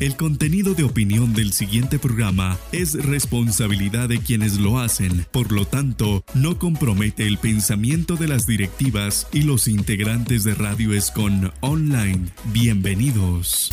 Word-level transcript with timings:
El 0.00 0.14
contenido 0.16 0.74
de 0.74 0.84
opinión 0.84 1.34
del 1.34 1.52
siguiente 1.52 1.98
programa 1.98 2.56
es 2.70 2.94
responsabilidad 2.94 4.08
de 4.08 4.20
quienes 4.20 4.60
lo 4.60 4.78
hacen, 4.78 5.26
por 5.32 5.50
lo 5.50 5.66
tanto, 5.66 6.22
no 6.34 6.56
compromete 6.56 7.26
el 7.26 7.36
pensamiento 7.36 8.14
de 8.14 8.28
las 8.28 8.46
directivas 8.46 9.26
y 9.32 9.42
los 9.42 9.66
integrantes 9.66 10.44
de 10.44 10.54
Radio 10.54 10.92
Escon 10.92 11.52
Online. 11.62 12.26
Bienvenidos. 12.52 13.70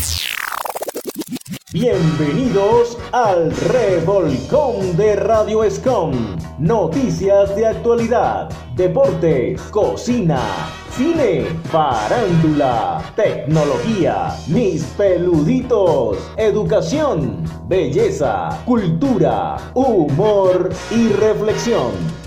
Bienvenidos 1.75 2.97
al 3.11 3.51
Revolcón 3.51 4.95
de 4.95 5.17
Radio 5.17 5.61
Escom. 5.61 6.13
Noticias 6.57 7.53
de 7.53 7.67
actualidad, 7.67 8.49
deportes, 8.77 9.61
cocina 9.63 10.39
cine, 10.95 11.43
farándula, 11.65 13.03
tecnología, 13.17 14.33
mis 14.47 14.83
peluditos, 14.97 16.17
educación, 16.37 17.43
belleza, 17.67 18.61
cultura, 18.65 19.57
humor 19.73 20.69
y 20.91 21.09
reflexión. 21.09 22.24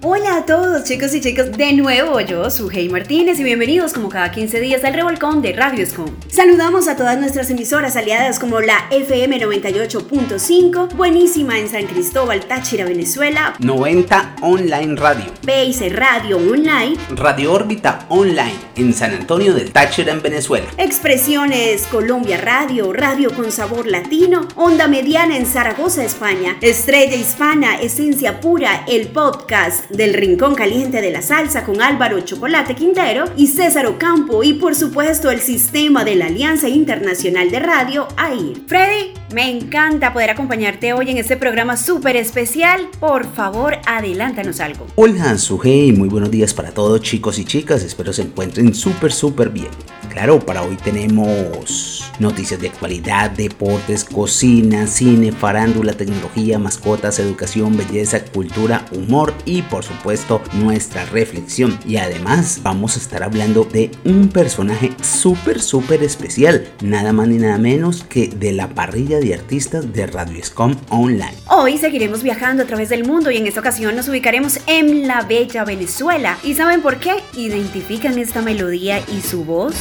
Hola 0.00 0.36
a 0.36 0.46
todos 0.46 0.84
chicos 0.84 1.12
y 1.12 1.20
chicas, 1.20 1.50
de 1.50 1.72
nuevo 1.72 2.20
yo 2.20 2.48
soy 2.50 2.68
Hey 2.72 2.88
Martínez 2.88 3.40
y 3.40 3.42
bienvenidos 3.42 3.92
como 3.92 4.08
cada 4.08 4.30
15 4.30 4.60
días 4.60 4.84
al 4.84 4.94
revolcón 4.94 5.42
de 5.42 5.52
Radio 5.52 5.82
Escom. 5.82 6.08
Saludamos 6.28 6.86
a 6.86 6.94
todas 6.94 7.18
nuestras 7.18 7.50
emisoras 7.50 7.96
aliadas 7.96 8.38
como 8.38 8.60
la 8.60 8.86
FM 8.92 9.40
98.5, 9.40 10.94
buenísima 10.94 11.58
en 11.58 11.68
San 11.68 11.86
Cristóbal, 11.86 12.44
Táchira, 12.44 12.84
Venezuela, 12.84 13.56
90 13.58 14.36
Online 14.42 14.94
Radio, 14.94 15.24
Base 15.44 15.88
Radio 15.88 16.36
Online, 16.36 16.96
Radio 17.10 17.52
Órbita 17.52 18.06
Online 18.08 18.54
en 18.76 18.94
San 18.94 19.14
Antonio 19.14 19.52
del 19.52 19.72
Táchira 19.72 20.12
en 20.12 20.22
Venezuela, 20.22 20.68
Expresiones 20.76 21.88
Colombia 21.88 22.36
Radio, 22.36 22.92
Radio 22.92 23.32
con 23.34 23.50
Sabor 23.50 23.88
Latino, 23.88 24.46
Onda 24.54 24.86
Mediana 24.86 25.36
en 25.36 25.44
Zaragoza, 25.44 26.04
España, 26.04 26.56
Estrella 26.60 27.16
Hispana, 27.16 27.80
Esencia 27.80 28.38
Pura, 28.40 28.84
el 28.86 29.08
podcast 29.08 29.87
del 29.90 30.14
Rincón 30.14 30.54
Caliente 30.54 31.00
de 31.00 31.10
la 31.10 31.22
Salsa 31.22 31.64
con 31.64 31.80
Álvaro 31.80 32.20
Chocolate 32.20 32.74
Quintero 32.74 33.24
y 33.36 33.46
César 33.46 33.86
Ocampo 33.86 34.42
y 34.42 34.54
por 34.54 34.74
supuesto 34.74 35.30
el 35.30 35.40
sistema 35.40 36.04
de 36.04 36.14
la 36.16 36.26
Alianza 36.26 36.68
Internacional 36.68 37.50
de 37.50 37.60
Radio 37.60 38.08
AIR. 38.16 38.62
Freddy, 38.66 39.14
me 39.34 39.50
encanta 39.50 40.12
poder 40.12 40.30
acompañarte 40.30 40.92
hoy 40.92 41.10
en 41.10 41.18
este 41.18 41.36
programa 41.36 41.76
súper 41.76 42.16
especial. 42.16 42.88
Por 43.00 43.32
favor, 43.32 43.78
adelántanos 43.86 44.60
algo. 44.60 44.86
Hola, 44.94 45.36
Sujei, 45.38 45.92
muy 45.92 46.08
buenos 46.08 46.30
días 46.30 46.54
para 46.54 46.72
todos 46.72 47.00
chicos 47.00 47.38
y 47.38 47.44
chicas, 47.44 47.82
espero 47.82 48.12
se 48.12 48.22
encuentren 48.22 48.74
súper 48.74 49.12
súper 49.12 49.50
bien. 49.50 49.68
Claro, 50.10 50.40
para 50.40 50.62
hoy 50.62 50.76
tenemos 50.76 52.10
noticias 52.18 52.60
de 52.60 52.68
actualidad, 52.68 53.30
deportes, 53.30 54.04
cocina, 54.04 54.86
cine, 54.86 55.32
farándula, 55.32 55.92
tecnología, 55.92 56.58
mascotas, 56.58 57.18
educación, 57.18 57.76
belleza, 57.76 58.24
cultura, 58.24 58.86
humor 58.92 59.34
y 59.44 59.62
por 59.62 59.77
supuesto 59.84 60.42
nuestra 60.54 61.04
reflexión. 61.06 61.78
Y 61.86 61.96
además 61.96 62.60
vamos 62.62 62.96
a 62.96 63.00
estar 63.00 63.22
hablando 63.22 63.64
de 63.64 63.90
un 64.04 64.28
personaje 64.28 64.92
súper 65.02 65.60
súper 65.60 66.02
especial, 66.02 66.68
nada 66.82 67.12
más 67.12 67.28
ni 67.28 67.38
nada 67.38 67.58
menos 67.58 68.04
que 68.04 68.28
de 68.28 68.52
la 68.52 68.68
parrilla 68.68 69.18
de 69.18 69.34
artistas 69.34 69.92
de 69.92 70.06
Radio 70.06 70.42
Scom 70.44 70.76
Online. 70.90 71.34
Hoy 71.50 71.78
seguiremos 71.78 72.22
viajando 72.22 72.62
a 72.62 72.66
través 72.66 72.88
del 72.88 73.04
mundo 73.04 73.30
y 73.30 73.36
en 73.36 73.46
esta 73.46 73.60
ocasión 73.60 73.96
nos 73.96 74.08
ubicaremos 74.08 74.60
en 74.66 75.06
la 75.06 75.22
bella 75.22 75.64
Venezuela. 75.64 76.38
¿Y 76.42 76.54
saben 76.54 76.82
por 76.82 76.98
qué? 76.98 77.16
¿Identifican 77.34 78.18
esta 78.18 78.42
melodía 78.42 79.00
y 79.08 79.20
su 79.20 79.44
voz? 79.44 79.74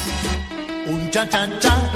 Un 0.87 1.09
cha 1.09 1.27
cha 1.27 1.47
cha, 1.59 1.91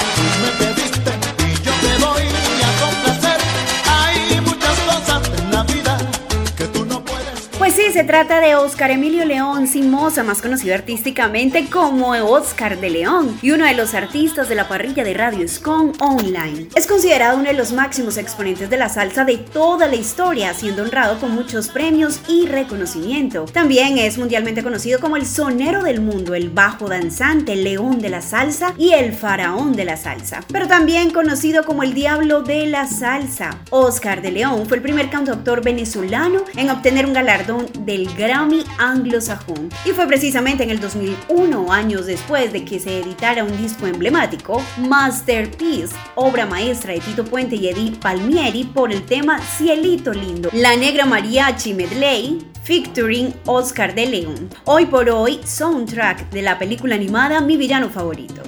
sí, 7.87 7.93
se 7.93 8.03
trata 8.03 8.41
de 8.41 8.55
Oscar 8.55 8.91
Emilio 8.91 9.25
León 9.25 9.67
Simosa, 9.67 10.23
más 10.23 10.41
conocido 10.41 10.75
artísticamente 10.75 11.67
como 11.67 12.11
Oscar 12.11 12.79
de 12.79 12.89
León, 12.89 13.39
y 13.41 13.51
uno 13.51 13.65
de 13.65 13.73
los 13.73 13.93
artistas 13.93 14.49
de 14.49 14.55
la 14.55 14.67
parrilla 14.67 15.03
de 15.03 15.13
Radio 15.13 15.47
Scon 15.47 15.93
Online. 15.99 16.67
Es 16.75 16.85
considerado 16.85 17.37
uno 17.37 17.47
de 17.47 17.53
los 17.53 17.71
máximos 17.71 18.17
exponentes 18.17 18.69
de 18.69 18.77
la 18.77 18.89
salsa 18.89 19.25
de 19.25 19.37
toda 19.37 19.87
la 19.87 19.95
historia, 19.95 20.53
siendo 20.53 20.83
honrado 20.83 21.19
con 21.19 21.31
muchos 21.31 21.69
premios 21.69 22.19
y 22.27 22.45
reconocimiento. 22.47 23.45
También 23.45 23.97
es 23.97 24.17
mundialmente 24.17 24.63
conocido 24.63 24.99
como 24.99 25.17
el 25.17 25.25
sonero 25.25 25.83
del 25.83 26.01
mundo, 26.01 26.35
el 26.35 26.49
bajo 26.49 26.87
danzante, 26.87 27.53
el 27.53 27.63
león 27.63 27.99
de 27.99 28.09
la 28.09 28.21
salsa 28.21 28.73
y 28.77 28.91
el 28.93 29.13
faraón 29.13 29.73
de 29.73 29.85
la 29.85 29.97
salsa. 29.97 30.43
Pero 30.51 30.67
también 30.67 31.11
conocido 31.11 31.65
como 31.65 31.83
el 31.83 31.93
diablo 31.93 32.41
de 32.41 32.67
la 32.67 32.85
salsa. 32.87 33.57
Oscar 33.69 34.21
de 34.21 34.31
León 34.31 34.65
fue 34.67 34.77
el 34.77 34.83
primer 34.83 35.09
cantautor 35.09 35.63
venezolano 35.63 36.43
en 36.55 36.69
obtener 36.69 37.05
un 37.05 37.13
galardón 37.13 37.70
del 37.79 38.13
Grammy 38.15 38.63
anglosajón. 38.77 39.69
Y 39.85 39.91
fue 39.91 40.07
precisamente 40.07 40.63
en 40.63 40.69
el 40.69 40.79
2001, 40.79 41.71
años 41.71 42.05
después 42.05 42.53
de 42.53 42.65
que 42.65 42.79
se 42.79 42.99
editara 42.99 43.43
un 43.43 43.57
disco 43.57 43.87
emblemático, 43.87 44.61
Masterpiece, 44.77 45.95
obra 46.15 46.45
maestra 46.45 46.93
de 46.93 46.99
Tito 46.99 47.25
Puente 47.25 47.55
y 47.55 47.67
Eddie 47.67 47.91
Palmieri 47.91 48.63
por 48.65 48.91
el 48.91 49.03
tema 49.03 49.39
Cielito 49.39 50.13
Lindo, 50.13 50.49
La 50.53 50.75
Negra 50.75 51.05
Mariachi 51.05 51.73
Medley, 51.73 52.45
featuring 52.63 53.33
Oscar 53.45 53.95
de 53.95 54.05
León. 54.05 54.49
Hoy 54.65 54.85
por 54.85 55.09
hoy, 55.09 55.39
soundtrack 55.43 56.29
de 56.29 56.41
la 56.41 56.59
película 56.59 56.95
animada 56.95 57.41
Mi 57.41 57.57
Villano 57.57 57.89
Favorito. 57.89 58.41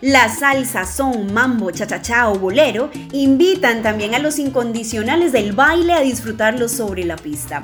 La 0.00 0.28
salsa, 0.28 0.84
son, 0.84 1.32
mambo, 1.32 1.70
cha-cha-cha 1.70 2.28
o 2.28 2.38
bolero 2.38 2.90
invitan 3.12 3.82
también 3.82 4.14
a 4.14 4.18
los 4.18 4.38
incondicionales 4.38 5.32
del 5.32 5.52
baile 5.52 5.94
a 5.94 6.00
disfrutarlo 6.00 6.68
sobre 6.68 7.04
la 7.04 7.16
pista. 7.16 7.62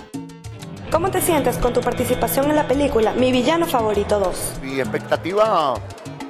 ¿Cómo 0.90 1.08
te 1.08 1.20
sientes 1.20 1.56
con 1.58 1.72
tu 1.72 1.80
participación 1.80 2.50
en 2.50 2.56
la 2.56 2.66
película 2.66 3.12
Mi 3.12 3.30
Villano 3.30 3.64
Favorito 3.64 4.18
2? 4.18 4.60
Mi 4.62 4.80
expectativa 4.80 5.74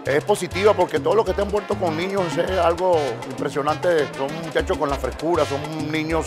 es 0.04 0.22
positiva 0.22 0.74
porque 0.74 1.00
todo 1.00 1.14
lo 1.14 1.24
que 1.24 1.30
está 1.30 1.44
envuelto 1.44 1.76
con 1.76 1.96
niños 1.96 2.36
es 2.36 2.50
algo 2.58 3.00
impresionante. 3.30 4.06
Son 4.14 4.28
muchachos 4.44 4.76
con 4.76 4.90
la 4.90 4.96
frescura, 4.96 5.46
son 5.46 5.90
niños 5.90 6.26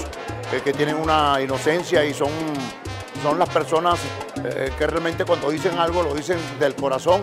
eh, 0.51 0.61
que 0.63 0.73
tienen 0.73 0.95
una 0.95 1.39
inocencia 1.41 2.03
y 2.03 2.13
son, 2.15 2.31
son 3.21 3.37
las 3.37 3.49
personas 3.49 3.99
eh, 4.43 4.71
que 4.79 4.87
realmente 4.87 5.25
cuando 5.25 5.51
dicen 5.51 5.77
algo 5.77 6.01
lo 6.01 6.15
dicen 6.15 6.39
del 6.59 6.73
corazón 6.73 7.21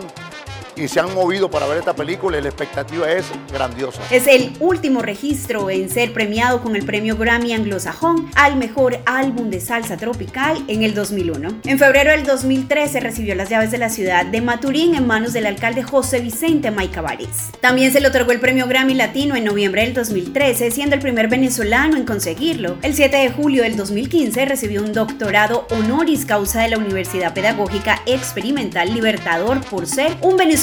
y 0.75 0.87
se 0.87 0.99
han 0.99 1.13
movido 1.13 1.49
para 1.49 1.67
ver 1.67 1.77
esta 1.77 1.95
película 1.95 2.37
y 2.37 2.41
la 2.41 2.49
expectativa 2.49 3.11
es 3.11 3.25
grandiosa. 3.51 4.01
Es 4.09 4.27
el 4.27 4.53
último 4.59 5.01
registro 5.01 5.69
en 5.69 5.89
ser 5.89 6.13
premiado 6.13 6.61
con 6.61 6.75
el 6.75 6.85
premio 6.85 7.17
Grammy 7.17 7.53
anglosajón 7.53 8.29
al 8.35 8.55
mejor 8.55 8.99
álbum 9.05 9.49
de 9.49 9.59
salsa 9.59 9.97
tropical 9.97 10.63
en 10.67 10.83
el 10.83 10.93
2001. 10.93 11.61
En 11.65 11.79
febrero 11.79 12.11
del 12.11 12.25
2013 12.25 12.99
recibió 12.99 13.35
las 13.35 13.49
llaves 13.49 13.71
de 13.71 13.77
la 13.77 13.89
ciudad 13.89 14.25
de 14.25 14.41
Maturín 14.41 14.95
en 14.95 15.07
manos 15.07 15.33
del 15.33 15.45
alcalde 15.45 15.83
José 15.83 16.19
Vicente 16.19 16.71
Maicabares. 16.71 17.51
También 17.59 17.91
se 17.91 17.99
le 17.99 18.07
otorgó 18.07 18.31
el 18.31 18.39
premio 18.39 18.67
Grammy 18.67 18.93
Latino 18.93 19.35
en 19.35 19.43
noviembre 19.43 19.83
del 19.83 19.93
2013, 19.93 20.71
siendo 20.71 20.95
el 20.95 21.01
primer 21.01 21.27
venezolano 21.27 21.97
en 21.97 22.05
conseguirlo. 22.05 22.77
El 22.81 22.95
7 22.95 23.17
de 23.17 23.31
julio 23.31 23.63
del 23.63 23.75
2015 23.75 24.45
recibió 24.45 24.81
un 24.81 24.93
doctorado 24.93 25.67
honoris 25.71 26.25
causa 26.25 26.61
de 26.61 26.69
la 26.69 26.77
Universidad 26.77 27.33
Pedagógica 27.33 28.01
Experimental 28.05 28.93
Libertador 28.93 29.61
por 29.61 29.85
ser 29.85 30.15
un 30.21 30.37
venezolano 30.37 30.60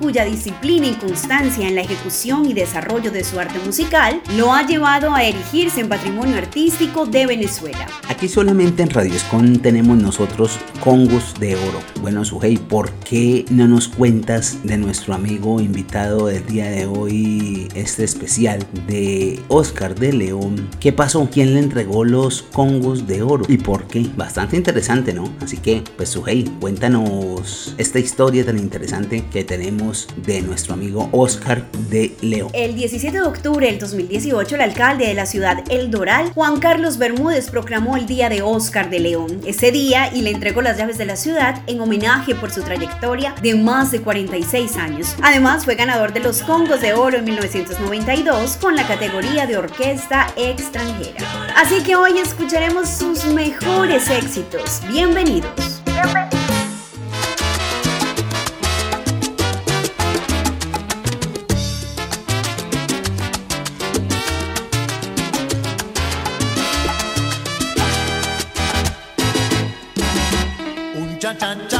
cuya 0.00 0.24
disciplina 0.24 0.86
y 0.86 0.94
constancia 0.94 1.66
en 1.66 1.74
la 1.74 1.80
ejecución 1.80 2.46
y 2.46 2.52
desarrollo 2.52 3.10
de 3.10 3.24
su 3.24 3.40
arte 3.40 3.58
musical 3.64 4.22
lo 4.36 4.52
ha 4.52 4.64
llevado 4.64 5.12
a 5.12 5.24
erigirse 5.24 5.80
en 5.80 5.88
patrimonio 5.88 6.36
artístico 6.36 7.04
de 7.04 7.26
Venezuela. 7.26 7.86
Aquí 8.08 8.28
solamente 8.28 8.84
en 8.84 8.90
Radio 8.90 9.14
Escon 9.14 9.58
tenemos 9.58 9.98
nosotros 9.98 10.58
congos 10.78 11.34
de 11.40 11.56
oro. 11.56 11.80
Bueno, 12.00 12.24
Sujei, 12.24 12.58
¿por 12.58 12.92
qué 12.92 13.44
no 13.50 13.66
nos 13.66 13.88
cuentas 13.88 14.58
de 14.62 14.76
nuestro 14.76 15.14
amigo 15.14 15.60
invitado 15.60 16.26
del 16.26 16.46
día 16.46 16.70
de 16.70 16.86
hoy, 16.86 17.68
este 17.74 18.04
especial 18.04 18.64
de 18.86 19.40
Oscar 19.48 19.96
de 19.96 20.12
León? 20.12 20.68
¿Qué 20.78 20.92
pasó? 20.92 21.28
¿Quién 21.30 21.54
le 21.54 21.60
entregó 21.60 22.04
los 22.04 22.42
congos 22.42 23.08
de 23.08 23.22
oro? 23.22 23.44
¿Y 23.48 23.58
por 23.58 23.88
qué? 23.88 24.06
Bastante 24.16 24.56
interesante, 24.56 25.12
¿no? 25.12 25.24
Así 25.40 25.56
que, 25.56 25.82
pues 25.96 26.10
Sujei, 26.10 26.44
cuéntanos 26.60 27.74
esta 27.78 27.98
historia 27.98 28.44
tan 28.44 28.58
interesante 28.58 29.24
que 29.30 29.39
tenemos 29.44 30.08
de 30.16 30.42
nuestro 30.42 30.74
amigo 30.74 31.08
Oscar 31.12 31.70
de 31.88 32.14
León. 32.20 32.50
El 32.52 32.74
17 32.74 33.16
de 33.16 33.22
octubre 33.22 33.66
del 33.66 33.78
2018, 33.78 34.54
el 34.54 34.60
alcalde 34.60 35.06
de 35.06 35.14
la 35.14 35.26
ciudad 35.26 35.64
El 35.68 35.90
Doral, 35.90 36.32
Juan 36.32 36.60
Carlos 36.60 36.98
Bermúdez, 36.98 37.50
proclamó 37.50 37.96
el 37.96 38.06
Día 38.06 38.28
de 38.28 38.42
Oscar 38.42 38.90
de 38.90 39.00
León 39.00 39.40
ese 39.46 39.72
día 39.72 40.14
y 40.14 40.22
le 40.22 40.30
entregó 40.30 40.62
las 40.62 40.76
llaves 40.76 40.98
de 40.98 41.06
la 41.06 41.16
ciudad 41.16 41.62
en 41.66 41.80
homenaje 41.80 42.34
por 42.34 42.50
su 42.50 42.62
trayectoria 42.62 43.34
de 43.42 43.54
más 43.54 43.90
de 43.90 44.00
46 44.00 44.76
años. 44.76 45.16
Además, 45.22 45.64
fue 45.64 45.74
ganador 45.74 46.12
de 46.12 46.20
los 46.20 46.42
Congos 46.42 46.80
de 46.80 46.94
Oro 46.94 47.18
en 47.18 47.24
1992 47.24 48.56
con 48.56 48.76
la 48.76 48.86
categoría 48.86 49.46
de 49.46 49.56
orquesta 49.56 50.26
extranjera. 50.36 51.24
Así 51.56 51.82
que 51.82 51.96
hoy 51.96 52.18
escucharemos 52.18 52.88
sus 52.88 53.24
mejores 53.26 54.08
éxitos. 54.10 54.80
Bienvenidos. 54.88 55.69
Cha 71.34 71.54
cha 71.54 71.54
cha, 71.68 71.79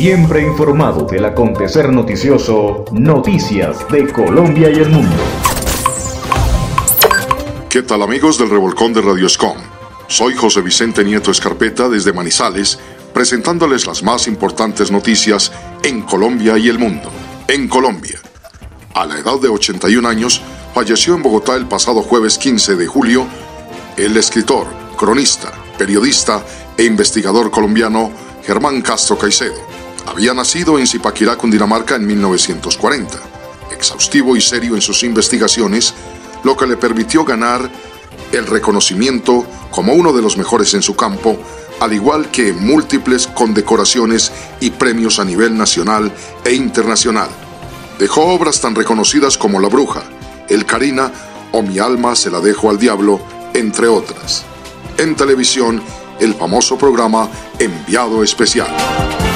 siempre 0.00 0.40
informado 0.40 1.04
del 1.04 1.26
acontecer 1.26 1.92
noticioso, 1.92 2.86
Noticias 2.90 3.86
de 3.90 4.10
Colombia 4.10 4.70
y 4.70 4.76
el 4.76 4.88
Mundo. 4.88 5.14
¿Qué 7.68 7.82
tal 7.82 8.00
amigos 8.00 8.38
del 8.38 8.48
Revolcón 8.48 8.94
de 8.94 9.02
Radio 9.02 9.26
Escom? 9.26 9.58
Soy 10.06 10.34
José 10.34 10.62
Vicente 10.62 11.04
Nieto 11.04 11.30
Escarpeta 11.30 11.90
desde 11.90 12.14
Manizales, 12.14 12.78
presentándoles 13.12 13.86
las 13.86 14.02
más 14.02 14.26
importantes 14.26 14.90
noticias 14.90 15.52
en 15.82 16.00
Colombia 16.00 16.56
y 16.56 16.70
el 16.70 16.78
mundo. 16.78 17.10
En 17.46 17.68
Colombia, 17.68 18.18
a 18.94 19.04
la 19.04 19.18
edad 19.18 19.38
de 19.38 19.48
81 19.48 20.08
años, 20.08 20.40
falleció 20.72 21.14
en 21.14 21.22
Bogotá 21.22 21.56
el 21.56 21.66
pasado 21.66 22.00
jueves 22.00 22.38
15 22.38 22.76
de 22.76 22.86
julio 22.86 23.26
el 23.98 24.16
escritor, 24.16 24.66
cronista, 24.96 25.52
periodista 25.76 26.42
e 26.78 26.84
investigador 26.84 27.50
colombiano 27.50 28.10
Germán 28.42 28.80
Castro 28.80 29.18
Caicedo. 29.18 29.79
Había 30.10 30.34
nacido 30.34 30.76
en 30.76 30.88
Zipaquirá, 30.88 31.36
Cundinamarca 31.36 31.94
en 31.94 32.04
1940. 32.04 33.16
Exhaustivo 33.70 34.36
y 34.36 34.40
serio 34.40 34.74
en 34.74 34.80
sus 34.80 35.04
investigaciones, 35.04 35.94
lo 36.42 36.56
que 36.56 36.66
le 36.66 36.76
permitió 36.76 37.24
ganar 37.24 37.70
el 38.32 38.46
reconocimiento 38.48 39.46
como 39.70 39.94
uno 39.94 40.12
de 40.12 40.20
los 40.20 40.36
mejores 40.36 40.74
en 40.74 40.82
su 40.82 40.96
campo, 40.96 41.38
al 41.78 41.92
igual 41.92 42.28
que 42.32 42.52
múltiples 42.52 43.28
condecoraciones 43.28 44.32
y 44.58 44.70
premios 44.70 45.20
a 45.20 45.24
nivel 45.24 45.56
nacional 45.56 46.12
e 46.44 46.54
internacional. 46.54 47.28
Dejó 48.00 48.26
obras 48.34 48.60
tan 48.60 48.74
reconocidas 48.74 49.38
como 49.38 49.60
La 49.60 49.68
Bruja, 49.68 50.02
El 50.48 50.66
Carina 50.66 51.12
o 51.52 51.62
Mi 51.62 51.78
alma 51.78 52.16
se 52.16 52.30
la 52.30 52.40
dejo 52.40 52.68
al 52.68 52.78
diablo, 52.78 53.20
entre 53.54 53.86
otras. 53.86 54.42
En 54.98 55.14
televisión, 55.14 55.80
el 56.18 56.34
famoso 56.34 56.76
programa 56.76 57.28
Enviado 57.58 58.24
Especial. 58.24 59.29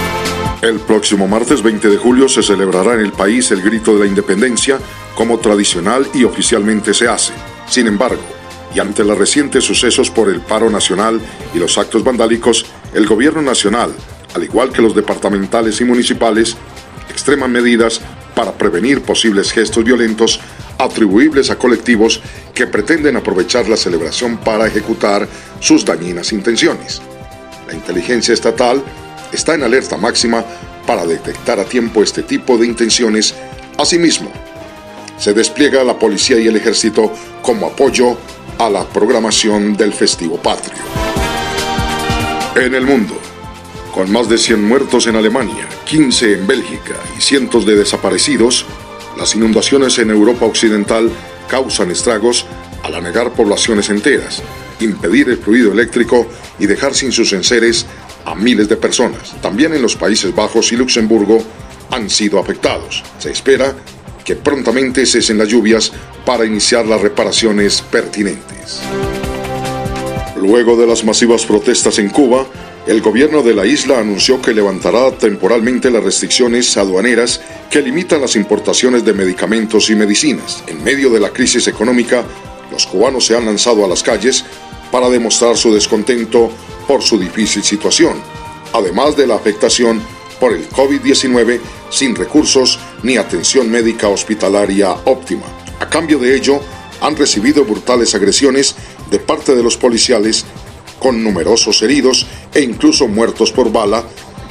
El 0.64 0.80
próximo 0.80 1.28
martes 1.28 1.62
20 1.62 1.90
de 1.90 1.99
julio 1.99 2.26
se 2.26 2.42
celebrará 2.42 2.94
en 2.94 3.00
el 3.00 3.12
país 3.12 3.50
el 3.50 3.61
grito 3.61 3.92
de 3.92 4.00
la 4.00 4.06
independencia 4.06 4.78
como 5.14 5.38
tradicional 5.38 6.09
y 6.14 6.25
oficialmente 6.25 6.94
se 6.94 7.06
hace. 7.06 7.35
Sin 7.68 7.87
embargo, 7.87 8.23
y 8.75 8.80
ante 8.80 9.04
los 9.04 9.18
recientes 9.18 9.62
sucesos 9.62 10.09
por 10.09 10.30
el 10.30 10.40
paro 10.40 10.71
nacional 10.71 11.21
y 11.52 11.59
los 11.59 11.76
actos 11.76 12.02
vandálicos, 12.02 12.64
el 12.94 13.06
gobierno 13.06 13.42
nacional, 13.42 13.92
al 14.35 14.42
igual 14.42 14.73
que 14.73 14.80
los 14.80 14.94
departamentales 14.94 15.83
y 15.83 15.85
municipales, 15.85 16.56
extreman 17.11 17.52
medidas 17.52 18.00
para 18.35 18.52
prevenir 18.52 19.02
posibles 19.02 19.52
gestos 19.52 19.85
violentos 19.85 20.40
atribuibles 20.78 21.50
a 21.50 21.59
colectivos 21.59 22.23
que 22.54 22.66
pretenden 22.66 23.16
aprovechar 23.16 23.68
la 23.68 23.76
celebración 23.76 24.38
para 24.38 24.66
ejecutar 24.66 25.28
sus 25.61 25.85
dañinas 25.85 26.33
intenciones. 26.33 27.02
La 27.66 27.75
inteligencia 27.75 28.33
estatal 28.33 28.83
está 29.35 29.55
en 29.55 29.62
alerta 29.62 29.97
máxima 29.97 30.45
para 30.87 31.07
detectar 31.07 31.59
a 31.61 31.64
tiempo 31.64 32.03
este 32.03 32.23
tipo 32.23 32.57
de 32.57 32.67
intenciones. 32.67 33.35
Asimismo, 33.79 34.31
se 35.19 35.33
despliega 35.33 35.85
la 35.85 35.99
policía 35.99 36.38
y 36.38 36.47
el 36.47 36.57
ejército 36.57 37.12
como 37.43 37.67
apoyo 37.67 38.17
a 38.59 38.71
la 38.71 38.85
programación 38.85 39.76
del 39.76 39.93
festivo 39.93 40.37
patrio. 40.37 40.83
En 42.57 42.75
el 42.75 42.87
mundo, 42.87 43.14
con 43.93 44.11
más 44.12 44.29
de 44.29 44.38
100 44.38 44.62
muertos 44.64 45.07
en 45.07 45.17
Alemania, 45.17 45.69
15 45.87 46.35
en 46.35 46.47
Bélgica 46.47 46.95
y 47.19 47.21
cientos 47.21 47.67
de 47.67 47.76
desaparecidos, 47.76 48.67
las 49.17 49.35
inundaciones 49.35 49.99
en 49.99 50.11
Europa 50.11 50.47
Occidental 50.47 51.11
causan 51.49 51.91
estragos 51.91 52.47
al 52.83 52.95
anegar 52.95 53.33
poblaciones 53.33 53.88
enteras, 53.88 54.43
impedir 54.81 55.29
el 55.29 55.38
fluido 55.38 55.73
eléctrico 55.73 56.26
y 56.59 56.67
dejar 56.67 56.95
sin 56.95 57.12
sus 57.12 57.33
enseres 57.33 57.87
a 58.25 58.35
miles 58.35 58.69
de 58.69 58.76
personas. 58.76 59.35
También 59.40 59.75
en 59.75 59.83
los 59.83 59.97
Países 59.97 60.35
Bajos 60.35 60.73
y 60.73 60.76
Luxemburgo 60.76 61.43
han 61.90 62.09
sido 62.11 62.38
afectados. 62.38 63.02
Se 63.19 63.31
espera 63.31 63.75
que 64.25 64.37
prontamente 64.37 65.04
cesen 65.07 65.38
las 65.38 65.49
lluvias 65.49 65.93
para 66.25 66.47
iniciar 66.47 66.87
las 66.87 67.00
reparaciones 67.00 67.83
pertinentes. 67.83 68.81
Luego 70.37 70.76
de 70.76 70.87
las 70.87 71.04
masivas 71.04 71.45
protestas 71.45 71.99
en 71.99 72.09
Cuba, 72.09 72.47
el 72.87 73.00
gobierno 73.00 73.43
de 73.43 73.54
la 73.54 73.64
isla 73.64 73.99
anunció 73.99 74.43
que 74.43 74.52
levantará 74.52 75.11
temporalmente 75.12 75.90
las 75.90 76.04
restricciones 76.04 76.76
aduaneras 76.76 77.40
que 77.71 77.81
limitan 77.81 78.21
las 78.21 78.37
importaciones 78.37 79.04
de 79.04 79.14
medicamentos 79.14 79.88
y 79.88 79.95
medicinas. 79.95 80.62
En 80.66 80.85
medio 80.85 81.09
de 81.11 81.21
la 81.21 81.31
crisis 81.31 81.66
económica, 81.66 82.25
los 82.71 82.87
cubanos 82.87 83.25
se 83.25 83.37
han 83.37 83.47
lanzado 83.47 83.85
a 83.85 83.88
las 83.88 84.02
calles 84.02 84.45
para 84.90 85.09
demostrar 85.09 85.57
su 85.57 85.73
descontento 85.73 86.50
por 86.87 87.03
su 87.03 87.19
difícil 87.19 87.62
situación, 87.62 88.14
además 88.73 89.17
de 89.17 89.26
la 89.26 89.35
afectación 89.37 90.03
por 90.41 90.53
el 90.53 90.69
COVID-19 90.69 91.61
sin 91.91 92.14
recursos 92.14 92.79
ni 93.03 93.17
atención 93.17 93.71
médica 93.71 94.09
hospitalaria 94.09 94.93
óptima. 95.05 95.45
A 95.81 95.88
cambio 95.88 96.19
de 96.19 96.35
ello, 96.35 96.61
han 97.00 97.17
recibido 97.17 97.64
brutales 97.64 98.14
agresiones 98.14 98.75
de 99.11 99.19
parte 99.19 99.55
de 99.55 99.62
los 99.62 99.76
policiales 99.76 100.45
con 100.99 101.23
numerosos 101.23 101.83
heridos 101.83 102.26
e 102.55 102.62
incluso 102.62 103.09
muertos 103.09 103.53
por 103.53 103.71
bala, 103.71 104.05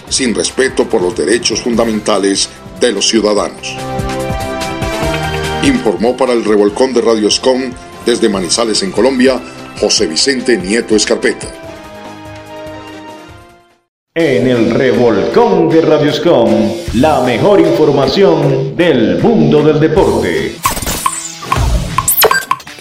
sin 0.10 0.36
respeto 0.36 0.88
por 0.88 1.02
los 1.02 1.16
derechos 1.16 1.62
fundamentales 1.62 2.50
de 2.80 2.92
los 2.92 3.08
ciudadanos. 3.08 3.76
Informó 5.64 6.16
para 6.16 6.34
el 6.34 6.44
revolcón 6.44 6.94
de 6.94 7.02
Radio 7.02 7.28
Escom 7.28 7.72
desde 8.06 8.30
Manizales 8.30 8.84
en 8.84 8.92
Colombia, 8.92 9.42
José 9.80 10.08
Vicente 10.08 10.58
Nieto 10.58 10.96
Escarpeta. 10.96 11.63
En 14.16 14.48
el 14.48 14.70
revolcón 14.70 15.70
de 15.70 15.82
Radioscom, 15.82 16.48
la 16.98 17.24
mejor 17.24 17.60
información 17.60 18.76
del 18.76 19.20
mundo 19.20 19.64
del 19.64 19.80
deporte. 19.80 20.63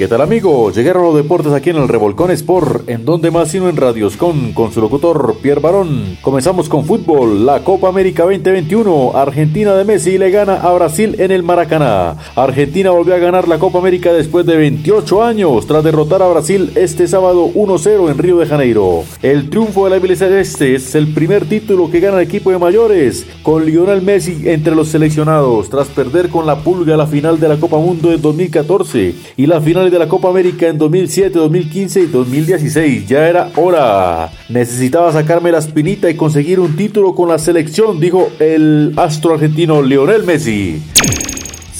¿Qué 0.02 0.08
tal 0.08 0.20
amigos? 0.20 0.74
Llegaron 0.74 1.04
los 1.04 1.14
deportes 1.14 1.52
aquí 1.52 1.70
en 1.70 1.76
el 1.76 1.86
Revolcón 1.86 2.32
Sport, 2.32 2.88
en 2.88 3.04
donde 3.04 3.30
más 3.30 3.52
sino 3.52 3.68
en 3.68 3.76
Radioscon, 3.76 4.52
con 4.52 4.72
su 4.72 4.80
locutor 4.80 5.36
Pierre 5.40 5.60
Barón. 5.60 6.18
Comenzamos 6.22 6.68
con 6.68 6.84
fútbol, 6.84 7.46
la 7.46 7.62
Copa 7.62 7.86
América 7.86 8.24
2021. 8.24 9.12
Argentina 9.14 9.76
de 9.76 9.84
Messi 9.84 10.18
le 10.18 10.32
gana 10.32 10.56
a 10.56 10.72
Brasil 10.72 11.14
en 11.20 11.30
el 11.30 11.44
Maracaná. 11.44 12.16
Argentina 12.34 12.90
volvió 12.90 13.14
a 13.14 13.18
ganar 13.18 13.46
la 13.46 13.60
Copa 13.60 13.78
América 13.78 14.12
después 14.12 14.44
de 14.44 14.56
28 14.56 15.22
años, 15.22 15.68
tras 15.68 15.84
derrotar 15.84 16.20
a 16.20 16.26
Brasil 16.26 16.72
este 16.74 17.06
sábado 17.06 17.46
1-0 17.54 18.10
en 18.10 18.18
Río 18.18 18.38
de 18.38 18.46
Janeiro. 18.46 19.04
El 19.22 19.50
triunfo 19.50 19.88
de 19.88 20.00
la 20.00 20.16
Celeste 20.16 20.74
es 20.74 20.96
el 20.96 21.14
primer 21.14 21.44
título 21.44 21.92
que 21.92 22.00
gana 22.00 22.16
el 22.16 22.26
equipo 22.26 22.50
de 22.50 22.58
mayores, 22.58 23.24
con 23.44 23.64
Lionel 23.64 24.02
Messi 24.02 24.48
entre 24.48 24.74
los 24.74 24.88
seleccionados, 24.88 25.70
tras 25.70 25.86
perder 25.86 26.28
con 26.28 26.44
la 26.44 26.56
pulga 26.56 26.96
la 26.96 27.06
final 27.06 27.38
de 27.38 27.48
la 27.48 27.56
Copa 27.58 27.76
Mundo 27.76 28.12
en 28.12 28.20
2014 28.20 29.14
y 29.36 29.46
la 29.46 29.60
final 29.60 29.91
de 29.92 29.98
la 29.98 30.08
Copa 30.08 30.28
América 30.28 30.66
en 30.66 30.78
2007, 30.78 31.38
2015 31.38 32.00
y 32.00 32.06
2016. 32.06 33.06
Ya 33.06 33.28
era 33.28 33.50
hora. 33.56 34.32
Necesitaba 34.48 35.12
sacarme 35.12 35.52
la 35.52 35.58
espinita 35.58 36.08
y 36.10 36.16
conseguir 36.16 36.58
un 36.58 36.76
título 36.76 37.14
con 37.14 37.28
la 37.28 37.38
selección, 37.38 38.00
dijo 38.00 38.30
el 38.40 38.94
astro 38.96 39.34
argentino 39.34 39.82
Lionel 39.82 40.24
Messi. 40.24 40.82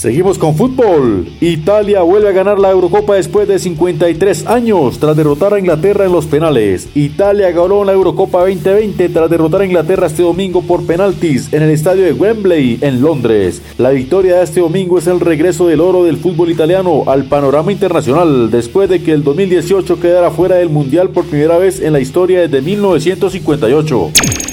Seguimos 0.03 0.37
con 0.37 0.53
fútbol. 0.57 1.29
Italia 1.39 2.01
vuelve 2.01 2.27
a 2.27 2.33
ganar 2.33 2.59
la 2.59 2.71
Eurocopa 2.71 3.15
después 3.15 3.47
de 3.47 3.57
53 3.57 4.47
años 4.47 4.99
tras 4.99 5.15
derrotar 5.15 5.53
a 5.53 5.59
Inglaterra 5.59 6.03
en 6.03 6.11
los 6.11 6.25
penales. 6.25 6.89
Italia 6.93 7.51
ganó 7.51 7.85
la 7.85 7.93
Eurocopa 7.93 8.41
2020 8.41 9.07
tras 9.07 9.29
derrotar 9.29 9.61
a 9.61 9.65
Inglaterra 9.65 10.07
este 10.07 10.23
domingo 10.23 10.61
por 10.61 10.85
penaltis 10.85 11.53
en 11.53 11.63
el 11.63 11.69
estadio 11.69 12.03
de 12.03 12.11
Wembley 12.11 12.79
en 12.81 13.01
Londres. 13.01 13.61
La 13.77 13.91
victoria 13.91 14.39
de 14.39 14.43
este 14.43 14.59
domingo 14.59 14.97
es 14.97 15.07
el 15.07 15.21
regreso 15.21 15.67
del 15.67 15.79
oro 15.79 16.03
del 16.03 16.17
fútbol 16.17 16.51
italiano 16.51 17.05
al 17.07 17.23
panorama 17.23 17.71
internacional 17.71 18.51
después 18.51 18.89
de 18.89 19.01
que 19.01 19.13
el 19.13 19.23
2018 19.23 20.01
quedara 20.01 20.31
fuera 20.31 20.57
del 20.57 20.67
Mundial 20.67 21.11
por 21.11 21.23
primera 21.23 21.57
vez 21.57 21.79
en 21.79 21.93
la 21.93 22.01
historia 22.01 22.41
desde 22.41 22.61
1958. 22.61 24.52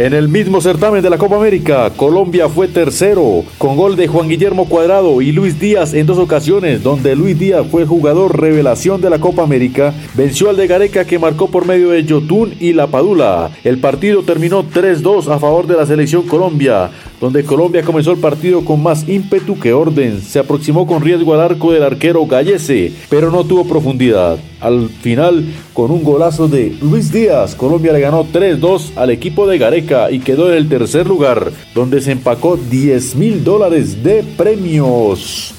En 0.00 0.14
el 0.14 0.28
mismo 0.28 0.62
certamen 0.62 1.02
de 1.02 1.10
la 1.10 1.18
Copa 1.18 1.36
América, 1.36 1.90
Colombia 1.94 2.48
fue 2.48 2.68
tercero, 2.68 3.44
con 3.58 3.76
gol 3.76 3.96
de 3.96 4.08
Juan 4.08 4.30
Guillermo 4.30 4.66
Cuadrado 4.66 5.20
y 5.20 5.30
Luis 5.30 5.60
Díaz 5.60 5.92
en 5.92 6.06
dos 6.06 6.16
ocasiones, 6.16 6.82
donde 6.82 7.14
Luis 7.14 7.38
Díaz 7.38 7.66
fue 7.70 7.84
jugador 7.84 8.40
revelación 8.40 9.02
de 9.02 9.10
la 9.10 9.18
Copa 9.18 9.42
América, 9.42 9.92
venció 10.14 10.48
al 10.48 10.56
de 10.56 10.68
Gareca 10.68 11.04
que 11.04 11.18
marcó 11.18 11.48
por 11.48 11.66
medio 11.66 11.90
de 11.90 12.02
Yotun 12.02 12.54
y 12.58 12.72
La 12.72 12.86
Padula. 12.86 13.50
El 13.62 13.76
partido 13.76 14.22
terminó 14.22 14.64
3-2 14.64 15.28
a 15.28 15.38
favor 15.38 15.66
de 15.66 15.76
la 15.76 15.84
selección 15.84 16.22
Colombia, 16.22 16.90
donde 17.20 17.44
Colombia 17.44 17.82
comenzó 17.82 18.12
el 18.12 18.18
partido 18.18 18.64
con 18.64 18.82
más 18.82 19.08
ímpetu 19.08 19.58
que 19.58 19.72
orden. 19.72 20.20
Se 20.22 20.38
aproximó 20.38 20.86
con 20.86 21.02
riesgo 21.02 21.34
al 21.34 21.40
arco 21.40 21.72
del 21.72 21.82
arquero 21.82 22.26
Gallese, 22.26 22.92
pero 23.08 23.30
no 23.30 23.44
tuvo 23.44 23.68
profundidad. 23.68 24.38
Al 24.60 24.88
final, 24.88 25.44
con 25.74 25.90
un 25.90 26.02
golazo 26.02 26.48
de 26.48 26.76
Luis 26.80 27.12
Díaz, 27.12 27.54
Colombia 27.54 27.92
le 27.92 28.00
ganó 28.00 28.24
3-2 28.24 28.96
al 28.96 29.10
equipo 29.10 29.46
de 29.46 29.58
Gareca 29.58 30.10
y 30.10 30.20
quedó 30.20 30.50
en 30.50 30.56
el 30.56 30.68
tercer 30.68 31.06
lugar, 31.06 31.52
donde 31.74 32.00
se 32.00 32.12
empacó 32.12 32.56
10 32.56 33.16
mil 33.16 33.44
dólares 33.44 34.02
de 34.02 34.24
premios. 34.36 35.54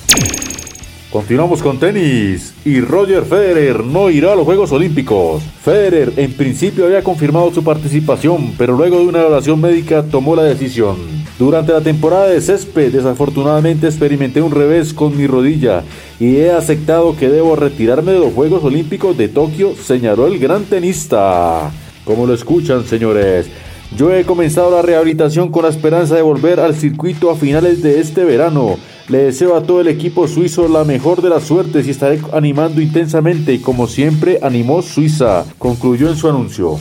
Continuamos 1.12 1.62
con 1.62 1.78
tenis 1.78 2.54
y 2.64 2.80
Roger 2.80 3.26
Federer 3.26 3.84
no 3.84 4.10
irá 4.10 4.32
a 4.32 4.36
los 4.38 4.46
Juegos 4.46 4.72
Olímpicos. 4.72 5.44
Federer 5.62 6.14
en 6.16 6.32
principio 6.32 6.86
había 6.86 7.04
confirmado 7.04 7.54
su 7.54 7.66
participación, 7.66 8.54
pero 8.58 8.78
luego 8.78 8.98
de 8.98 9.08
una 9.08 9.20
evaluación 9.20 9.60
médica 9.60 10.04
tomó 10.04 10.38
la 10.38 10.44
decisión. 10.44 10.96
Durante 11.38 11.74
la 11.74 11.82
temporada 11.82 12.30
de 12.30 12.40
césped, 12.40 12.94
desafortunadamente 12.94 13.88
experimenté 13.88 14.42
un 14.42 14.54
revés 14.54 14.94
con 14.94 15.18
mi 15.18 15.28
rodilla 15.28 15.84
y 16.18 16.38
he 16.38 16.50
aceptado 16.50 17.18
que 17.18 17.28
debo 17.28 17.58
retirarme 17.58 18.14
de 18.14 18.20
los 18.20 18.34
Juegos 18.34 18.64
Olímpicos 18.64 19.18
de 19.18 19.28
Tokio, 19.28 19.76
señaló 19.76 20.28
el 20.28 20.40
gran 20.40 20.64
tenista. 20.64 21.72
Como 22.06 22.26
lo 22.26 22.34
escuchan, 22.34 22.86
señores. 22.86 23.50
Yo 23.98 24.16
he 24.16 24.24
comenzado 24.24 24.72
la 24.72 24.82
rehabilitación 24.82 25.52
con 25.52 25.64
la 25.64 25.70
esperanza 25.70 26.16
de 26.16 26.22
volver 26.22 26.62
al 26.62 26.74
circuito 26.74 27.30
a 27.30 27.36
finales 27.36 27.82
de 27.82 28.00
este 28.00 28.24
verano. 28.24 28.78
Le 29.12 29.24
deseo 29.24 29.58
a 29.58 29.64
todo 29.64 29.82
el 29.82 29.90
equipo 29.90 30.26
suizo 30.26 30.70
la 30.70 30.86
mejor 30.86 31.22
de 31.22 31.28
las 31.28 31.44
suertes 31.44 31.86
y 31.86 31.90
estaré 31.90 32.22
animando 32.32 32.80
intensamente 32.80 33.62
como 33.62 33.86
siempre 33.86 34.40
animó 34.42 34.82
Suiza, 34.82 35.44
concluyó 35.58 36.10
en 36.10 36.16
su 36.16 36.30
anuncio. 36.30 36.80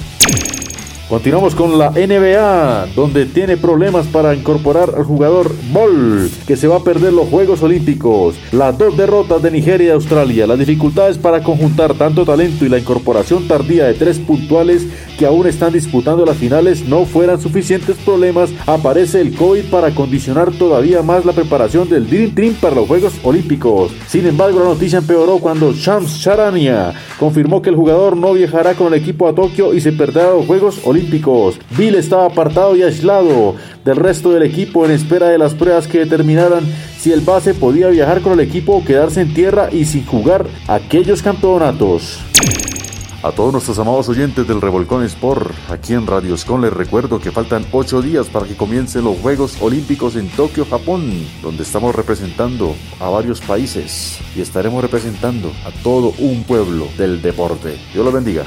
Continuamos 1.10 1.56
con 1.56 1.76
la 1.76 1.90
NBA, 1.90 2.94
donde 2.94 3.26
tiene 3.26 3.56
problemas 3.56 4.06
para 4.06 4.32
incorporar 4.32 4.92
al 4.96 5.02
jugador 5.02 5.50
Ball, 5.72 6.30
que 6.46 6.56
se 6.56 6.68
va 6.68 6.76
a 6.76 6.84
perder 6.84 7.12
los 7.12 7.28
Juegos 7.28 7.64
Olímpicos. 7.64 8.36
Las 8.52 8.78
dos 8.78 8.96
derrotas 8.96 9.42
de 9.42 9.50
Nigeria 9.50 9.88
y 9.88 9.90
Australia, 9.90 10.46
las 10.46 10.60
dificultades 10.60 11.18
para 11.18 11.42
conjuntar 11.42 11.94
tanto 11.94 12.24
talento 12.24 12.64
y 12.64 12.68
la 12.68 12.78
incorporación 12.78 13.48
tardía 13.48 13.86
de 13.86 13.94
tres 13.94 14.20
puntuales 14.20 14.86
que 15.18 15.26
aún 15.26 15.48
están 15.48 15.72
disputando 15.72 16.24
las 16.24 16.36
finales 16.36 16.86
no 16.86 17.04
fueran 17.04 17.40
suficientes 17.40 17.96
problemas, 18.04 18.50
aparece 18.64 19.20
el 19.20 19.34
COVID 19.34 19.64
para 19.64 19.90
condicionar 19.90 20.52
todavía 20.52 21.02
más 21.02 21.24
la 21.24 21.32
preparación 21.32 21.88
del 21.88 22.08
Dream 22.08 22.36
Team 22.36 22.54
para 22.60 22.76
los 22.76 22.86
Juegos 22.86 23.14
Olímpicos. 23.24 23.90
Sin 24.06 24.28
embargo, 24.28 24.60
la 24.60 24.66
noticia 24.66 25.00
empeoró 25.00 25.38
cuando 25.38 25.72
Shams 25.72 26.22
Charania 26.22 26.94
confirmó 27.18 27.60
que 27.60 27.70
el 27.70 27.76
jugador 27.76 28.16
no 28.16 28.32
viajará 28.32 28.74
con 28.74 28.94
el 28.94 29.00
equipo 29.00 29.26
a 29.26 29.34
Tokio 29.34 29.74
y 29.74 29.80
se 29.80 29.90
perderá 29.90 30.30
los 30.30 30.46
Juegos 30.46 30.78
Olímpicos. 30.84 30.99
Bill 31.76 31.94
estaba 31.94 32.26
apartado 32.26 32.76
y 32.76 32.82
aislado 32.82 33.54
del 33.84 33.96
resto 33.96 34.32
del 34.32 34.42
equipo 34.42 34.84
en 34.84 34.90
espera 34.90 35.28
de 35.28 35.38
las 35.38 35.54
pruebas 35.54 35.86
que 35.86 36.00
determinaran 36.00 36.64
si 36.98 37.12
el 37.12 37.20
base 37.20 37.54
podía 37.54 37.88
viajar 37.88 38.20
con 38.20 38.34
el 38.34 38.40
equipo 38.40 38.76
o 38.76 38.84
quedarse 38.84 39.22
en 39.22 39.34
tierra 39.34 39.68
y 39.72 39.84
sin 39.84 40.04
jugar 40.04 40.46
aquellos 40.68 41.22
campeonatos. 41.22 42.20
A 43.22 43.32
todos 43.32 43.52
nuestros 43.52 43.78
amados 43.78 44.08
oyentes 44.08 44.48
del 44.48 44.62
Revolcón 44.62 45.04
Sport, 45.04 45.52
aquí 45.68 45.92
en 45.92 46.06
Radio 46.06 46.20
Radioscon 46.20 46.62
les 46.62 46.72
recuerdo 46.72 47.20
que 47.20 47.30
faltan 47.30 47.66
8 47.70 48.00
días 48.00 48.28
para 48.28 48.46
que 48.46 48.56
comiencen 48.56 49.04
los 49.04 49.18
Juegos 49.18 49.58
Olímpicos 49.60 50.16
en 50.16 50.26
Tokio, 50.30 50.64
Japón, 50.64 51.12
donde 51.42 51.62
estamos 51.62 51.94
representando 51.94 52.74
a 52.98 53.10
varios 53.10 53.42
países 53.42 54.18
y 54.34 54.40
estaremos 54.40 54.80
representando 54.80 55.52
a 55.66 55.82
todo 55.82 56.14
un 56.18 56.44
pueblo 56.44 56.88
del 56.96 57.20
deporte. 57.20 57.78
Dios 57.92 58.06
lo 58.06 58.10
bendiga. 58.10 58.44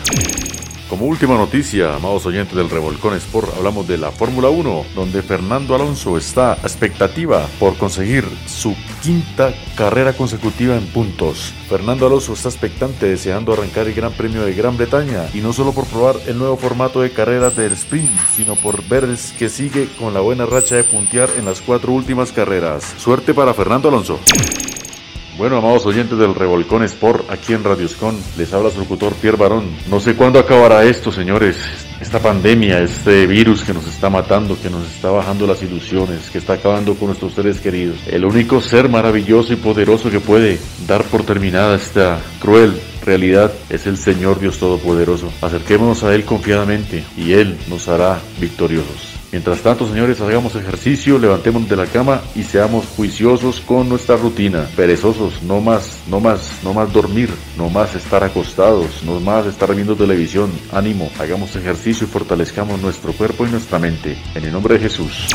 Como 0.93 1.07
última 1.07 1.35
noticia, 1.35 1.95
amados 1.95 2.27
oyentes 2.27 2.55
del 2.55 2.69
Revolcón 2.69 3.15
Sport, 3.15 3.57
hablamos 3.57 3.87
de 3.87 3.97
la 3.97 4.11
Fórmula 4.11 4.49
1, 4.49 4.85
donde 4.93 5.23
Fernando 5.23 5.73
Alonso 5.73 6.19
está 6.19 6.53
a 6.53 6.57
expectativa 6.57 7.47
por 7.59 7.75
conseguir 7.79 8.23
su 8.45 8.75
quinta 9.01 9.55
carrera 9.75 10.13
consecutiva 10.13 10.77
en 10.77 10.85
puntos. 10.85 11.51
Fernando 11.67 12.05
Alonso 12.05 12.33
está 12.33 12.49
expectante 12.49 13.07
deseando 13.07 13.53
arrancar 13.53 13.87
el 13.87 13.95
Gran 13.95 14.13
Premio 14.13 14.45
de 14.45 14.53
Gran 14.53 14.77
Bretaña 14.77 15.25
y 15.33 15.39
no 15.39 15.51
solo 15.51 15.71
por 15.71 15.87
probar 15.87 16.17
el 16.27 16.37
nuevo 16.37 16.57
formato 16.57 17.01
de 17.01 17.09
carreras 17.09 17.55
del 17.55 17.73
sprint, 17.73 18.11
sino 18.35 18.55
por 18.55 18.87
ver 18.87 19.07
que 19.39 19.49
sigue 19.49 19.87
con 19.97 20.13
la 20.13 20.19
buena 20.19 20.45
racha 20.45 20.75
de 20.75 20.83
puntear 20.83 21.27
en 21.39 21.45
las 21.45 21.59
cuatro 21.61 21.91
últimas 21.91 22.31
carreras. 22.31 22.83
Suerte 22.99 23.33
para 23.33 23.55
Fernando 23.55 23.89
Alonso. 23.89 24.19
Bueno, 25.35 25.57
amados 25.57 25.83
oyentes 25.87 26.19
del 26.19 26.35
Revolcón 26.35 26.83
Sport, 26.83 27.31
aquí 27.31 27.53
en 27.53 27.63
Radioscon, 27.63 28.15
les 28.37 28.53
habla 28.53 28.69
su 28.69 28.79
locutor 28.79 29.13
Pierre 29.13 29.37
Barón. 29.37 29.65
No 29.89 29.99
sé 29.99 30.13
cuándo 30.15 30.37
acabará 30.37 30.83
esto, 30.83 31.11
señores. 31.11 31.57
Esta 31.99 32.19
pandemia, 32.19 32.79
este 32.79 33.25
virus 33.25 33.63
que 33.63 33.73
nos 33.73 33.87
está 33.87 34.11
matando, 34.11 34.55
que 34.61 34.69
nos 34.69 34.85
está 34.85 35.09
bajando 35.09 35.47
las 35.47 35.63
ilusiones, 35.63 36.29
que 36.29 36.37
está 36.37 36.53
acabando 36.53 36.93
con 36.93 37.07
nuestros 37.07 37.33
seres 37.33 37.59
queridos. 37.59 37.97
El 38.07 38.25
único 38.25 38.61
ser 38.61 38.89
maravilloso 38.89 39.53
y 39.53 39.55
poderoso 39.55 40.11
que 40.11 40.19
puede 40.19 40.59
dar 40.85 41.03
por 41.03 41.23
terminada 41.23 41.75
esta 41.77 42.19
cruel 42.39 42.79
realidad 43.03 43.51
es 43.69 43.87
el 43.87 43.97
Señor 43.97 44.39
Dios 44.39 44.59
Todopoderoso. 44.59 45.31
Acerquémonos 45.41 46.03
a 46.03 46.13
Él 46.13 46.25
confiadamente 46.25 47.03
y 47.17 47.33
Él 47.33 47.57
nos 47.69 47.87
hará 47.87 48.19
victoriosos. 48.39 49.12
Mientras 49.33 49.61
tanto, 49.61 49.87
señores, 49.87 50.21
hagamos 50.21 50.55
ejercicio, 50.55 51.17
levantémonos 51.17 51.67
de 51.67 51.75
la 51.75 51.87
cama 51.87 52.21
y 52.35 52.43
seamos 52.43 52.85
juiciosos 52.95 53.61
con 53.61 53.89
nuestra 53.89 54.15
rutina. 54.15 54.67
Perezosos, 54.75 55.41
no 55.41 55.59
más, 55.59 56.03
no 56.07 56.19
más, 56.19 56.59
no 56.63 56.71
más 56.71 56.93
dormir, 56.93 57.31
no 57.57 57.67
más 57.67 57.95
estar 57.95 58.23
acostados, 58.23 59.01
no 59.03 59.19
más 59.19 59.47
estar 59.47 59.73
viendo 59.73 59.95
televisión. 59.95 60.51
Ánimo, 60.71 61.09
hagamos 61.19 61.55
ejercicio 61.55 62.05
y 62.05 62.11
fortalezcamos 62.11 62.79
nuestro 62.79 63.11
cuerpo 63.11 63.47
y 63.47 63.49
nuestra 63.49 63.79
mente. 63.79 64.15
En 64.35 64.45
el 64.45 64.51
nombre 64.51 64.75
de 64.75 64.81
Jesús. 64.81 65.27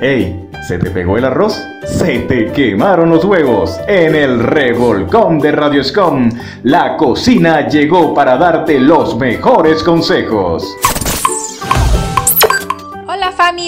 ¡Ey! 0.00 0.48
¿Se 0.66 0.78
te 0.78 0.90
pegó 0.90 1.18
el 1.18 1.26
arroz? 1.26 1.62
¡Se 1.84 2.20
te 2.20 2.50
quemaron 2.50 3.10
los 3.10 3.26
huevos! 3.26 3.78
En 3.86 4.14
el 4.14 4.42
revolcón 4.42 5.38
de 5.38 5.52
Radioscom, 5.52 6.30
la 6.62 6.96
cocina 6.96 7.68
llegó 7.68 8.14
para 8.14 8.38
darte 8.38 8.80
los 8.80 9.18
mejores 9.18 9.82
consejos 9.82 10.64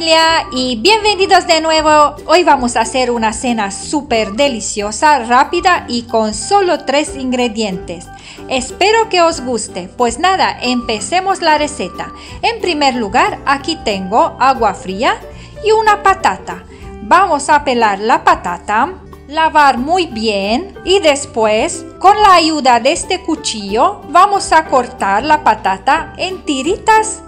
familia 0.04 0.46
y 0.52 0.76
bienvenidos 0.82 1.46
de 1.46 1.62
nuevo. 1.62 2.16
Hoy 2.26 2.44
vamos 2.44 2.76
a 2.76 2.82
hacer 2.82 3.11
una 3.11 3.32
cena 3.32 3.70
súper 3.70 4.32
deliciosa, 4.32 5.20
rápida 5.20 5.87
y 5.88 6.02
con 6.02 6.34
solo 6.34 6.84
tres 6.84 7.16
ingredientes. 7.16 8.06
Espero 8.50 9.08
que 9.08 9.23
os 9.23 9.40
guste. 9.40 9.88
Pues 9.96 10.18
nada, 10.18 10.58
empecemos 10.61 11.40
la 11.40 11.56
receta. 11.56 12.12
En 12.42 12.61
primer 12.61 12.96
lugar, 12.96 13.38
aquí 13.46 13.78
tengo 13.82 14.37
agua 14.38 14.75
fría 14.75 15.16
y 15.64 15.73
una 15.73 16.02
patata. 16.02 16.64
Vamos 17.04 17.49
a 17.49 17.64
pelar 17.64 17.99
la 17.99 18.25
patata, 18.25 18.92
lavar 19.26 19.78
muy 19.78 20.04
bien 20.04 20.75
y 20.84 20.99
después, 20.99 21.87
con 21.99 22.20
la 22.20 22.34
ayuda 22.34 22.78
de 22.78 22.92
este 22.92 23.23
cuchillo, 23.23 24.02
vamos 24.11 24.52
a 24.52 24.66
cortar 24.66 25.23
la 25.23 25.42
patata 25.42 26.12
en 26.18 26.44
tiritas 26.44 27.23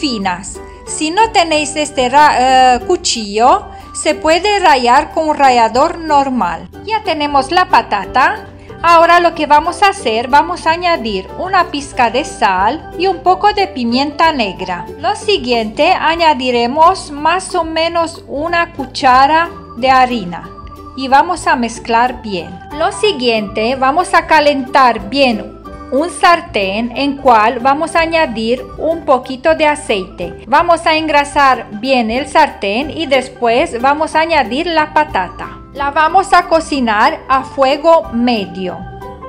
finas. 0.00 0.58
Si 0.86 1.10
no 1.10 1.30
tenéis 1.32 1.76
este 1.76 2.10
eh, 2.12 2.80
cuchillo, 2.86 3.66
se 3.94 4.14
puede 4.14 4.58
rayar 4.58 5.12
con 5.12 5.28
un 5.28 5.36
rallador 5.36 5.98
normal. 5.98 6.68
Ya 6.84 7.02
tenemos 7.04 7.50
la 7.50 7.68
patata. 7.68 8.46
Ahora 8.82 9.20
lo 9.20 9.34
que 9.36 9.46
vamos 9.46 9.82
a 9.82 9.90
hacer, 9.90 10.26
vamos 10.26 10.66
a 10.66 10.72
añadir 10.72 11.28
una 11.38 11.70
pizca 11.70 12.10
de 12.10 12.24
sal 12.24 12.90
y 12.98 13.06
un 13.06 13.22
poco 13.22 13.52
de 13.52 13.68
pimienta 13.68 14.32
negra. 14.32 14.86
Lo 14.98 15.14
siguiente, 15.14 15.92
añadiremos 15.92 17.12
más 17.12 17.54
o 17.54 17.62
menos 17.62 18.24
una 18.26 18.72
cuchara 18.72 19.50
de 19.76 19.88
harina 19.88 20.50
y 20.96 21.06
vamos 21.06 21.46
a 21.46 21.54
mezclar 21.54 22.22
bien. 22.22 22.58
Lo 22.72 22.90
siguiente, 22.90 23.76
vamos 23.76 24.14
a 24.14 24.26
calentar 24.26 25.08
bien 25.08 25.61
un 25.92 26.08
sartén 26.08 26.90
en 26.96 27.18
cual 27.18 27.58
vamos 27.60 27.94
a 27.94 28.00
añadir 28.00 28.64
un 28.78 29.04
poquito 29.04 29.54
de 29.54 29.66
aceite. 29.66 30.44
Vamos 30.46 30.86
a 30.86 30.96
engrasar 30.96 31.66
bien 31.80 32.10
el 32.10 32.26
sartén 32.28 32.90
y 32.90 33.04
después 33.04 33.80
vamos 33.80 34.14
a 34.14 34.20
añadir 34.20 34.66
la 34.66 34.94
patata. 34.94 35.50
La 35.74 35.90
vamos 35.90 36.32
a 36.32 36.48
cocinar 36.48 37.20
a 37.28 37.44
fuego 37.44 38.08
medio. 38.14 38.78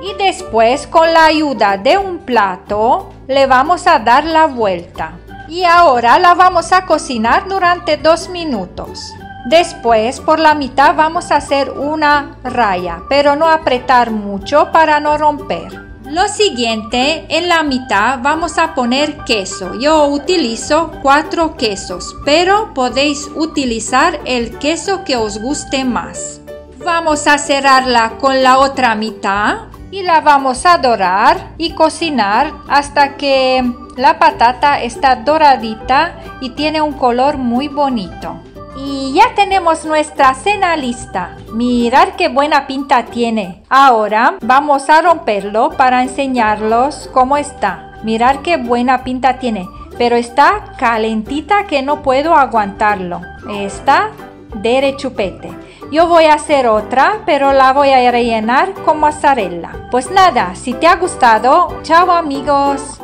Y 0.02 0.14
después 0.16 0.86
con 0.86 1.12
la 1.12 1.26
ayuda 1.26 1.76
de 1.76 1.98
un 1.98 2.18
plato 2.20 3.12
le 3.28 3.46
vamos 3.46 3.86
a 3.86 3.98
dar 3.98 4.24
la 4.24 4.46
vuelta. 4.46 5.12
Y 5.48 5.64
ahora 5.64 6.18
la 6.18 6.34
vamos 6.34 6.72
a 6.72 6.86
cocinar 6.86 7.46
durante 7.46 7.98
dos 7.98 8.30
minutos. 8.30 9.12
Después 9.50 10.18
por 10.20 10.40
la 10.40 10.54
mitad 10.54 10.94
vamos 10.94 11.30
a 11.30 11.36
hacer 11.36 11.70
una 11.70 12.38
raya, 12.42 13.02
pero 13.10 13.36
no 13.36 13.48
apretar 13.50 14.10
mucho 14.10 14.72
para 14.72 14.98
no 15.00 15.18
romper. 15.18 15.93
Lo 16.06 16.28
siguiente, 16.28 17.24
en 17.30 17.48
la 17.48 17.62
mitad 17.62 18.18
vamos 18.20 18.58
a 18.58 18.74
poner 18.74 19.24
queso. 19.24 19.78
Yo 19.80 20.06
utilizo 20.06 20.92
cuatro 21.00 21.56
quesos, 21.56 22.14
pero 22.26 22.74
podéis 22.74 23.30
utilizar 23.34 24.20
el 24.26 24.58
queso 24.58 25.02
que 25.04 25.16
os 25.16 25.38
guste 25.38 25.84
más. 25.86 26.42
Vamos 26.84 27.26
a 27.26 27.38
cerrarla 27.38 28.18
con 28.18 28.42
la 28.42 28.58
otra 28.58 28.94
mitad 28.94 29.68
y 29.90 30.02
la 30.02 30.20
vamos 30.20 30.66
a 30.66 30.76
dorar 30.76 31.54
y 31.56 31.70
cocinar 31.70 32.52
hasta 32.68 33.16
que 33.16 33.64
la 33.96 34.18
patata 34.18 34.82
está 34.82 35.16
doradita 35.16 36.20
y 36.42 36.50
tiene 36.50 36.82
un 36.82 36.92
color 36.92 37.38
muy 37.38 37.68
bonito. 37.68 38.40
Y 38.76 39.12
ya 39.14 39.34
tenemos 39.34 39.84
nuestra 39.84 40.34
cena 40.34 40.76
lista. 40.76 41.36
Mirar 41.52 42.16
qué 42.16 42.28
buena 42.28 42.66
pinta 42.66 43.04
tiene. 43.06 43.62
Ahora 43.68 44.36
vamos 44.40 44.90
a 44.90 45.00
romperlo 45.00 45.70
para 45.70 46.02
enseñarlos 46.02 47.08
cómo 47.12 47.36
está. 47.36 47.92
Mirar 48.02 48.42
qué 48.42 48.56
buena 48.56 49.04
pinta 49.04 49.38
tiene. 49.38 49.68
Pero 49.96 50.16
está 50.16 50.74
calentita 50.76 51.66
que 51.66 51.82
no 51.82 52.02
puedo 52.02 52.34
aguantarlo. 52.34 53.20
Está 53.48 54.10
derechupete. 54.56 55.50
Yo 55.90 56.08
voy 56.08 56.24
a 56.24 56.34
hacer 56.34 56.66
otra, 56.66 57.22
pero 57.26 57.52
la 57.52 57.72
voy 57.72 57.90
a 57.90 58.10
rellenar 58.10 58.72
con 58.84 58.98
mozzarella. 58.98 59.88
Pues 59.90 60.10
nada, 60.10 60.54
si 60.54 60.74
te 60.74 60.88
ha 60.88 60.96
gustado, 60.96 61.80
chao 61.82 62.10
amigos. 62.10 63.00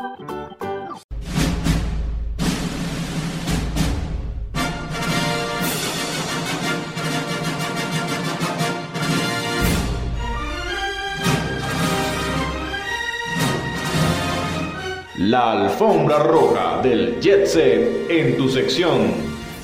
La 15.31 15.53
alfombra 15.53 16.19
roja 16.19 16.83
del 16.83 17.21
Jet 17.21 17.47
Set 17.47 18.11
en 18.11 18.37
tu 18.37 18.49
sección 18.49 19.13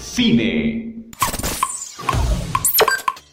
Cine. 0.01 1.09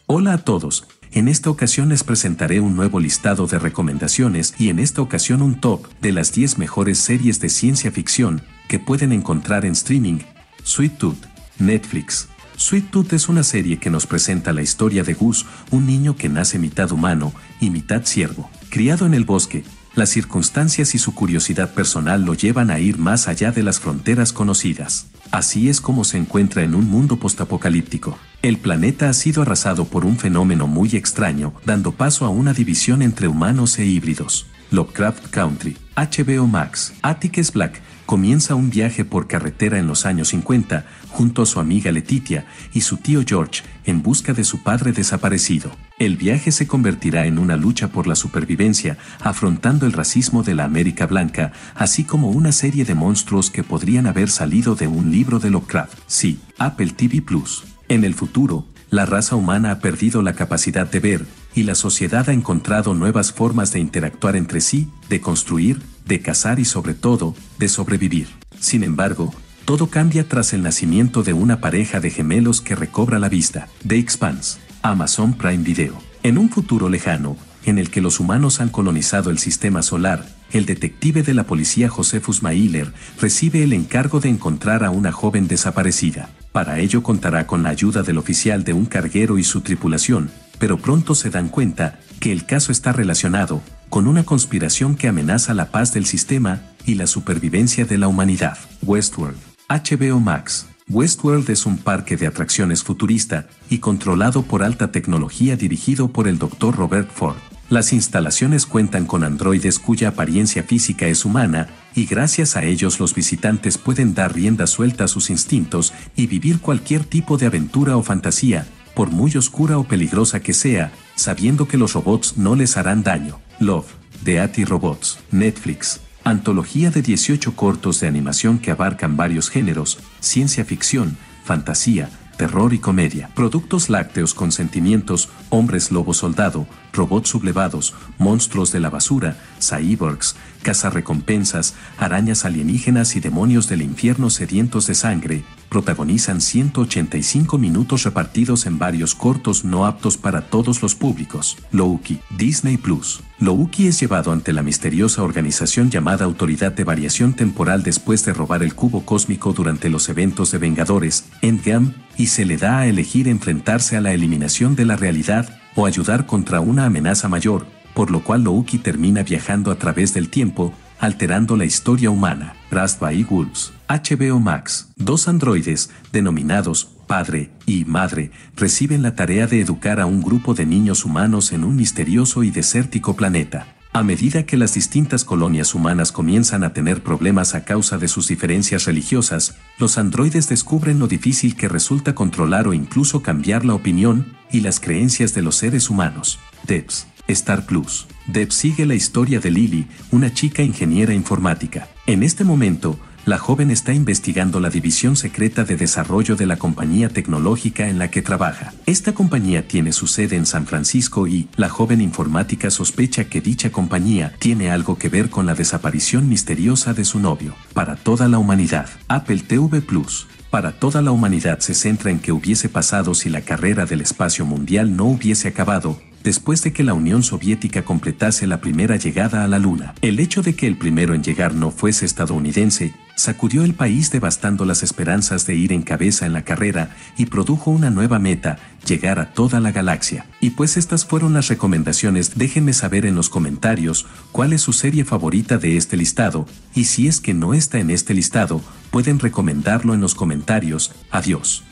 Hola 0.06 0.32
a 0.32 0.38
todos. 0.38 0.84
En 1.12 1.28
esta 1.28 1.48
ocasión 1.48 1.90
les 1.90 2.02
presentaré 2.02 2.58
un 2.58 2.74
nuevo 2.74 2.98
listado 2.98 3.46
de 3.46 3.60
recomendaciones 3.60 4.52
y 4.58 4.68
en 4.68 4.80
esta 4.80 5.00
ocasión 5.00 5.42
un 5.42 5.60
top 5.60 5.86
de 6.00 6.10
las 6.10 6.32
10 6.32 6.58
mejores 6.58 6.98
series 6.98 7.38
de 7.38 7.50
ciencia 7.50 7.92
ficción 7.92 8.42
que 8.66 8.80
pueden 8.80 9.12
encontrar 9.12 9.64
en 9.64 9.70
streaming. 9.70 10.18
Sweet 10.64 10.98
Tooth, 10.98 11.26
Netflix. 11.60 12.26
Sweet 12.56 12.90
Tooth 12.90 13.12
es 13.12 13.28
una 13.28 13.44
serie 13.44 13.78
que 13.78 13.90
nos 13.90 14.08
presenta 14.08 14.52
la 14.52 14.62
historia 14.62 15.04
de 15.04 15.14
Gus, 15.14 15.46
un 15.70 15.86
niño 15.86 16.16
que 16.16 16.28
nace 16.28 16.58
mitad 16.58 16.90
humano 16.90 17.32
y 17.60 17.70
mitad 17.70 18.02
ciervo. 18.04 18.50
Criado 18.70 19.06
en 19.06 19.14
el 19.14 19.24
bosque, 19.24 19.62
las 19.94 20.10
circunstancias 20.10 20.94
y 20.94 20.98
su 20.98 21.14
curiosidad 21.14 21.72
personal 21.72 22.24
lo 22.24 22.34
llevan 22.34 22.70
a 22.70 22.80
ir 22.80 22.98
más 22.98 23.28
allá 23.28 23.52
de 23.52 23.62
las 23.62 23.80
fronteras 23.80 24.32
conocidas. 24.32 25.06
Así 25.30 25.68
es 25.68 25.80
como 25.80 26.04
se 26.04 26.18
encuentra 26.18 26.62
en 26.62 26.74
un 26.74 26.88
mundo 26.88 27.18
postapocalíptico. 27.18 28.18
El 28.42 28.58
planeta 28.58 29.08
ha 29.08 29.12
sido 29.12 29.42
arrasado 29.42 29.84
por 29.84 30.04
un 30.04 30.18
fenómeno 30.18 30.66
muy 30.66 30.90
extraño, 30.96 31.54
dando 31.64 31.92
paso 31.92 32.24
a 32.24 32.28
una 32.28 32.52
división 32.52 33.02
entre 33.02 33.28
humanos 33.28 33.78
e 33.78 33.84
híbridos. 33.84 34.46
Lovecraft 34.70 35.28
Country, 35.28 35.76
HBO 35.96 36.46
Max, 36.46 36.92
Atticus 37.02 37.52
Black, 37.52 37.80
comienza 38.06 38.54
un 38.54 38.70
viaje 38.70 39.04
por 39.04 39.28
carretera 39.28 39.78
en 39.78 39.86
los 39.86 40.04
años 40.06 40.28
50 40.28 40.84
junto 41.10 41.42
a 41.42 41.46
su 41.46 41.60
amiga 41.60 41.92
Letitia 41.92 42.46
y 42.72 42.80
su 42.80 42.96
tío 42.96 43.22
George 43.26 43.62
en 43.84 44.02
busca 44.02 44.32
de 44.32 44.44
su 44.44 44.62
padre 44.62 44.92
desaparecido. 44.92 45.70
El 45.98 46.16
viaje 46.16 46.50
se 46.50 46.66
convertirá 46.66 47.26
en 47.26 47.38
una 47.38 47.56
lucha 47.56 47.88
por 47.88 48.08
la 48.08 48.16
supervivencia, 48.16 48.98
afrontando 49.20 49.86
el 49.86 49.92
racismo 49.92 50.42
de 50.42 50.54
la 50.54 50.64
América 50.64 51.06
Blanca, 51.06 51.52
así 51.76 52.02
como 52.02 52.30
una 52.30 52.50
serie 52.50 52.84
de 52.84 52.96
monstruos 52.96 53.48
que 53.48 53.62
podrían 53.62 54.08
haber 54.08 54.28
salido 54.28 54.74
de 54.74 54.88
un 54.88 55.12
libro 55.12 55.38
de 55.38 55.50
Lovecraft. 55.50 55.96
Sí, 56.08 56.40
Apple 56.58 56.94
TV 56.96 57.22
Plus. 57.22 57.62
En 57.88 58.02
el 58.02 58.14
futuro, 58.14 58.66
la 58.90 59.06
raza 59.06 59.36
humana 59.36 59.70
ha 59.70 59.78
perdido 59.78 60.20
la 60.20 60.32
capacidad 60.32 60.90
de 60.90 60.98
ver, 60.98 61.26
y 61.54 61.62
la 61.62 61.76
sociedad 61.76 62.28
ha 62.28 62.32
encontrado 62.32 62.94
nuevas 62.94 63.32
formas 63.32 63.72
de 63.72 63.78
interactuar 63.78 64.34
entre 64.34 64.60
sí, 64.60 64.90
de 65.08 65.20
construir, 65.20 65.80
de 66.06 66.20
cazar 66.20 66.58
y 66.58 66.64
sobre 66.64 66.94
todo, 66.94 67.36
de 67.60 67.68
sobrevivir. 67.68 68.26
Sin 68.58 68.82
embargo, 68.82 69.32
todo 69.64 69.86
cambia 69.86 70.28
tras 70.28 70.52
el 70.52 70.62
nacimiento 70.62 71.22
de 71.22 71.32
una 71.32 71.60
pareja 71.60 72.00
de 72.00 72.10
gemelos 72.10 72.60
que 72.60 72.74
recobra 72.74 73.18
la 73.18 73.28
vista. 73.28 73.68
The 73.86 73.96
Expanse, 73.96 74.58
Amazon 74.84 75.32
Prime 75.32 75.64
Video. 75.64 75.94
En 76.22 76.36
un 76.36 76.50
futuro 76.50 76.90
lejano, 76.90 77.38
en 77.64 77.78
el 77.78 77.88
que 77.88 78.02
los 78.02 78.20
humanos 78.20 78.60
han 78.60 78.68
colonizado 78.68 79.30
el 79.30 79.38
sistema 79.38 79.80
solar, 79.80 80.26
el 80.52 80.66
detective 80.66 81.22
de 81.22 81.32
la 81.32 81.44
policía 81.44 81.88
Josephus 81.88 82.42
Mailer 82.42 82.92
recibe 83.18 83.62
el 83.62 83.72
encargo 83.72 84.20
de 84.20 84.28
encontrar 84.28 84.84
a 84.84 84.90
una 84.90 85.10
joven 85.10 85.48
desaparecida. 85.48 86.28
Para 86.52 86.80
ello 86.80 87.02
contará 87.02 87.46
con 87.46 87.62
la 87.62 87.70
ayuda 87.70 88.02
del 88.02 88.18
oficial 88.18 88.62
de 88.62 88.74
un 88.74 88.84
carguero 88.84 89.38
y 89.38 89.44
su 89.44 89.62
tripulación, 89.62 90.30
pero 90.58 90.76
pronto 90.76 91.14
se 91.14 91.30
dan 91.30 91.48
cuenta 91.48 91.98
que 92.20 92.30
el 92.30 92.44
caso 92.44 92.70
está 92.70 92.92
relacionado 92.92 93.62
con 93.88 94.06
una 94.06 94.24
conspiración 94.24 94.96
que 94.96 95.08
amenaza 95.08 95.54
la 95.54 95.70
paz 95.70 95.94
del 95.94 96.04
sistema 96.04 96.60
y 96.84 96.96
la 96.96 97.06
supervivencia 97.06 97.86
de 97.86 97.96
la 97.96 98.08
humanidad. 98.08 98.58
Westworld. 98.82 99.38
HBO 99.66 100.20
Max. 100.20 100.66
Westworld 100.90 101.48
es 101.48 101.64
un 101.64 101.78
parque 101.78 102.16
de 102.16 102.26
atracciones 102.26 102.82
futurista 102.82 103.48
y 103.70 103.78
controlado 103.78 104.42
por 104.42 104.62
alta 104.62 104.92
tecnología 104.92 105.56
dirigido 105.56 106.08
por 106.08 106.28
el 106.28 106.38
Dr. 106.38 106.76
Robert 106.76 107.10
Ford. 107.10 107.36
Las 107.70 107.94
instalaciones 107.94 108.66
cuentan 108.66 109.06
con 109.06 109.24
androides 109.24 109.78
cuya 109.78 110.08
apariencia 110.08 110.62
física 110.62 111.06
es 111.06 111.24
humana, 111.24 111.68
y 111.94 112.04
gracias 112.04 112.56
a 112.56 112.64
ellos 112.64 113.00
los 113.00 113.14
visitantes 113.14 113.78
pueden 113.78 114.12
dar 114.12 114.34
rienda 114.34 114.66
suelta 114.66 115.04
a 115.04 115.08
sus 115.08 115.30
instintos 115.30 115.94
y 116.14 116.26
vivir 116.26 116.60
cualquier 116.60 117.04
tipo 117.04 117.38
de 117.38 117.46
aventura 117.46 117.96
o 117.96 118.02
fantasía, 118.02 118.66
por 118.94 119.10
muy 119.10 119.34
oscura 119.38 119.78
o 119.78 119.84
peligrosa 119.84 120.40
que 120.40 120.52
sea, 120.52 120.92
sabiendo 121.14 121.66
que 121.66 121.78
los 121.78 121.94
robots 121.94 122.36
no 122.36 122.54
les 122.54 122.76
harán 122.76 123.02
daño. 123.02 123.40
Love, 123.58 123.86
de 124.22 124.40
Ati 124.40 124.66
Robots, 124.66 125.18
Netflix. 125.30 126.00
Antología 126.26 126.90
de 126.90 127.02
18 127.02 127.54
cortos 127.54 128.00
de 128.00 128.08
animación 128.08 128.58
que 128.58 128.70
abarcan 128.70 129.14
varios 129.14 129.50
géneros, 129.50 129.98
ciencia 130.20 130.64
ficción, 130.64 131.18
fantasía, 131.44 132.08
terror 132.38 132.72
y 132.72 132.78
comedia. 132.78 133.28
Productos 133.34 133.90
lácteos 133.90 134.32
con 134.32 134.50
sentimientos, 134.50 135.28
hombres 135.50 135.92
lobo 135.92 136.14
soldado, 136.14 136.66
robots 136.94 137.28
sublevados, 137.28 137.92
monstruos 138.16 138.72
de 138.72 138.80
la 138.80 138.88
basura, 138.88 139.36
cyborgs, 139.60 140.34
cazarrecompensas, 140.64 141.74
arañas 141.96 142.44
alienígenas 142.44 143.14
y 143.14 143.20
demonios 143.20 143.68
del 143.68 143.82
infierno 143.82 144.30
sedientos 144.30 144.88
de 144.88 144.96
sangre, 144.96 145.44
protagonizan 145.68 146.40
185 146.40 147.58
minutos 147.58 148.02
repartidos 148.02 148.66
en 148.66 148.78
varios 148.78 149.14
cortos 149.14 149.64
no 149.64 149.86
aptos 149.86 150.16
para 150.16 150.42
todos 150.42 150.82
los 150.82 150.96
públicos. 150.96 151.56
Louki, 151.70 152.18
Disney 152.36 152.76
Plus. 152.76 153.22
Louki 153.38 153.86
es 153.86 154.00
llevado 154.00 154.32
ante 154.32 154.52
la 154.52 154.62
misteriosa 154.62 155.22
organización 155.22 155.90
llamada 155.90 156.24
Autoridad 156.24 156.72
de 156.72 156.84
Variación 156.84 157.34
Temporal 157.34 157.82
después 157.82 158.24
de 158.24 158.32
robar 158.32 158.62
el 158.62 158.74
cubo 158.74 159.04
cósmico 159.04 159.52
durante 159.52 159.90
los 159.90 160.08
eventos 160.08 160.50
de 160.50 160.58
Vengadores, 160.58 161.26
Endgame, 161.42 161.92
y 162.16 162.28
se 162.28 162.44
le 162.44 162.56
da 162.56 162.78
a 162.78 162.86
elegir 162.86 163.28
enfrentarse 163.28 163.96
a 163.96 164.00
la 164.00 164.12
eliminación 164.12 164.76
de 164.76 164.84
la 164.84 164.96
realidad 164.96 165.60
o 165.74 165.86
ayudar 165.86 166.26
contra 166.26 166.60
una 166.60 166.86
amenaza 166.86 167.28
mayor, 167.28 167.66
por 167.94 168.10
lo 168.10 168.22
cual 168.22 168.44
Louki 168.44 168.78
termina 168.78 169.22
viajando 169.22 169.70
a 169.70 169.78
través 169.78 170.12
del 170.12 170.28
tiempo, 170.28 170.74
alterando 170.98 171.56
la 171.56 171.64
historia 171.64 172.10
humana. 172.10 172.54
Rust 172.70 173.00
by 173.00 173.22
Wolves. 173.24 173.72
HBO 173.88 174.40
Max. 174.40 174.88
Dos 174.96 175.28
androides, 175.28 175.90
denominados 176.12 176.90
Padre 177.06 177.50
y 177.66 177.84
Madre, 177.84 178.30
reciben 178.56 179.02
la 179.02 179.14
tarea 179.14 179.46
de 179.46 179.60
educar 179.60 180.00
a 180.00 180.06
un 180.06 180.22
grupo 180.22 180.54
de 180.54 180.66
niños 180.66 181.04
humanos 181.04 181.52
en 181.52 181.64
un 181.64 181.76
misterioso 181.76 182.42
y 182.42 182.50
desértico 182.50 183.14
planeta. 183.14 183.74
A 183.92 184.02
medida 184.02 184.44
que 184.44 184.56
las 184.56 184.74
distintas 184.74 185.24
colonias 185.24 185.72
humanas 185.72 186.10
comienzan 186.10 186.64
a 186.64 186.72
tener 186.72 187.04
problemas 187.04 187.54
a 187.54 187.64
causa 187.64 187.96
de 187.96 188.08
sus 188.08 188.26
diferencias 188.26 188.86
religiosas, 188.86 189.54
los 189.78 189.98
androides 189.98 190.48
descubren 190.48 190.98
lo 190.98 191.06
difícil 191.06 191.54
que 191.54 191.68
resulta 191.68 192.12
controlar 192.12 192.66
o 192.66 192.74
incluso 192.74 193.22
cambiar 193.22 193.64
la 193.64 193.74
opinión 193.74 194.34
y 194.50 194.62
las 194.62 194.80
creencias 194.80 195.32
de 195.32 195.42
los 195.42 195.54
seres 195.54 195.90
humanos. 195.90 196.40
Devs, 196.66 197.06
Star 197.28 197.66
Plus. 197.66 198.06
Devs 198.26 198.54
sigue 198.54 198.86
la 198.86 198.94
historia 198.94 199.40
de 199.40 199.50
Lily, 199.50 199.86
una 200.10 200.32
chica 200.32 200.62
ingeniera 200.62 201.14
informática. 201.14 201.88
En 202.06 202.22
este 202.22 202.44
momento, 202.44 202.98
la 203.26 203.38
joven 203.38 203.70
está 203.70 203.94
investigando 203.94 204.60
la 204.60 204.68
división 204.68 205.16
secreta 205.16 205.64
de 205.64 205.76
desarrollo 205.76 206.36
de 206.36 206.44
la 206.44 206.58
compañía 206.58 207.08
tecnológica 207.08 207.88
en 207.88 207.98
la 207.98 208.10
que 208.10 208.20
trabaja. 208.20 208.74
Esta 208.84 209.14
compañía 209.14 209.66
tiene 209.66 209.92
su 209.92 210.06
sede 210.06 210.36
en 210.36 210.44
San 210.44 210.66
Francisco 210.66 211.26
y 211.26 211.48
la 211.56 211.70
joven 211.70 212.02
informática 212.02 212.70
sospecha 212.70 213.24
que 213.24 213.40
dicha 213.40 213.72
compañía 213.72 214.34
tiene 214.38 214.70
algo 214.70 214.98
que 214.98 215.08
ver 215.08 215.30
con 215.30 215.46
la 215.46 215.54
desaparición 215.54 216.28
misteriosa 216.28 216.92
de 216.92 217.06
su 217.06 217.18
novio. 217.18 217.54
Para 217.72 217.96
toda 217.96 218.28
la 218.28 218.38
humanidad, 218.38 218.90
Apple 219.08 219.38
TV 219.38 219.80
Plus. 219.80 220.26
Para 220.50 220.72
toda 220.72 221.00
la 221.00 221.10
humanidad 221.10 221.60
se 221.60 221.72
centra 221.72 222.10
en 222.10 222.20
que 222.20 222.30
hubiese 222.30 222.68
pasado 222.68 223.14
si 223.14 223.30
la 223.30 223.40
carrera 223.40 223.86
del 223.86 224.02
espacio 224.02 224.44
mundial 224.44 224.96
no 224.96 225.06
hubiese 225.06 225.48
acabado, 225.48 225.98
después 226.24 226.62
de 226.62 226.72
que 226.72 226.82
la 226.82 226.94
Unión 226.94 227.22
Soviética 227.22 227.84
completase 227.84 228.46
la 228.46 228.60
primera 228.60 228.96
llegada 228.96 229.44
a 229.44 229.48
la 229.48 229.58
Luna. 229.58 229.94
El 230.00 230.18
hecho 230.18 230.42
de 230.42 230.56
que 230.56 230.66
el 230.66 230.76
primero 230.76 231.14
en 231.14 231.22
llegar 231.22 231.54
no 231.54 231.70
fuese 231.70 232.06
estadounidense 232.06 232.94
sacudió 233.14 233.62
el 233.62 233.74
país 233.74 234.10
devastando 234.10 234.64
las 234.64 234.82
esperanzas 234.82 235.46
de 235.46 235.54
ir 235.54 235.72
en 235.72 235.82
cabeza 235.82 236.26
en 236.26 236.32
la 236.32 236.42
carrera 236.42 236.96
y 237.16 237.26
produjo 237.26 237.70
una 237.70 237.90
nueva 237.90 238.18
meta, 238.18 238.58
llegar 238.86 239.18
a 239.20 239.32
toda 239.32 239.60
la 239.60 239.70
galaxia. 239.70 240.26
Y 240.40 240.50
pues 240.50 240.76
estas 240.76 241.04
fueron 241.04 241.34
las 241.34 241.48
recomendaciones, 241.48 242.36
déjenme 242.36 242.72
saber 242.72 243.06
en 243.06 243.14
los 243.14 243.28
comentarios 243.28 244.06
cuál 244.32 244.52
es 244.52 244.62
su 244.62 244.72
serie 244.72 245.04
favorita 245.04 245.58
de 245.58 245.76
este 245.76 245.96
listado, 245.96 246.46
y 246.74 246.84
si 246.84 247.06
es 247.06 247.20
que 247.20 247.34
no 247.34 247.54
está 247.54 247.78
en 247.78 247.90
este 247.90 248.14
listado, 248.14 248.60
pueden 248.90 249.18
recomendarlo 249.18 249.94
en 249.94 250.00
los 250.00 250.14
comentarios. 250.14 250.92
Adiós. 251.10 251.62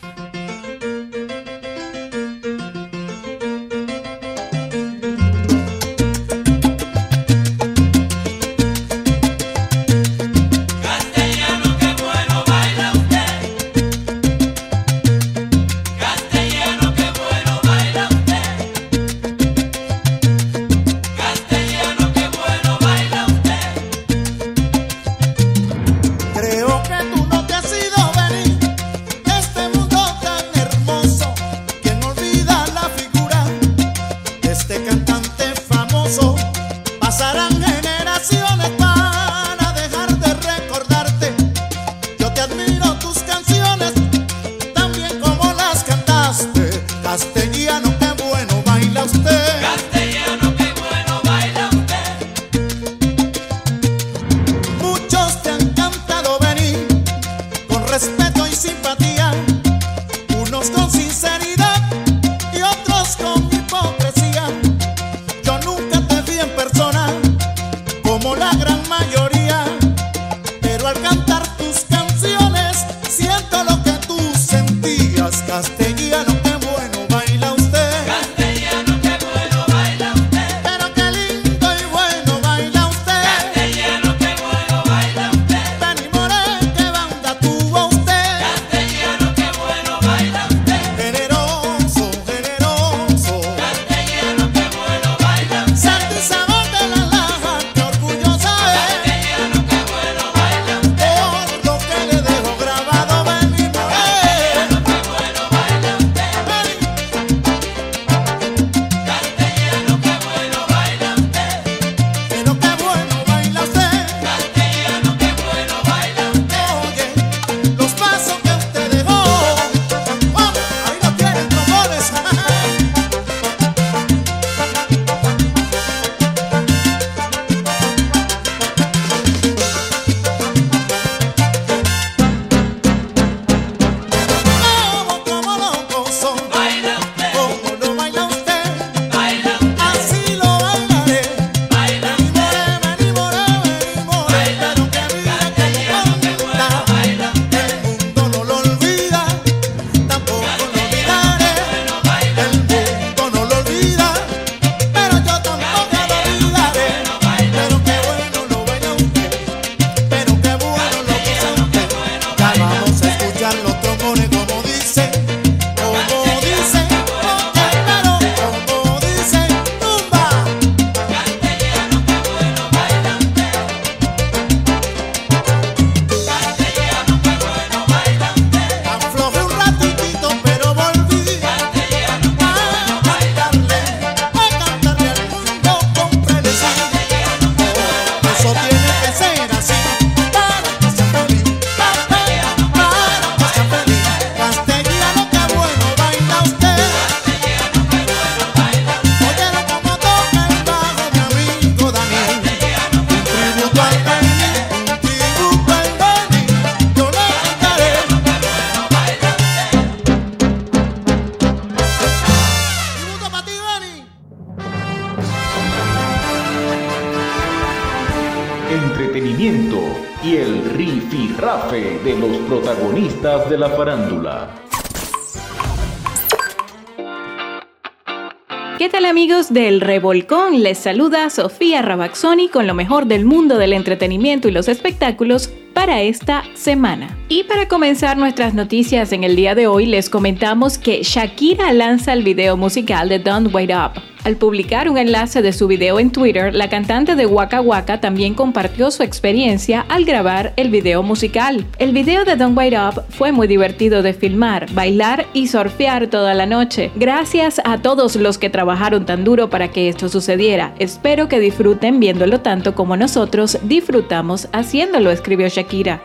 Del 229.52 229.80
Revolcón? 229.80 230.62
Les 230.62 230.78
saluda 230.78 231.28
Sofía 231.30 231.82
Rabaxoni 231.82 232.48
con 232.48 232.66
lo 232.66 232.74
mejor 232.74 233.06
del 233.06 233.24
mundo 233.24 233.58
del 233.58 233.72
entretenimiento 233.72 234.48
y 234.48 234.50
los 234.50 234.68
espectáculos 234.68 235.52
para 235.74 236.02
esta 236.02 236.44
semana. 236.54 237.16
Y 237.28 237.44
para 237.44 237.68
comenzar 237.68 238.16
nuestras 238.16 238.54
noticias 238.54 239.12
en 239.12 239.24
el 239.24 239.36
día 239.36 239.54
de 239.54 239.66
hoy 239.66 239.86
les 239.86 240.10
comentamos 240.10 240.78
que 240.78 241.02
Shakira 241.02 241.72
lanza 241.72 242.12
el 242.12 242.22
video 242.22 242.56
musical 242.56 243.08
de 243.08 243.18
Don't 243.18 243.54
Wait 243.54 243.70
Up. 243.70 244.11
Al 244.24 244.36
publicar 244.36 244.88
un 244.88 244.98
enlace 244.98 245.42
de 245.42 245.52
su 245.52 245.66
video 245.66 245.98
en 245.98 246.12
Twitter, 246.12 246.54
la 246.54 246.68
cantante 246.68 247.16
de 247.16 247.26
Waka 247.26 247.60
Waka 247.60 248.00
también 248.00 248.34
compartió 248.34 248.92
su 248.92 249.02
experiencia 249.02 249.84
al 249.88 250.04
grabar 250.04 250.52
el 250.54 250.70
video 250.70 251.02
musical. 251.02 251.66
El 251.78 251.92
video 251.92 252.24
de 252.24 252.36
Don't 252.36 252.56
Wait 252.56 252.74
Up 252.74 253.02
fue 253.08 253.32
muy 253.32 253.48
divertido 253.48 254.00
de 254.00 254.14
filmar, 254.14 254.72
bailar 254.72 255.26
y 255.32 255.48
surfear 255.48 256.06
toda 256.06 256.34
la 256.34 256.46
noche. 256.46 256.92
Gracias 256.94 257.60
a 257.64 257.78
todos 257.78 258.14
los 258.14 258.38
que 258.38 258.48
trabajaron 258.48 259.06
tan 259.06 259.24
duro 259.24 259.50
para 259.50 259.72
que 259.72 259.88
esto 259.88 260.08
sucediera. 260.08 260.72
Espero 260.78 261.26
que 261.26 261.40
disfruten 261.40 261.98
viéndolo 261.98 262.40
tanto 262.42 262.76
como 262.76 262.96
nosotros 262.96 263.58
disfrutamos 263.64 264.48
haciéndolo, 264.52 265.10
escribió 265.10 265.48
Shakira. 265.48 266.00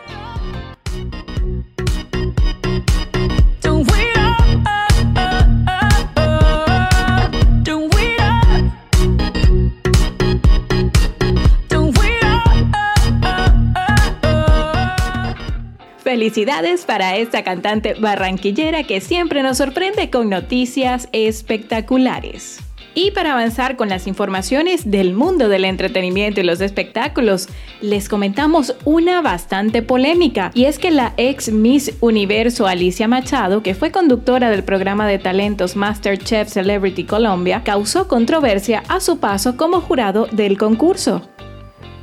Felicidades 16.18 16.84
para 16.84 17.16
esta 17.16 17.44
cantante 17.44 17.94
barranquillera 17.94 18.82
que 18.82 19.00
siempre 19.00 19.44
nos 19.44 19.58
sorprende 19.58 20.10
con 20.10 20.28
noticias 20.28 21.08
espectaculares. 21.12 22.58
Y 22.92 23.12
para 23.12 23.34
avanzar 23.34 23.76
con 23.76 23.88
las 23.88 24.08
informaciones 24.08 24.90
del 24.90 25.14
mundo 25.14 25.48
del 25.48 25.64
entretenimiento 25.64 26.40
y 26.40 26.42
los 26.42 26.60
espectáculos, 26.60 27.48
les 27.80 28.08
comentamos 28.08 28.74
una 28.84 29.22
bastante 29.22 29.80
polémica, 29.80 30.50
y 30.54 30.64
es 30.64 30.80
que 30.80 30.90
la 30.90 31.14
ex 31.18 31.52
Miss 31.52 31.92
Universo 32.00 32.66
Alicia 32.66 33.06
Machado, 33.06 33.62
que 33.62 33.76
fue 33.76 33.92
conductora 33.92 34.50
del 34.50 34.64
programa 34.64 35.06
de 35.06 35.20
talentos 35.20 35.76
MasterChef 35.76 36.48
Celebrity 36.48 37.04
Colombia, 37.04 37.62
causó 37.62 38.08
controversia 38.08 38.82
a 38.88 38.98
su 38.98 39.20
paso 39.20 39.56
como 39.56 39.80
jurado 39.80 40.26
del 40.32 40.58
concurso. 40.58 41.22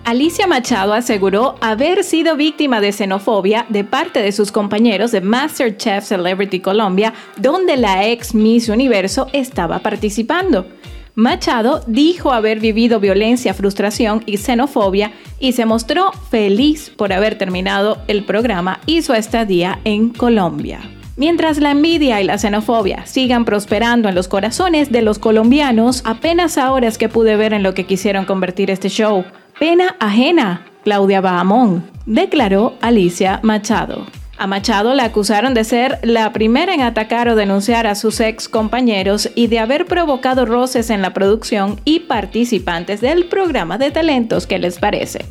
Alicia 0.06 0.46
Machado 0.46 0.94
aseguró 0.94 1.56
haber 1.62 2.04
sido 2.04 2.36
víctima 2.36 2.80
de 2.80 2.92
xenofobia 2.92 3.66
de 3.70 3.84
parte 3.84 4.22
de 4.22 4.32
sus 4.32 4.52
compañeros 4.52 5.12
de 5.12 5.20
MasterChef 5.20 6.06
Celebrity 6.06 6.60
Colombia, 6.60 7.12
donde 7.38 7.76
la 7.76 8.06
ex 8.06 8.36
Miss 8.36 8.70
Universo 8.70 9.28
estaba 9.34 9.80
participando. 9.80 10.68
Machado 11.16 11.82
dijo 11.88 12.32
haber 12.34 12.60
vivido 12.60 13.00
violencia, 13.00 13.56
frustración 13.56 14.22
y 14.28 14.38
xenofobia 14.38 15.12
y 15.40 15.54
se 15.54 15.66
mostró 15.66 16.12
feliz 16.30 16.92
por 16.96 17.12
haber 17.12 17.40
terminado 17.40 17.98
el 18.08 18.26
programa 18.26 18.82
y 18.86 19.02
su 19.02 19.14
estadía 19.16 19.80
en 19.86 20.10
Colombia. 20.10 20.82
Mientras 21.18 21.58
la 21.58 21.72
envidia 21.72 22.22
y 22.22 22.26
la 22.26 22.38
xenofobia 22.38 23.08
sigan 23.08 23.44
prosperando 23.44 24.08
en 24.08 24.14
los 24.14 24.28
corazones 24.28 24.92
de 24.92 25.02
los 25.02 25.18
colombianos, 25.18 26.04
apenas 26.06 26.60
ahora 26.60 26.88
es 26.88 27.00
que 27.00 27.10
pude 27.10 27.38
ver 27.38 27.54
en 27.54 27.64
lo 27.64 27.74
que 27.74 27.88
quisieron 27.88 28.26
convertir 28.26 28.70
este 28.70 28.90
show. 28.90 29.26
Pena 29.60 29.96
ajena, 30.02 30.66
Claudia 30.84 31.22
Bahamón, 31.22 31.90
declaró 32.06 32.74
Alicia 32.82 33.40
Machado. 33.42 34.06
A 34.38 34.48
Machado 34.48 34.94
la 34.94 35.06
acusaron 35.06 35.54
de 35.54 35.64
ser 35.64 35.98
la 36.04 36.34
primera 36.34 36.74
en 36.74 36.82
atacar 36.82 37.30
o 37.30 37.38
denunciar 37.38 37.88
a 37.88 37.96
sus 37.96 38.20
ex 38.20 38.50
compañeros 38.50 39.30
y 39.34 39.48
de 39.48 39.60
haber 39.60 39.86
provocado 39.86 40.46
roces 40.46 40.90
en 40.90 41.02
la 41.02 41.14
producción 41.14 41.80
y 41.86 42.02
participantes 42.02 43.00
del 43.00 43.28
programa 43.28 43.78
de 43.78 43.92
talentos 43.92 44.46
que 44.46 44.60
les 44.60 44.78
parece. 44.78 45.24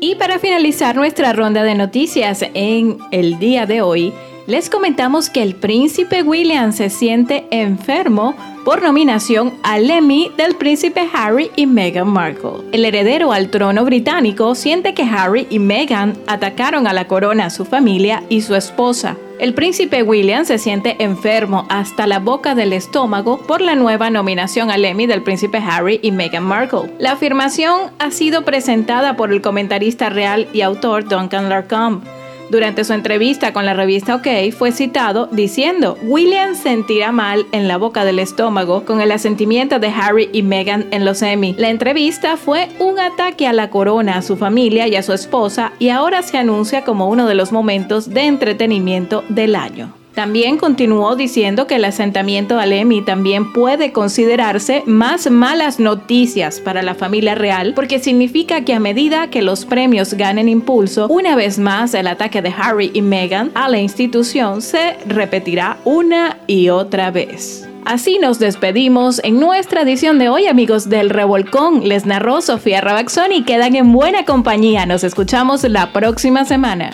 Y 0.00 0.14
para 0.14 0.38
finalizar 0.38 0.96
nuestra 0.96 1.34
ronda 1.34 1.62
de 1.62 1.74
noticias 1.74 2.42
en 2.54 2.96
el 3.10 3.38
día 3.38 3.66
de 3.66 3.82
hoy, 3.82 4.14
les 4.46 4.70
comentamos 4.70 5.28
que 5.28 5.42
el 5.42 5.54
príncipe 5.54 6.22
William 6.22 6.72
se 6.72 6.90
siente 6.90 7.46
enfermo 7.50 8.34
por 8.64 8.82
nominación 8.82 9.54
al 9.62 9.88
Emmy 9.90 10.30
del 10.36 10.56
príncipe 10.56 11.08
Harry 11.12 11.50
y 11.56 11.66
Meghan 11.66 12.08
Markle. 12.08 12.64
El 12.72 12.84
heredero 12.84 13.32
al 13.32 13.48
trono 13.50 13.84
británico 13.84 14.54
siente 14.54 14.94
que 14.94 15.04
Harry 15.04 15.46
y 15.50 15.58
Meghan 15.58 16.14
atacaron 16.26 16.86
a 16.86 16.92
la 16.92 17.06
corona 17.06 17.46
a 17.46 17.50
su 17.50 17.64
familia 17.64 18.24
y 18.28 18.40
su 18.40 18.54
esposa. 18.54 19.16
El 19.38 19.52
príncipe 19.52 20.02
William 20.02 20.44
se 20.44 20.58
siente 20.58 20.96
enfermo 20.98 21.66
hasta 21.68 22.06
la 22.06 22.18
boca 22.18 22.54
del 22.54 22.72
estómago 22.72 23.38
por 23.38 23.60
la 23.60 23.74
nueva 23.74 24.10
nominación 24.10 24.70
al 24.70 24.84
Emmy 24.84 25.06
del 25.06 25.22
príncipe 25.22 25.58
Harry 25.58 26.00
y 26.02 26.10
Meghan 26.10 26.44
Markle. 26.44 26.92
La 26.98 27.12
afirmación 27.12 27.90
ha 27.98 28.10
sido 28.10 28.44
presentada 28.44 29.16
por 29.16 29.32
el 29.32 29.42
comentarista 29.42 30.08
real 30.08 30.48
y 30.52 30.62
autor 30.62 31.08
Duncan 31.08 31.48
Larcombe. 31.48 32.15
Durante 32.48 32.84
su 32.84 32.92
entrevista 32.92 33.52
con 33.52 33.66
la 33.66 33.74
revista 33.74 34.14
OK 34.14 34.28
fue 34.56 34.70
citado 34.70 35.28
diciendo, 35.32 35.98
William 36.02 36.54
sentirá 36.54 37.10
mal 37.10 37.46
en 37.52 37.66
la 37.66 37.76
boca 37.76 38.04
del 38.04 38.20
estómago 38.20 38.84
con 38.84 39.00
el 39.00 39.10
asentimiento 39.10 39.78
de 39.78 39.88
Harry 39.88 40.30
y 40.32 40.42
Meghan 40.42 40.86
en 40.92 41.04
los 41.04 41.22
Emmy. 41.22 41.54
La 41.58 41.70
entrevista 41.70 42.36
fue 42.36 42.68
un 42.78 43.00
ataque 43.00 43.46
a 43.46 43.52
la 43.52 43.70
corona, 43.70 44.18
a 44.18 44.22
su 44.22 44.36
familia 44.36 44.86
y 44.86 44.94
a 44.94 45.02
su 45.02 45.12
esposa 45.12 45.72
y 45.78 45.88
ahora 45.88 46.22
se 46.22 46.38
anuncia 46.38 46.84
como 46.84 47.08
uno 47.08 47.26
de 47.26 47.34
los 47.34 47.50
momentos 47.50 48.10
de 48.10 48.22
entretenimiento 48.22 49.24
del 49.28 49.56
año. 49.56 49.92
También 50.16 50.56
continuó 50.56 51.14
diciendo 51.14 51.66
que 51.66 51.74
el 51.74 51.84
asentamiento 51.84 52.58
al 52.58 52.72
Emmy 52.72 53.02
también 53.02 53.52
puede 53.52 53.92
considerarse 53.92 54.82
más 54.86 55.30
malas 55.30 55.78
noticias 55.78 56.58
para 56.58 56.82
la 56.82 56.94
familia 56.94 57.34
real 57.34 57.74
porque 57.76 57.98
significa 57.98 58.62
que 58.62 58.72
a 58.72 58.80
medida 58.80 59.28
que 59.28 59.42
los 59.42 59.66
premios 59.66 60.14
ganen 60.14 60.48
impulso, 60.48 61.06
una 61.08 61.36
vez 61.36 61.58
más 61.58 61.92
el 61.92 62.06
ataque 62.06 62.40
de 62.40 62.50
Harry 62.56 62.90
y 62.94 63.02
Meghan 63.02 63.50
a 63.54 63.68
la 63.68 63.78
institución 63.78 64.62
se 64.62 64.96
repetirá 65.06 65.76
una 65.84 66.38
y 66.46 66.70
otra 66.70 67.10
vez. 67.10 67.68
Así 67.84 68.18
nos 68.18 68.38
despedimos 68.38 69.20
en 69.22 69.38
nuestra 69.38 69.82
edición 69.82 70.18
de 70.18 70.30
hoy, 70.30 70.46
amigos 70.46 70.88
del 70.88 71.10
Revolcón. 71.10 71.86
Les 71.86 72.06
narró 72.06 72.40
Sofía 72.40 72.80
Rabaxón 72.80 73.32
y 73.32 73.44
quedan 73.44 73.76
en 73.76 73.92
buena 73.92 74.24
compañía. 74.24 74.86
Nos 74.86 75.04
escuchamos 75.04 75.62
la 75.64 75.92
próxima 75.92 76.46
semana 76.46 76.90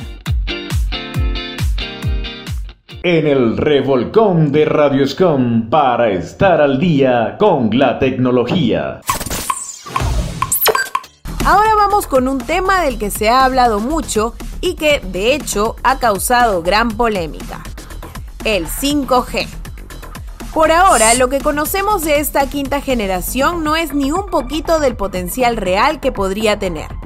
en 3.04 3.26
el 3.26 3.56
revolcón 3.56 4.52
de 4.52 4.64
Radioscom 4.64 5.68
para 5.68 6.10
estar 6.10 6.60
al 6.60 6.78
día 6.78 7.36
con 7.36 7.76
la 7.76 7.98
tecnología. 7.98 9.00
Ahora 11.44 11.74
vamos 11.76 12.06
con 12.06 12.28
un 12.28 12.38
tema 12.38 12.82
del 12.82 12.98
que 12.98 13.10
se 13.10 13.28
ha 13.28 13.44
hablado 13.44 13.80
mucho 13.80 14.34
y 14.60 14.76
que 14.76 15.00
de 15.00 15.34
hecho 15.34 15.74
ha 15.82 15.98
causado 15.98 16.62
gran 16.62 16.92
polémica. 16.92 17.64
El 18.44 18.68
5G. 18.68 19.48
Por 20.54 20.70
ahora, 20.70 21.14
lo 21.14 21.28
que 21.28 21.40
conocemos 21.40 22.04
de 22.04 22.20
esta 22.20 22.46
quinta 22.48 22.80
generación 22.80 23.64
no 23.64 23.74
es 23.74 23.94
ni 23.94 24.12
un 24.12 24.26
poquito 24.26 24.78
del 24.78 24.94
potencial 24.94 25.56
real 25.56 25.98
que 25.98 26.12
podría 26.12 26.60
tener. 26.60 27.01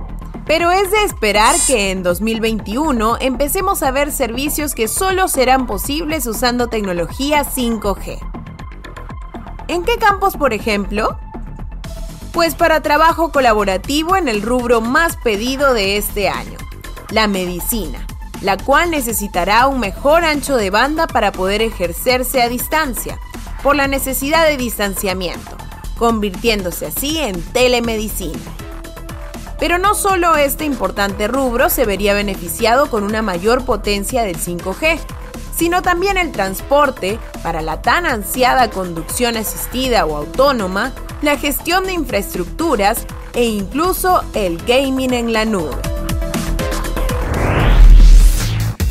Pero 0.47 0.71
es 0.71 0.93
de 0.93 1.03
esperar 1.03 1.57
que 1.67 1.91
en 1.91 2.05
2021 2.05 3.17
empecemos 3.21 3.83
a 3.83 3.91
ver 3.91 4.13
servicios 4.13 4.75
que 4.75 4.87
solo 4.87 5.27
serán 5.27 5.67
posibles 5.67 6.25
usando 6.27 6.69
tecnología 6.69 7.45
5G. 7.45 8.19
¿En 9.67 9.83
qué 9.83 9.97
campos, 9.97 10.37
por 10.37 10.53
ejemplo? 10.53 11.19
Pues 12.33 12.55
para 12.55 12.81
trabajo 12.81 13.33
colaborativo 13.33 14.17
en 14.17 14.29
el 14.29 14.41
rubro 14.41 14.81
más 14.81 15.17
pedido 15.17 15.75
de 15.75 15.97
este 15.97 16.29
año, 16.29 16.59
la 17.11 17.27
medicina, 17.27 18.07
la 18.41 18.57
cual 18.57 18.93
necesitará 18.93 19.67
un 19.67 19.81
mejor 19.81 20.25
ancho 20.25 20.57
de 20.57 20.71
banda 20.71 21.09
para 21.09 21.33
poder 21.33 21.61
ejercerse 21.61 22.41
a 22.41 22.49
distancia, 22.49 23.19
por 23.65 23.75
la 23.75 23.89
necesidad 23.89 24.47
de 24.47 24.57
distanciamiento, 24.57 25.57
convirtiéndose 25.99 26.87
así 26.87 27.19
en 27.19 27.43
telemedicina. 27.53 28.39
Pero 29.59 29.79
no 29.79 29.95
solo 29.95 30.37
este 30.37 30.64
importante 30.64 31.29
rubro 31.29 31.71
se 31.71 31.87
vería 31.87 32.14
beneficiado 32.14 32.90
con 32.90 33.05
una 33.05 33.23
mayor 33.23 33.64
potencia 33.64 34.23
del 34.23 34.37
5G, 34.37 34.99
sino 35.57 35.81
también 35.81 36.19
el 36.19 36.33
transporte 36.33 37.19
para 37.42 37.62
la 37.62 37.81
tan 37.81 38.05
ansiada 38.05 38.71
conducción 38.71 39.37
asistida 39.37 40.05
o 40.05 40.16
autónoma, 40.16 40.92
la 41.23 41.38
gestión 41.38 41.85
de 41.85 41.95
infraestructuras 41.95 43.07
e 43.33 43.45
incluso 43.45 44.23
el 44.35 44.59
gaming 44.64 45.14
en 45.14 45.33
la 45.33 45.47
nube. 45.47 45.77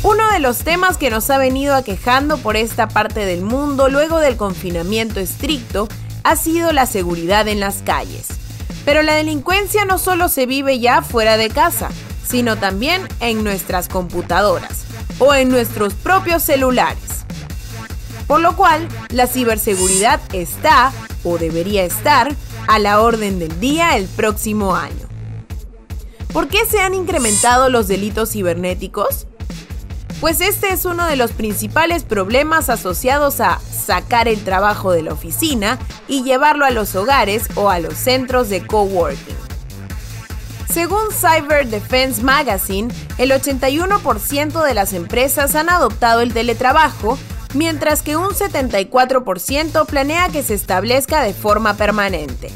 Uno 0.02 0.28
de 0.30 0.40
los 0.40 0.58
temas 0.58 0.98
que 0.98 1.10
nos 1.10 1.30
ha 1.30 1.38
venido 1.38 1.74
aquejando 1.74 2.38
por 2.38 2.56
esta 2.56 2.88
parte 2.88 3.24
del 3.24 3.42
mundo 3.42 3.88
luego 3.88 4.18
del 4.18 4.36
confinamiento 4.36 5.20
estricto 5.20 5.88
ha 6.22 6.36
sido 6.36 6.72
la 6.72 6.86
seguridad 6.86 7.46
en 7.48 7.60
las 7.60 7.82
calles. 7.82 8.35
Pero 8.86 9.02
la 9.02 9.16
delincuencia 9.16 9.84
no 9.84 9.98
solo 9.98 10.30
se 10.30 10.46
vive 10.46 10.78
ya 10.78 11.02
fuera 11.02 11.36
de 11.36 11.50
casa, 11.50 11.90
sino 12.26 12.56
también 12.56 13.06
en 13.20 13.44
nuestras 13.44 13.88
computadoras 13.88 14.84
o 15.18 15.34
en 15.34 15.50
nuestros 15.50 15.92
propios 15.92 16.42
celulares. 16.42 17.26
Por 18.26 18.40
lo 18.40 18.56
cual, 18.56 18.88
la 19.10 19.26
ciberseguridad 19.26 20.20
está, 20.32 20.92
o 21.24 21.36
debería 21.36 21.84
estar, 21.84 22.34
a 22.68 22.78
la 22.78 23.00
orden 23.00 23.38
del 23.38 23.60
día 23.60 23.96
el 23.96 24.06
próximo 24.06 24.74
año. 24.74 25.06
¿Por 26.32 26.48
qué 26.48 26.64
se 26.64 26.80
han 26.80 26.94
incrementado 26.94 27.68
los 27.68 27.88
delitos 27.88 28.32
cibernéticos? 28.32 29.26
Pues 30.20 30.40
este 30.40 30.72
es 30.72 30.86
uno 30.86 31.06
de 31.06 31.16
los 31.16 31.32
principales 31.32 32.02
problemas 32.02 32.70
asociados 32.70 33.40
a 33.40 33.60
sacar 33.60 34.28
el 34.28 34.42
trabajo 34.44 34.92
de 34.92 35.02
la 35.02 35.12
oficina 35.12 35.78
y 36.08 36.22
llevarlo 36.22 36.64
a 36.64 36.70
los 36.70 36.94
hogares 36.94 37.48
o 37.54 37.68
a 37.68 37.80
los 37.80 37.94
centros 37.94 38.48
de 38.48 38.66
coworking. 38.66 39.36
Según 40.70 41.10
Cyber 41.10 41.66
Defense 41.68 42.22
Magazine, 42.22 42.92
el 43.18 43.30
81% 43.30 44.64
de 44.64 44.74
las 44.74 44.92
empresas 44.94 45.54
han 45.54 45.70
adoptado 45.70 46.20
el 46.20 46.32
teletrabajo, 46.32 47.18
mientras 47.54 48.02
que 48.02 48.16
un 48.16 48.30
74% 48.30 49.86
planea 49.86 50.28
que 50.28 50.42
se 50.42 50.54
establezca 50.54 51.22
de 51.22 51.34
forma 51.34 51.74
permanente. 51.74 52.50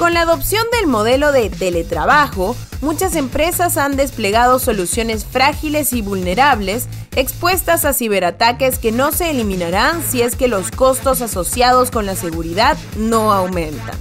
Con 0.00 0.14
la 0.14 0.22
adopción 0.22 0.64
del 0.72 0.86
modelo 0.86 1.30
de 1.30 1.50
teletrabajo, 1.50 2.56
muchas 2.80 3.16
empresas 3.16 3.76
han 3.76 3.98
desplegado 3.98 4.58
soluciones 4.58 5.26
frágiles 5.26 5.92
y 5.92 6.00
vulnerables 6.00 6.86
expuestas 7.14 7.84
a 7.84 7.92
ciberataques 7.92 8.78
que 8.78 8.92
no 8.92 9.12
se 9.12 9.28
eliminarán 9.28 10.02
si 10.02 10.22
es 10.22 10.36
que 10.36 10.48
los 10.48 10.70
costos 10.70 11.20
asociados 11.20 11.90
con 11.90 12.06
la 12.06 12.16
seguridad 12.16 12.78
no 12.96 13.30
aumentan. 13.30 13.94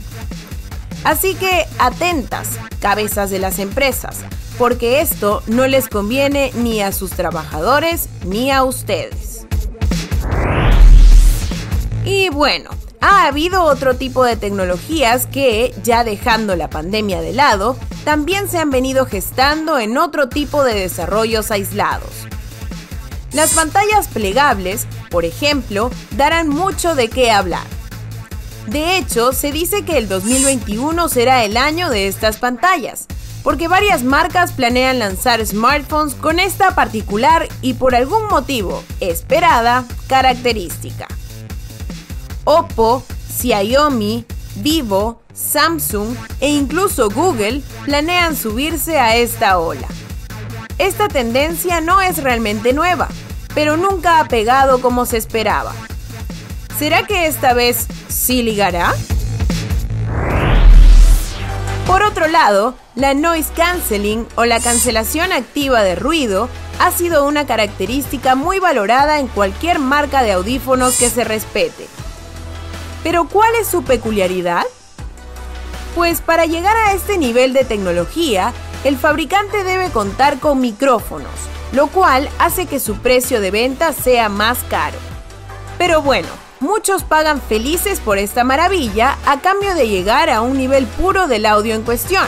Así 1.04 1.36
que 1.36 1.66
atentas, 1.80 2.48
cabezas 2.80 3.30
de 3.30 3.40
las 3.40 3.60
empresas, 3.60 4.20
porque 4.58 5.02
esto 5.02 5.44
no 5.48 5.68
les 5.68 5.90
conviene 5.90 6.54
ni 6.56 6.80
a 6.80 6.94
sus 6.94 7.12
trabajadores 7.12 8.08
ni 8.26 8.52
a 8.52 8.64
ustedes. 8.64 9.46
Y 12.06 12.30
bueno, 12.30 12.70
ha 13.02 13.26
habido 13.28 13.64
otro 13.64 13.96
tipo 13.96 14.24
de 14.24 14.36
tecnologías 14.36 15.26
que, 15.26 15.74
ya 15.84 16.04
dejando 16.04 16.56
la 16.56 16.70
pandemia 16.70 17.22
de 17.22 17.34
lado, 17.34 17.78
también 18.04 18.50
se 18.50 18.58
han 18.58 18.72
venido 18.72 19.06
gestando 19.06 19.80
en 19.80 19.98
otro 19.98 20.30
tipo 20.30 20.64
de 20.64 20.76
desarrollos 20.76 21.52
aislados. 21.52 22.12
Las 23.32 23.54
pantallas 23.54 24.08
plegables, 24.08 24.88
por 25.10 25.24
ejemplo, 25.24 25.92
darán 26.18 26.50
mucho 26.50 26.96
de 26.96 27.10
qué 27.10 27.32
hablar. 27.32 27.66
De 28.68 28.98
hecho, 28.98 29.34
se 29.34 29.52
dice 29.52 29.84
que 29.84 29.98
el 29.98 30.08
2021 30.08 31.10
será 31.10 31.44
el 31.44 31.58
año 31.58 31.90
de 31.90 32.08
estas 32.08 32.38
pantallas, 32.38 33.06
porque 33.44 33.68
varias 33.68 34.04
marcas 34.04 34.52
planean 34.52 35.00
lanzar 35.00 35.46
smartphones 35.46 36.16
con 36.16 36.40
esta 36.40 36.76
particular 36.76 37.48
y 37.62 37.74
por 37.76 37.96
algún 37.96 38.28
motivo 38.28 38.84
esperada 39.00 39.86
característica. 40.08 41.08
Oppo, 42.52 43.04
Xiaomi, 43.30 44.26
Vivo, 44.56 45.22
Samsung 45.36 46.16
e 46.40 46.50
incluso 46.50 47.08
Google 47.08 47.62
planean 47.86 48.36
subirse 48.36 49.00
a 49.00 49.16
esta 49.16 49.60
ola. 49.60 49.88
Esta 50.80 51.08
tendencia 51.08 51.80
no 51.80 52.02
es 52.02 52.24
realmente 52.24 52.74
nueva, 52.74 53.08
pero 53.54 53.78
nunca 53.78 54.20
ha 54.20 54.28
pegado 54.28 54.82
como 54.82 55.06
se 55.06 55.18
esperaba. 55.18 55.76
¿Será 56.80 57.06
que 57.06 57.28
esta 57.28 57.54
vez 57.54 57.86
sí 58.08 58.42
ligará? 58.42 58.96
Por 61.86 62.02
otro 62.02 62.28
lado, 62.28 62.74
la 62.96 63.14
noise 63.14 63.52
cancelling 63.56 64.26
o 64.36 64.46
la 64.46 64.60
cancelación 64.60 65.34
activa 65.34 65.84
de 65.84 65.94
ruido 65.94 66.50
ha 66.80 66.90
sido 66.90 67.28
una 67.28 67.46
característica 67.46 68.34
muy 68.34 68.58
valorada 68.58 69.20
en 69.20 69.28
cualquier 69.28 69.78
marca 69.78 70.24
de 70.24 70.32
audífonos 70.32 70.98
que 70.98 71.12
se 71.12 71.24
respete. 71.24 71.88
Pero 73.04 73.28
¿cuál 73.28 73.54
es 73.56 73.68
su 73.68 73.84
peculiaridad? 73.84 74.66
Pues 75.96 76.22
para 76.22 76.46
llegar 76.46 76.76
a 76.78 76.94
este 76.94 77.18
nivel 77.18 77.54
de 77.54 77.66
tecnología, 77.66 78.54
el 78.84 78.98
fabricante 78.98 79.64
debe 79.64 79.90
contar 79.90 80.40
con 80.40 80.62
micrófonos, 80.62 81.32
lo 81.72 81.88
cual 81.88 82.30
hace 82.40 82.66
que 82.66 82.80
su 82.80 82.98
precio 82.98 83.42
de 83.42 83.52
venta 83.52 83.94
sea 83.94 84.30
más 84.30 84.60
caro. 84.70 84.98
Pero 85.78 86.02
bueno, 86.02 86.28
muchos 86.60 87.04
pagan 87.04 87.42
felices 87.42 88.00
por 88.00 88.18
esta 88.18 88.44
maravilla 88.44 89.18
a 89.26 89.40
cambio 89.42 89.76
de 89.76 89.88
llegar 89.88 90.30
a 90.30 90.42
un 90.42 90.58
nivel 90.58 90.86
puro 90.86 91.28
del 91.28 91.46
audio 91.46 91.76
en 91.76 91.84
cuestión. 91.84 92.28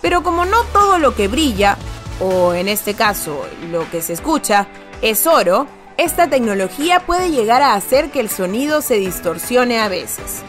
Pero 0.00 0.22
como 0.22 0.44
no 0.44 0.62
todo 0.72 0.98
lo 0.98 1.14
que 1.14 1.28
brilla, 1.28 1.76
o 2.20 2.54
en 2.54 2.68
este 2.68 2.94
caso 2.94 3.44
lo 3.70 3.88
que 3.90 4.02
se 4.02 4.12
escucha, 4.12 4.68
es 5.02 5.26
oro, 5.26 5.66
esta 5.98 6.28
tecnología 6.28 7.00
puede 7.00 7.30
llegar 7.30 7.62
a 7.62 7.74
hacer 7.74 8.10
que 8.10 8.20
el 8.20 8.28
sonido 8.28 8.82
se 8.82 8.96
distorsione 8.96 9.80
a 9.80 9.88
veces. 9.88 10.42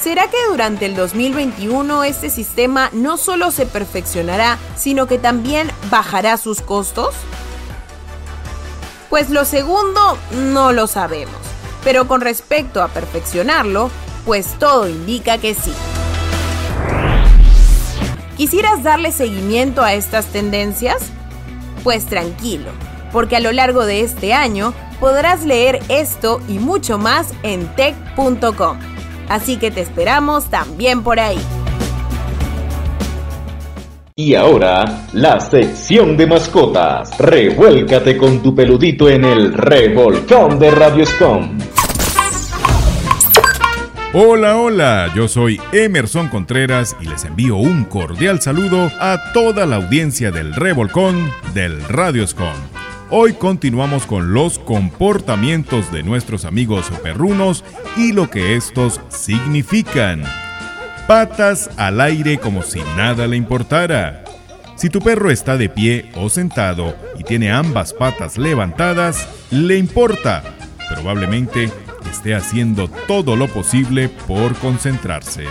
¿Será 0.00 0.28
que 0.28 0.38
durante 0.48 0.86
el 0.86 0.96
2021 0.96 2.04
este 2.04 2.30
sistema 2.30 2.88
no 2.92 3.18
solo 3.18 3.50
se 3.50 3.66
perfeccionará, 3.66 4.56
sino 4.76 5.06
que 5.06 5.18
también 5.18 5.70
bajará 5.90 6.36
sus 6.38 6.62
costos? 6.62 7.14
Pues 9.10 9.28
lo 9.28 9.44
segundo 9.44 10.16
no 10.32 10.72
lo 10.72 10.86
sabemos, 10.86 11.40
pero 11.84 12.08
con 12.08 12.20
respecto 12.20 12.82
a 12.82 12.88
perfeccionarlo, 12.88 13.90
pues 14.24 14.58
todo 14.58 14.88
indica 14.88 15.38
que 15.38 15.54
sí. 15.54 15.72
¿Quisieras 18.36 18.82
darle 18.82 19.10
seguimiento 19.12 19.82
a 19.82 19.94
estas 19.94 20.26
tendencias? 20.26 21.02
Pues 21.82 22.06
tranquilo 22.06 22.70
porque 23.12 23.36
a 23.36 23.40
lo 23.40 23.52
largo 23.52 23.86
de 23.86 24.00
este 24.00 24.32
año 24.32 24.74
podrás 25.00 25.44
leer 25.44 25.80
esto 25.88 26.40
y 26.48 26.58
mucho 26.58 26.98
más 26.98 27.32
en 27.42 27.66
tech.com. 27.74 28.78
Así 29.28 29.56
que 29.56 29.70
te 29.70 29.80
esperamos 29.80 30.46
también 30.46 31.02
por 31.02 31.20
ahí. 31.20 31.38
Y 34.16 34.34
ahora, 34.34 35.06
la 35.12 35.38
sección 35.38 36.16
de 36.16 36.26
mascotas. 36.26 37.16
Revuélcate 37.18 38.16
con 38.16 38.42
tu 38.42 38.52
peludito 38.52 39.08
en 39.08 39.24
el 39.24 39.54
revolcón 39.54 40.58
de 40.58 40.72
Radioscom. 40.72 41.56
Hola, 44.14 44.56
hola, 44.56 45.12
yo 45.14 45.28
soy 45.28 45.60
Emerson 45.70 46.28
Contreras 46.28 46.96
y 47.00 47.06
les 47.06 47.26
envío 47.26 47.56
un 47.56 47.84
cordial 47.84 48.40
saludo 48.40 48.90
a 48.98 49.18
toda 49.32 49.66
la 49.66 49.76
audiencia 49.76 50.32
del 50.32 50.54
Revolcón 50.54 51.30
del 51.54 51.80
Radioscom. 51.84 52.54
Hoy 53.10 53.32
continuamos 53.32 54.04
con 54.04 54.34
los 54.34 54.58
comportamientos 54.58 55.90
de 55.90 56.02
nuestros 56.02 56.44
amigos 56.44 56.90
perrunos 57.02 57.64
y 57.96 58.12
lo 58.12 58.28
que 58.28 58.54
estos 58.54 59.00
significan. 59.08 60.24
Patas 61.06 61.70
al 61.78 62.02
aire 62.02 62.36
como 62.36 62.62
si 62.62 62.80
nada 62.98 63.26
le 63.26 63.38
importara. 63.38 64.24
Si 64.76 64.90
tu 64.90 65.00
perro 65.00 65.30
está 65.30 65.56
de 65.56 65.70
pie 65.70 66.10
o 66.16 66.28
sentado 66.28 66.94
y 67.18 67.24
tiene 67.24 67.50
ambas 67.50 67.94
patas 67.94 68.36
levantadas, 68.36 69.26
le 69.50 69.78
importa. 69.78 70.42
Probablemente 70.90 71.70
esté 72.10 72.34
haciendo 72.34 72.88
todo 73.06 73.36
lo 73.36 73.48
posible 73.48 74.10
por 74.10 74.54
concentrarse. 74.56 75.44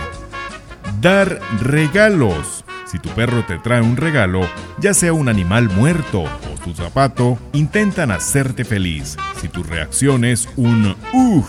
Dar 1.00 1.40
regalos. 1.60 2.64
Si 2.86 3.00
tu 3.00 3.08
perro 3.10 3.44
te 3.44 3.58
trae 3.58 3.82
un 3.82 3.96
regalo, 3.96 4.42
ya 4.78 4.94
sea 4.94 5.12
un 5.12 5.28
animal 5.28 5.68
muerto 5.70 6.24
tu 6.60 6.74
zapato, 6.74 7.38
intentan 7.52 8.10
hacerte 8.10 8.64
feliz. 8.64 9.16
Si 9.40 9.48
tu 9.48 9.62
reacción 9.62 10.24
es 10.24 10.48
un 10.56 10.96
ugh, 11.12 11.46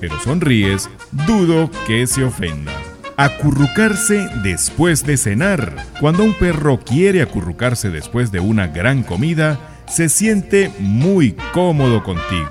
pero 0.00 0.18
sonríes, 0.20 0.88
dudo 1.26 1.70
que 1.86 2.06
se 2.06 2.24
ofenda. 2.24 2.72
Acurrucarse 3.16 4.28
después 4.42 5.04
de 5.04 5.16
cenar. 5.16 5.74
Cuando 6.00 6.22
un 6.22 6.34
perro 6.34 6.80
quiere 6.80 7.22
acurrucarse 7.22 7.90
después 7.90 8.30
de 8.30 8.40
una 8.40 8.66
gran 8.66 9.02
comida, 9.02 9.58
se 9.88 10.08
siente 10.08 10.70
muy 10.78 11.34
cómodo 11.52 12.02
contigo. 12.02 12.50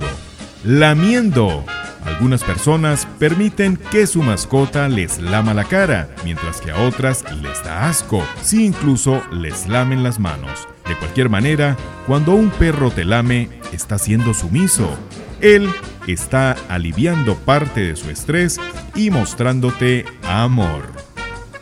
Lamiendo. 0.64 1.64
Algunas 2.06 2.44
personas 2.44 3.08
permiten 3.18 3.78
que 3.78 4.06
su 4.06 4.22
mascota 4.22 4.88
les 4.88 5.20
lama 5.20 5.54
la 5.54 5.64
cara, 5.64 6.08
mientras 6.24 6.62
que 6.62 6.72
a 6.72 6.82
otras 6.82 7.26
les 7.42 7.64
da 7.64 7.90
asco, 7.90 8.24
si 8.42 8.64
incluso 8.64 9.24
les 9.32 9.68
lamen 9.68 10.04
las 10.04 10.20
manos. 10.20 10.68
De 10.88 10.96
cualquier 10.96 11.30
manera, 11.30 11.76
cuando 12.06 12.36
un 12.36 12.52
perro 12.52 12.92
te 12.92 13.06
lame, 13.06 13.50
está 13.74 13.98
siendo 13.98 14.36
sumiso. 14.36 14.96
Él 15.42 15.68
está 16.06 16.56
aliviando 16.70 17.36
parte 17.36 17.82
de 17.82 17.96
su 17.96 18.10
estrés 18.12 18.60
y 18.94 19.10
mostrándote 19.10 20.06
amor. 20.24 20.94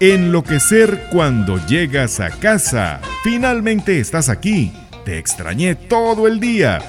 Enloquecer 0.02 1.08
cuando 1.10 1.66
llegas 1.68 2.20
a 2.20 2.30
casa. 2.30 3.00
Finalmente 3.24 4.00
estás 4.00 4.28
aquí. 4.28 4.74
Te 5.06 5.18
extrañé 5.18 5.76
todo 5.76 6.28
el 6.28 6.42
día. 6.42 6.82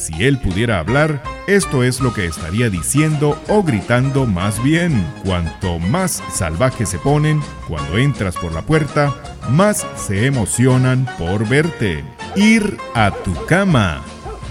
Si 0.00 0.24
él 0.24 0.38
pudiera 0.38 0.78
hablar, 0.78 1.22
Esto 1.46 1.82
es 1.82 2.00
lo 2.00 2.14
que 2.14 2.26
estaría 2.26 2.70
diciendo 2.70 3.36
o 3.48 3.62
gritando 3.64 4.24
más 4.24 4.62
bien. 4.62 5.04
Cuanto 5.24 5.80
más 5.80 6.22
salvajes 6.32 6.88
se 6.88 6.98
ponen 6.98 7.40
cuando 7.66 7.98
entras 7.98 8.36
por 8.36 8.52
la 8.52 8.62
puerta, 8.62 9.12
más 9.50 9.84
se 9.96 10.26
emocionan 10.26 11.06
por 11.18 11.48
verte. 11.48 12.04
Ir 12.36 12.78
a 12.94 13.10
tu 13.10 13.34
cama. 13.46 14.00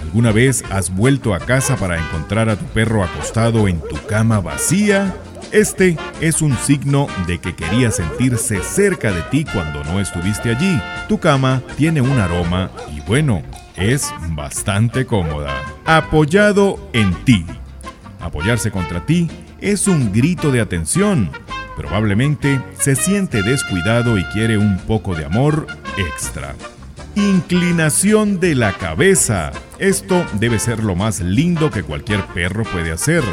¿Alguna 0.04 0.34
vez 0.34 0.64
has 0.70 0.93
vuelto 0.93 1.34
a 1.34 1.39
casa 1.39 1.78
para 1.78 1.97
encontrar 1.97 2.50
a 2.50 2.58
tu 2.58 2.66
perro 2.66 3.02
acostado 3.02 3.70
en 3.70 3.80
tu 3.80 3.95
cama 4.08 4.41
vacía? 4.41 5.16
Este 5.52 5.97
es 6.22 6.43
un 6.43 6.56
signo 6.58 7.08
de 7.26 7.39
que 7.39 7.56
quería 7.56 7.89
sentirse 7.89 8.62
cerca 8.62 9.12
de 9.12 9.24
ti 9.24 9.45
cuando 9.52 9.84
no 9.84 10.00
estuviste 10.00 10.52
allí. 10.52 10.80
Tu 11.08 11.20
cama 11.20 11.64
tiene 11.76 12.02
un 12.02 12.20
aroma 12.20 12.70
y 12.95 13.02
bueno, 13.02 13.41
es 13.76 14.14
bastante 14.30 15.08
cómoda. 15.08 15.60
Apoyado 15.86 16.80
en 16.93 17.14
ti. 17.26 17.47
Apoyarse 18.20 18.70
contra 18.70 19.08
ti 19.08 19.28
es 19.60 19.88
un 19.88 20.14
grito 20.14 20.52
de 20.52 20.62
atención. 20.62 21.32
Probablemente 21.76 22.62
se 22.78 22.95
siente 22.95 23.41
descuidado 23.41 24.20
y 24.20 24.26
quiere 24.26 24.60
un 24.60 24.78
poco 24.78 25.16
de 25.16 25.26
amor 25.26 25.66
extra. 25.97 26.54
Inclinación 27.16 28.39
de 28.39 28.54
la 28.54 28.74
cabeza. 28.74 29.52
Esto 29.80 30.24
debe 30.34 30.60
ser 30.60 30.84
lo 30.84 30.95
más 30.95 31.22
lindo 31.22 31.72
que 31.72 31.82
cualquier 31.82 32.24
perro 32.28 32.66
puede 32.66 32.91
hacer. 32.91 33.24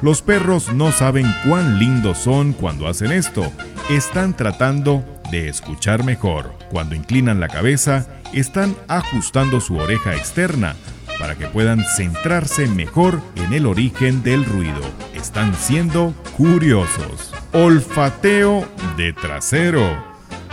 Los 0.00 0.22
perros 0.22 0.72
no 0.72 0.92
saben 0.92 1.26
cuán 1.44 1.78
lindos 1.80 2.18
son 2.18 2.52
cuando 2.52 2.86
hacen 2.86 3.10
esto. 3.10 3.50
Están 3.90 4.36
tratando 4.36 5.04
de 5.32 5.48
escuchar 5.48 6.04
mejor. 6.04 6.54
Cuando 6.70 6.94
inclinan 6.94 7.40
la 7.40 7.48
cabeza, 7.48 8.06
están 8.32 8.76
ajustando 8.86 9.60
su 9.60 9.76
oreja 9.76 10.14
externa 10.14 10.76
para 11.18 11.34
que 11.34 11.46
puedan 11.46 11.84
centrarse 11.84 12.68
mejor 12.68 13.20
en 13.34 13.52
el 13.52 13.66
origen 13.66 14.22
del 14.22 14.44
ruido. 14.44 14.80
Están 15.14 15.52
siendo 15.54 16.14
curiosos. 16.36 17.34
Olfateo 17.52 18.68
de 18.96 19.12
trasero. 19.12 20.06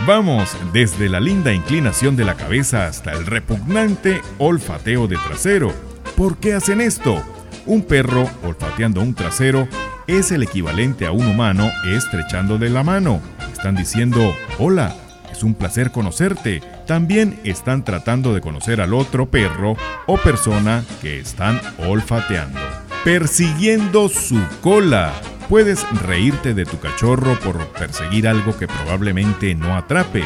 Vamos 0.08 0.56
desde 0.72 1.08
la 1.08 1.20
linda 1.20 1.52
inclinación 1.52 2.16
de 2.16 2.24
la 2.24 2.34
cabeza 2.34 2.86
hasta 2.86 3.12
el 3.12 3.26
repugnante 3.26 4.20
olfateo 4.38 5.06
de 5.06 5.16
trasero. 5.16 5.72
¿Por 6.16 6.38
qué 6.38 6.54
hacen 6.54 6.80
esto? 6.80 7.22
Un 7.66 7.82
perro 7.82 8.30
olfateando 8.44 9.00
un 9.00 9.14
trasero 9.14 9.66
es 10.06 10.30
el 10.30 10.44
equivalente 10.44 11.04
a 11.04 11.10
un 11.10 11.26
humano 11.26 11.68
estrechándole 11.84 12.70
la 12.70 12.84
mano. 12.84 13.20
Están 13.52 13.74
diciendo, 13.74 14.32
hola, 14.60 14.94
es 15.32 15.42
un 15.42 15.54
placer 15.54 15.90
conocerte. 15.90 16.62
También 16.86 17.40
están 17.42 17.84
tratando 17.84 18.32
de 18.32 18.40
conocer 18.40 18.80
al 18.80 18.94
otro 18.94 19.26
perro 19.26 19.76
o 20.06 20.16
persona 20.16 20.84
que 21.02 21.18
están 21.18 21.60
olfateando. 21.78 22.60
Persiguiendo 23.02 24.08
su 24.08 24.40
cola. 24.60 25.12
Puedes 25.48 25.84
reírte 26.02 26.54
de 26.54 26.66
tu 26.66 26.78
cachorro 26.78 27.38
por 27.40 27.66
perseguir 27.72 28.28
algo 28.28 28.56
que 28.56 28.68
probablemente 28.68 29.56
no 29.56 29.76
atrape. 29.76 30.22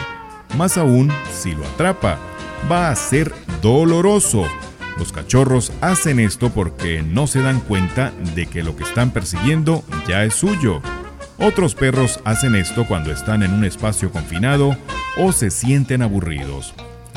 Más 0.58 0.76
aún, 0.76 1.10
si 1.32 1.54
lo 1.54 1.64
atrapa, 1.66 2.18
va 2.70 2.90
a 2.90 2.96
ser 2.96 3.32
doloroso 3.62 4.44
los 5.00 5.12
cachorros 5.12 5.72
hacen 5.80 6.20
esto 6.20 6.50
porque 6.50 7.02
no 7.02 7.26
se 7.26 7.40
dan 7.40 7.60
cuenta 7.60 8.12
de 8.36 8.46
que 8.46 8.62
lo 8.62 8.76
que 8.76 8.84
están 8.84 9.10
persiguiendo 9.10 9.82
ya 10.06 10.24
es 10.24 10.34
suyo. 10.34 10.82
Otros 11.38 11.74
perros 11.74 12.20
hacen 12.24 12.54
esto 12.54 12.86
cuando 12.86 13.10
están 13.10 13.42
en 13.42 13.54
un 13.54 13.64
espacio 13.64 14.12
confinado 14.12 14.76
o 15.16 15.32
se 15.32 15.50
sienten 15.50 16.02
aburridos. 16.02 16.74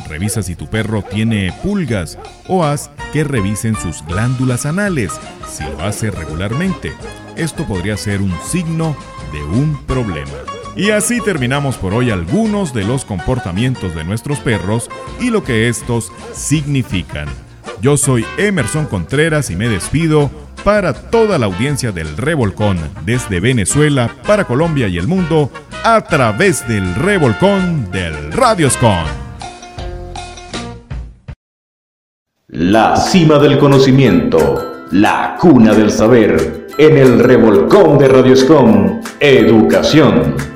Revisa 0.08 0.42
si 0.42 0.56
tu 0.56 0.68
perro 0.68 1.04
tiene 1.04 1.54
pulgas 1.62 2.18
o 2.48 2.64
haz 2.64 2.90
que 3.12 3.26
revisen 3.26 3.76
sus 3.76 4.04
glándulas 4.06 4.66
anales 4.66 5.12
si 5.48 5.64
lo 5.66 5.84
hace 5.84 6.10
regularmente. 6.10 6.94
Esto 7.36 7.66
podría 7.66 7.98
ser 7.98 8.22
un 8.22 8.34
signo 8.44 8.96
de 9.34 9.44
un 9.44 9.78
problema. 9.86 10.32
Y 10.78 10.92
así 10.92 11.20
terminamos 11.20 11.76
por 11.76 11.94
hoy 11.94 12.12
algunos 12.12 12.74
de 12.74 12.86
los 12.86 13.04
comportamientos 13.04 13.94
de 13.94 14.06
nuestros 14.06 14.40
perros 14.40 14.90
y 15.20 15.32
lo 15.32 15.44
que 15.44 15.68
estos 15.68 16.14
significan. 16.34 17.28
Yo 17.84 17.98
soy 17.98 18.26
Emerson 18.38 18.86
Contreras 18.86 19.50
y 19.50 19.58
me 19.58 19.68
despido 19.68 20.32
para 20.64 20.94
toda 20.94 21.38
la 21.38 21.48
audiencia 21.48 21.92
del 21.92 22.16
Revolcón 22.16 22.78
desde 23.06 23.42
Venezuela 23.42 24.10
para 24.26 24.46
Colombia 24.46 24.88
y 24.88 24.98
el 24.98 25.06
mundo 25.06 25.52
a 25.84 26.00
través 26.00 26.66
del 26.66 26.96
Revolcón 26.96 27.92
del 27.92 28.32
Radioscon. 28.32 29.04
La 32.48 32.96
cima 32.96 33.38
del 33.38 33.60
conocimiento, 33.60 34.86
la 34.92 35.36
cuna 35.38 35.74
del 35.74 35.92
saber, 35.92 36.68
en 36.78 36.98
el 36.98 37.20
Revolcón 37.20 37.98
de 37.98 38.08
Radioscom, 38.08 39.02
Educación. 39.20 40.53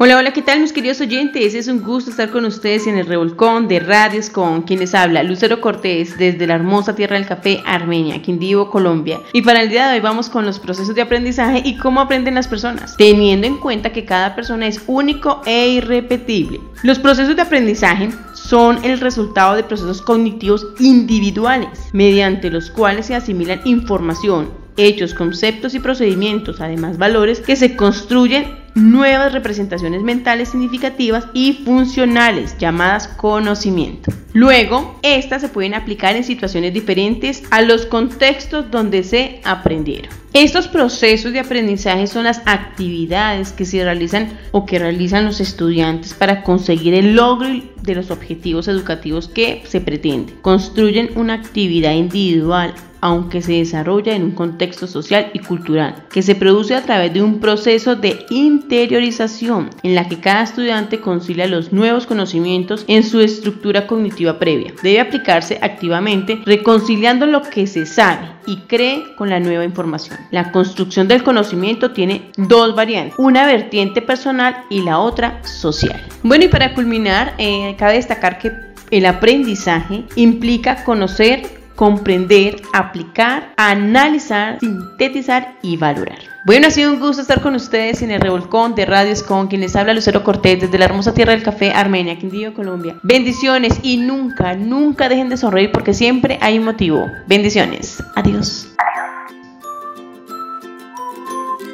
Hola, 0.00 0.16
hola, 0.16 0.32
¿qué 0.32 0.42
tal 0.42 0.60
mis 0.60 0.72
queridos 0.72 1.00
oyentes? 1.00 1.54
Es 1.54 1.66
un 1.66 1.82
gusto 1.82 2.12
estar 2.12 2.30
con 2.30 2.44
ustedes 2.44 2.86
en 2.86 2.96
el 2.98 3.06
revolcón 3.06 3.66
de 3.66 3.80
Radios 3.80 4.30
con 4.30 4.62
quienes 4.62 4.94
habla 4.94 5.24
Lucero 5.24 5.60
Cortés 5.60 6.16
desde 6.16 6.46
la 6.46 6.54
hermosa 6.54 6.94
tierra 6.94 7.16
del 7.16 7.26
café 7.26 7.64
Armenia, 7.66 8.22
Quindío, 8.22 8.70
Colombia. 8.70 9.18
Y 9.32 9.42
para 9.42 9.60
el 9.60 9.70
día 9.70 9.88
de 9.88 9.94
hoy 9.94 10.00
vamos 10.00 10.28
con 10.28 10.46
los 10.46 10.60
procesos 10.60 10.94
de 10.94 11.02
aprendizaje 11.02 11.62
y 11.64 11.76
cómo 11.78 12.00
aprenden 12.00 12.36
las 12.36 12.46
personas, 12.46 12.96
teniendo 12.96 13.48
en 13.48 13.56
cuenta 13.56 13.90
que 13.90 14.04
cada 14.04 14.36
persona 14.36 14.68
es 14.68 14.80
único 14.86 15.42
e 15.46 15.70
irrepetible. 15.70 16.60
Los 16.84 17.00
procesos 17.00 17.34
de 17.34 17.42
aprendizaje 17.42 18.10
son 18.34 18.84
el 18.84 19.00
resultado 19.00 19.56
de 19.56 19.64
procesos 19.64 20.00
cognitivos 20.00 20.64
individuales, 20.78 21.70
mediante 21.92 22.50
los 22.50 22.70
cuales 22.70 23.06
se 23.06 23.16
asimilan 23.16 23.62
información, 23.64 24.48
hechos, 24.76 25.12
conceptos 25.12 25.74
y 25.74 25.80
procedimientos, 25.80 26.60
además 26.60 26.98
valores 26.98 27.40
que 27.40 27.56
se 27.56 27.74
construyen 27.74 28.67
nuevas 28.78 29.32
representaciones 29.32 30.02
mentales 30.02 30.50
significativas 30.50 31.26
y 31.34 31.64
funcionales 31.64 32.56
llamadas 32.58 33.08
conocimiento. 33.08 34.12
Luego, 34.32 34.98
estas 35.02 35.42
se 35.42 35.48
pueden 35.48 35.74
aplicar 35.74 36.16
en 36.16 36.24
situaciones 36.24 36.72
diferentes 36.72 37.42
a 37.50 37.62
los 37.62 37.86
contextos 37.86 38.70
donde 38.70 39.02
se 39.02 39.40
aprendieron. 39.44 40.10
Estos 40.34 40.68
procesos 40.68 41.32
de 41.32 41.40
aprendizaje 41.40 42.06
son 42.06 42.24
las 42.24 42.42
actividades 42.44 43.52
que 43.52 43.64
se 43.64 43.82
realizan 43.82 44.38
o 44.52 44.66
que 44.66 44.78
realizan 44.78 45.24
los 45.24 45.40
estudiantes 45.40 46.12
para 46.12 46.42
conseguir 46.42 46.92
el 46.92 47.14
logro 47.16 47.48
de 47.82 47.94
los 47.94 48.10
objetivos 48.10 48.68
educativos 48.68 49.26
que 49.26 49.62
se 49.66 49.80
pretende. 49.80 50.34
Construyen 50.42 51.10
una 51.16 51.34
actividad 51.34 51.92
individual 51.92 52.74
aunque 53.00 53.42
se 53.42 53.52
desarrolla 53.52 54.14
en 54.14 54.24
un 54.24 54.30
contexto 54.32 54.86
social 54.86 55.30
y 55.32 55.38
cultural, 55.38 56.04
que 56.10 56.22
se 56.22 56.34
produce 56.34 56.74
a 56.74 56.82
través 56.82 57.14
de 57.14 57.22
un 57.22 57.38
proceso 57.40 57.96
de 57.96 58.26
interiorización 58.30 59.70
en 59.82 59.94
la 59.94 60.08
que 60.08 60.18
cada 60.18 60.42
estudiante 60.42 61.00
concilia 61.00 61.46
los 61.46 61.72
nuevos 61.72 62.06
conocimientos 62.06 62.84
en 62.88 63.04
su 63.04 63.20
estructura 63.20 63.86
cognitiva 63.86 64.38
previa. 64.40 64.72
Debe 64.82 65.00
aplicarse 65.00 65.58
activamente 65.62 66.40
reconciliando 66.44 67.26
lo 67.26 67.42
que 67.42 67.66
se 67.66 67.86
sabe 67.86 68.37
y 68.48 68.56
cree 68.66 69.14
con 69.14 69.28
la 69.28 69.40
nueva 69.40 69.62
información. 69.62 70.16
La 70.30 70.50
construcción 70.50 71.06
del 71.06 71.22
conocimiento 71.22 71.92
tiene 71.92 72.32
dos 72.38 72.74
variantes, 72.74 73.14
una 73.18 73.44
vertiente 73.44 74.00
personal 74.00 74.64
y 74.70 74.80
la 74.80 74.98
otra 75.00 75.44
social. 75.44 76.02
Bueno, 76.22 76.46
y 76.46 76.48
para 76.48 76.72
culminar, 76.74 77.34
eh, 77.36 77.76
cabe 77.78 77.94
destacar 77.94 78.38
que 78.38 78.50
el 78.90 79.04
aprendizaje 79.04 80.04
implica 80.16 80.82
conocer 80.82 81.58
comprender, 81.78 82.56
aplicar, 82.72 83.52
analizar, 83.56 84.58
sintetizar 84.58 85.54
y 85.62 85.76
valorar. 85.76 86.18
Bueno, 86.48 86.68
ha 86.68 86.70
sido 86.70 86.90
un 86.90 86.98
gusto 86.98 87.20
estar 87.20 87.42
con 87.42 87.54
ustedes 87.54 88.00
en 88.00 88.10
el 88.10 88.22
revolcón 88.22 88.74
de 88.74 88.86
Radios 88.86 89.22
con 89.22 89.48
quien 89.48 89.60
les 89.60 89.76
habla 89.76 89.92
Lucero 89.92 90.24
Cortés 90.24 90.58
desde 90.62 90.78
la 90.78 90.86
hermosa 90.86 91.12
tierra 91.12 91.32
del 91.32 91.42
café 91.42 91.72
Armenia, 91.72 92.18
Quindío, 92.18 92.54
Colombia. 92.54 92.96
Bendiciones 93.02 93.78
y 93.82 93.98
nunca, 93.98 94.54
nunca 94.54 95.10
dejen 95.10 95.28
de 95.28 95.36
sonreír 95.36 95.70
porque 95.72 95.92
siempre 95.92 96.38
hay 96.40 96.58
un 96.58 96.64
motivo. 96.64 97.04
Bendiciones. 97.26 98.02
Adiós. 98.14 98.66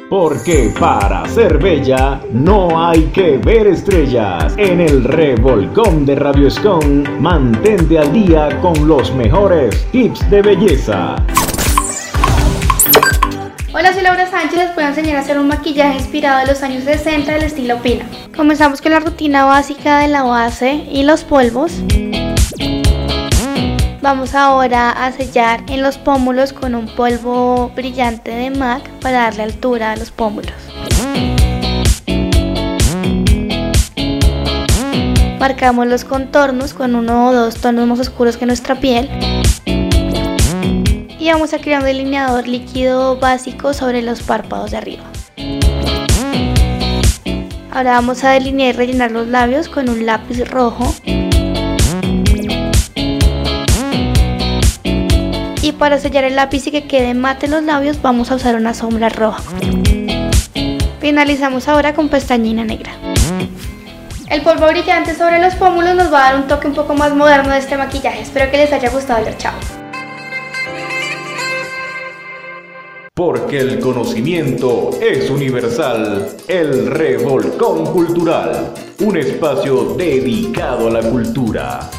Porque 0.09 0.73
para 0.77 1.25
ser 1.29 1.57
bella 1.57 2.19
no 2.33 2.85
hay 2.85 3.03
que 3.13 3.37
ver 3.37 3.67
estrellas. 3.67 4.55
En 4.57 4.81
el 4.81 5.05
revolcón 5.05 6.05
de 6.05 6.15
Radio 6.15 6.49
Escon, 6.49 7.21
mantente 7.21 7.97
al 7.97 8.11
día 8.11 8.49
con 8.61 8.89
los 8.89 9.15
mejores 9.15 9.87
tips 9.93 10.29
de 10.29 10.41
belleza. 10.41 11.15
Hola, 13.77 13.91
soy 13.91 14.03
Laura 14.03 14.25
Sánchez, 14.25 14.57
les 14.57 14.73
voy 14.73 14.85
a 14.85 14.87
enseñar 14.87 15.17
a 15.17 15.19
hacer 15.19 15.37
un 15.37 15.49
maquillaje 15.49 15.97
inspirado 15.97 16.39
de 16.39 16.45
los 16.45 16.63
años 16.63 16.85
60 16.85 17.29
del 17.29 17.43
estilo 17.43 17.81
Pina. 17.81 18.05
Comenzamos 18.33 18.81
con 18.81 18.93
la 18.93 19.01
rutina 19.01 19.43
básica 19.43 19.99
de 19.99 20.07
la 20.07 20.23
base 20.23 20.85
y 20.89 21.03
los 21.03 21.25
polvos. 21.25 21.73
Vamos 24.01 24.33
ahora 24.33 24.91
a 24.91 25.11
sellar 25.11 25.61
en 25.67 25.81
los 25.81 25.97
pómulos 25.97 26.53
con 26.53 26.73
un 26.73 26.85
polvo 26.85 27.69
brillante 27.75 28.31
de 28.31 28.49
MAC 28.49 28.89
para 29.01 29.23
darle 29.23 29.43
altura 29.43 29.91
a 29.91 29.97
los 29.97 30.09
pómulos. 30.09 30.53
Marcamos 35.37 35.87
los 35.87 36.05
contornos 36.05 36.73
con 36.73 36.95
uno 36.95 37.27
o 37.27 37.33
dos 37.33 37.55
tonos 37.55 37.85
más 37.85 37.99
oscuros 37.99 38.37
que 38.37 38.45
nuestra 38.45 38.75
piel. 38.75 39.09
Y 41.25 41.31
vamos 41.31 41.53
a 41.53 41.57
crear 41.57 41.79
un 41.79 41.87
delineador 41.87 42.47
líquido 42.47 43.17
básico 43.17 43.73
sobre 43.73 44.03
los 44.03 44.21
párpados 44.21 44.69
de 44.69 44.77
arriba. 44.77 45.03
Ahora 47.71 47.93
vamos 47.93 48.23
a 48.23 48.29
delinear 48.29 48.75
y 48.75 48.77
rellenar 48.77 49.09
los 49.09 49.27
labios 49.27 49.67
con 49.67 49.89
un 49.89 50.05
lápiz 50.05 50.47
rojo. 50.47 50.93
Y 55.63 55.71
para 55.71 55.97
sellar 55.97 56.25
el 56.25 56.35
lápiz 56.35 56.67
y 56.67 56.71
que 56.71 56.85
quede 56.85 57.15
mate 57.15 57.47
los 57.47 57.63
labios 57.63 57.99
vamos 58.03 58.29
a 58.29 58.35
usar 58.35 58.55
una 58.55 58.75
sombra 58.75 59.09
roja. 59.09 59.41
Finalizamos 60.99 61.67
ahora 61.67 61.95
con 61.95 62.07
pestañina 62.07 62.63
negra. 62.63 62.91
El 64.29 64.43
polvo 64.43 64.67
brillante 64.67 65.15
sobre 65.15 65.41
los 65.41 65.55
pómulos 65.55 65.95
nos 65.95 66.13
va 66.13 66.19
a 66.19 66.31
dar 66.31 66.35
un 66.35 66.47
toque 66.47 66.67
un 66.67 66.75
poco 66.75 66.93
más 66.93 67.15
moderno 67.15 67.51
de 67.51 67.57
este 67.57 67.77
maquillaje. 67.77 68.21
Espero 68.21 68.51
que 68.51 68.57
les 68.57 68.71
haya 68.71 68.91
gustado 68.91 69.25
el 69.25 69.35
chao. 69.39 69.84
Porque 73.15 73.59
el 73.59 73.79
conocimiento 73.79 74.89
es 75.01 75.29
universal. 75.29 76.35
El 76.49 76.87
Revolcón 76.87 77.85
Cultural. 77.93 78.73
Un 78.99 79.15
espacio 79.15 79.93
dedicado 79.95 80.89
a 80.89 80.91
la 80.91 81.09
cultura. 81.09 81.89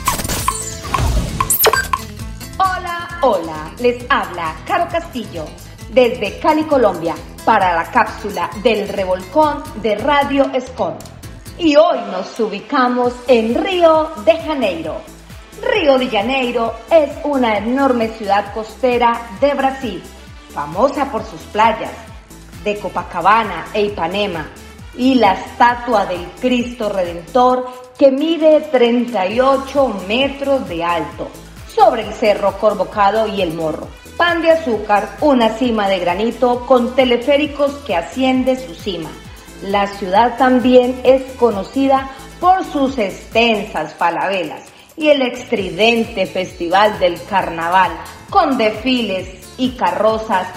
Hola, 2.58 3.08
hola. 3.22 3.72
Les 3.78 4.04
habla 4.10 4.56
Caro 4.66 4.88
Castillo 4.92 5.46
desde 5.90 6.38
Cali, 6.38 6.64
Colombia, 6.64 7.14
para 7.46 7.74
la 7.74 7.90
cápsula 7.90 8.50
del 8.62 8.86
Revolcón 8.86 9.62
de 9.80 9.94
Radio 9.94 10.50
Escon 10.52 10.96
y 11.58 11.76
hoy 11.76 11.98
nos 12.12 12.38
ubicamos 12.38 13.14
en 13.26 13.54
Río 13.64 14.10
de 14.26 14.36
Janeiro. 14.36 14.96
Río 15.62 15.96
de 15.96 16.08
Janeiro 16.08 16.74
es 16.90 17.08
una 17.24 17.56
enorme 17.56 18.08
ciudad 18.08 18.52
costera 18.52 19.30
de 19.40 19.54
Brasil, 19.54 20.02
famosa 20.56 21.12
por 21.12 21.22
sus 21.24 21.42
playas 21.52 21.92
de 22.64 22.76
Copacabana 22.80 23.66
e 23.72 23.82
Ipanema 23.82 24.48
y 24.98 25.14
la 25.14 25.34
estatua 25.34 26.06
del 26.06 26.26
Cristo 26.40 26.88
Redentor 26.88 27.68
que 27.96 28.10
mide 28.10 28.62
38 28.72 29.88
metros 30.08 30.68
de 30.68 30.82
alto 30.82 31.28
sobre 31.72 32.08
el 32.08 32.12
Cerro 32.12 32.58
Corvocado 32.58 33.28
y 33.28 33.40
el 33.40 33.54
Morro. 33.54 33.86
Pan 34.16 34.42
de 34.42 34.50
azúcar, 34.50 35.16
una 35.20 35.50
cima 35.50 35.88
de 35.88 36.00
granito 36.00 36.66
con 36.66 36.96
teleféricos 36.96 37.72
que 37.86 37.94
asciende 37.94 38.56
su 38.56 38.74
cima 38.74 39.10
la 39.62 39.86
ciudad 39.86 40.36
también 40.36 41.00
es 41.02 41.22
conocida 41.32 42.10
por 42.40 42.64
sus 42.64 42.98
extensas 42.98 43.94
falabelas 43.94 44.62
y 44.96 45.08
el 45.08 45.22
estridente 45.22 46.26
festival 46.26 46.98
del 46.98 47.22
carnaval 47.24 47.92
con 48.30 48.58
desfiles 48.58 49.45
y 49.58 49.70
carrozas, 49.70 50.48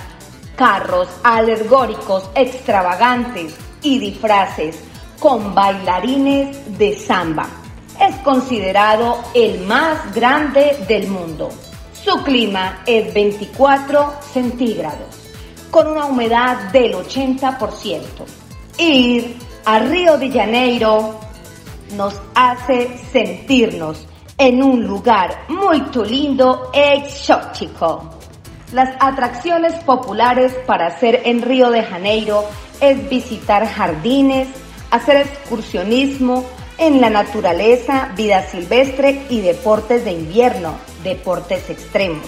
carros 0.55 1.07
alegóricos 1.23 2.29
extravagantes 2.35 3.55
y 3.81 3.99
disfraces 3.99 4.83
con 5.19 5.53
bailarines 5.53 6.77
de 6.77 6.97
samba. 6.97 7.47
Es 7.99 8.15
considerado 8.17 9.19
el 9.33 9.61
más 9.61 10.13
grande 10.13 10.77
del 10.87 11.07
mundo. 11.07 11.49
Su 11.93 12.23
clima 12.23 12.81
es 12.85 13.13
24 13.13 14.13
centígrados, 14.33 15.31
con 15.69 15.87
una 15.87 16.05
humedad 16.05 16.71
del 16.71 16.93
80% 16.93 18.49
ir 18.79 19.37
a 19.65 19.79
Río 19.79 20.17
de 20.17 20.31
Janeiro 20.31 21.19
nos 21.95 22.19
hace 22.33 22.97
sentirnos 23.11 24.07
en 24.37 24.63
un 24.63 24.85
lugar 24.85 25.45
muy 25.49 25.83
lindo 26.05 26.71
e 26.73 26.97
exótico. 26.97 28.18
Las 28.71 28.95
atracciones 28.99 29.73
populares 29.83 30.53
para 30.67 30.87
hacer 30.87 31.21
en 31.25 31.41
Río 31.41 31.71
de 31.71 31.83
Janeiro 31.83 32.45
es 32.81 33.09
visitar 33.09 33.67
jardines, 33.67 34.47
hacer 34.91 35.17
excursionismo 35.17 36.45
en 36.77 37.01
la 37.01 37.09
naturaleza, 37.09 38.09
vida 38.15 38.43
silvestre 38.43 39.23
y 39.29 39.41
deportes 39.41 40.05
de 40.05 40.11
invierno, 40.11 40.75
deportes 41.03 41.69
extremos. 41.69 42.25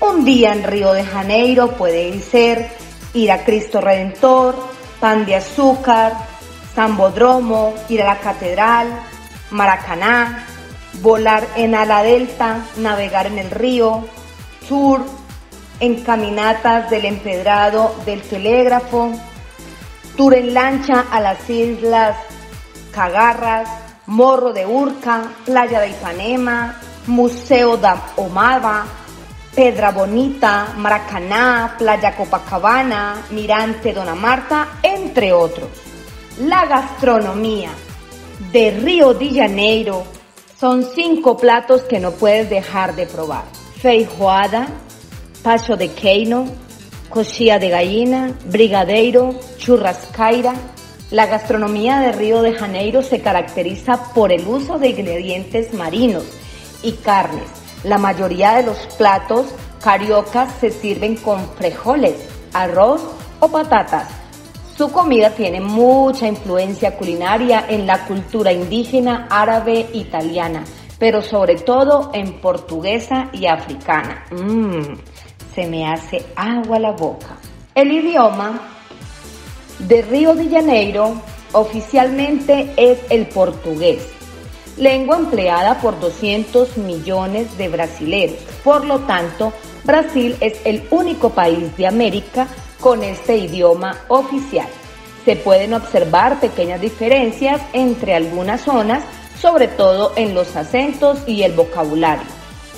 Un 0.00 0.24
día 0.24 0.52
en 0.52 0.64
Río 0.64 0.92
de 0.92 1.04
Janeiro 1.04 1.72
puede 1.72 2.20
ser 2.20 2.68
ir 3.14 3.32
a 3.32 3.44
Cristo 3.44 3.80
Redentor, 3.80 4.54
pan 5.00 5.24
de 5.24 5.36
azúcar, 5.36 6.12
Zambodromo, 6.74 7.72
ir 7.88 8.02
a 8.02 8.06
la 8.06 8.18
catedral, 8.18 8.88
Maracaná, 9.50 10.46
volar 11.00 11.46
en 11.56 11.74
ala 11.74 12.02
delta, 12.02 12.66
navegar 12.76 13.26
en 13.26 13.38
el 13.38 13.50
río, 13.50 14.04
tour, 14.68 15.04
en 15.80 16.02
caminatas 16.02 16.90
del 16.90 17.04
empedrado 17.04 17.94
del 18.06 18.22
telégrafo, 18.22 19.12
tour 20.16 20.34
en 20.34 20.54
lancha 20.54 21.06
a 21.10 21.20
las 21.20 21.48
islas 21.50 22.16
Cagarras, 22.92 23.68
Morro 24.06 24.52
de 24.52 24.66
Urca, 24.66 25.32
Playa 25.44 25.80
de 25.80 25.90
Ipanema, 25.90 26.80
Museo 27.06 27.76
da 27.76 28.12
Omava, 28.16 28.86
Pedra 29.54 29.90
Bonita, 29.90 30.74
Maracaná, 30.76 31.74
Playa 31.78 32.16
Copacabana, 32.16 33.22
Mirante 33.30 33.92
Dona 33.92 34.14
Marta, 34.14 34.78
entre 34.82 35.32
otros. 35.32 35.68
La 36.40 36.66
gastronomía 36.66 37.70
de 38.52 38.70
Río 38.72 39.14
de 39.14 39.30
Janeiro 39.30 40.04
son 40.58 40.84
cinco 40.94 41.36
platos 41.36 41.82
que 41.82 42.00
no 42.00 42.12
puedes 42.12 42.48
dejar 42.50 42.94
de 42.94 43.06
probar. 43.06 43.44
Feijoada, 43.80 44.66
pacho 45.44 45.76
de 45.76 45.92
queino, 45.92 46.46
coxilla 47.08 47.60
de 47.60 47.68
gallina, 47.68 48.32
brigadeiro, 48.46 49.38
churrascaira. 49.58 50.54
La 51.12 51.26
gastronomía 51.26 52.00
de 52.00 52.10
Río 52.10 52.42
de 52.42 52.54
Janeiro 52.54 53.02
se 53.02 53.20
caracteriza 53.20 54.12
por 54.12 54.32
el 54.32 54.44
uso 54.48 54.78
de 54.78 54.88
ingredientes 54.88 55.72
marinos 55.72 56.24
y 56.82 56.92
carnes 56.92 57.64
la 57.84 57.98
mayoría 57.98 58.54
de 58.54 58.64
los 58.64 58.78
platos 58.96 59.46
cariocas 59.80 60.50
se 60.58 60.70
sirven 60.70 61.16
con 61.16 61.46
frijoles, 61.50 62.14
arroz 62.52 63.02
o 63.40 63.48
patatas. 63.48 64.08
Su 64.76 64.90
comida 64.90 65.30
tiene 65.30 65.60
mucha 65.60 66.26
influencia 66.26 66.96
culinaria 66.96 67.66
en 67.68 67.86
la 67.86 68.06
cultura 68.06 68.52
indígena, 68.52 69.28
árabe, 69.30 69.86
italiana, 69.92 70.64
pero 70.98 71.22
sobre 71.22 71.56
todo 71.56 72.10
en 72.14 72.40
portuguesa 72.40 73.28
y 73.32 73.46
africana. 73.46 74.24
Mmm, 74.30 74.94
se 75.54 75.66
me 75.66 75.86
hace 75.86 76.24
agua 76.36 76.78
la 76.78 76.92
boca. 76.92 77.36
El 77.74 77.92
idioma 77.92 78.60
de 79.78 80.02
Río 80.02 80.34
de 80.34 80.48
Janeiro 80.48 81.20
oficialmente 81.52 82.72
es 82.76 82.98
el 83.10 83.26
portugués 83.26 84.14
lengua 84.76 85.16
empleada 85.16 85.80
por 85.80 85.98
200 86.00 86.76
millones 86.78 87.56
de 87.58 87.68
brasileños. 87.68 88.38
Por 88.62 88.84
lo 88.84 89.00
tanto, 89.00 89.52
Brasil 89.84 90.36
es 90.40 90.58
el 90.64 90.86
único 90.90 91.30
país 91.30 91.76
de 91.76 91.86
América 91.86 92.48
con 92.80 93.02
este 93.02 93.36
idioma 93.36 93.96
oficial. 94.08 94.68
Se 95.24 95.36
pueden 95.36 95.74
observar 95.74 96.40
pequeñas 96.40 96.80
diferencias 96.80 97.60
entre 97.72 98.14
algunas 98.14 98.62
zonas, 98.62 99.02
sobre 99.40 99.68
todo 99.68 100.12
en 100.16 100.34
los 100.34 100.54
acentos 100.56 101.18
y 101.26 101.42
el 101.42 101.52
vocabulario, 101.52 102.26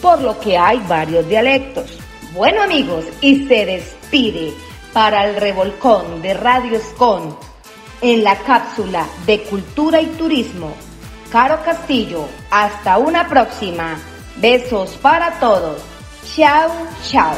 por 0.00 0.20
lo 0.20 0.38
que 0.38 0.56
hay 0.56 0.78
varios 0.86 1.28
dialectos. 1.28 1.98
Bueno 2.36 2.62
amigos, 2.62 3.06
y 3.22 3.46
se 3.46 3.64
despide 3.64 4.52
para 4.92 5.26
el 5.26 5.36
revolcón 5.36 6.20
de 6.20 6.34
Radio 6.34 6.76
Escon 6.76 7.34
en 8.02 8.22
la 8.22 8.36
cápsula 8.40 9.06
de 9.24 9.42
cultura 9.44 10.02
y 10.02 10.06
turismo 10.18 10.74
Caro 11.30 11.58
Castillo. 11.64 12.26
Hasta 12.50 12.98
una 12.98 13.26
próxima. 13.26 13.96
Besos 14.36 14.90
para 15.00 15.40
todos. 15.40 15.80
Chao, 16.34 16.70
chao. 17.02 17.34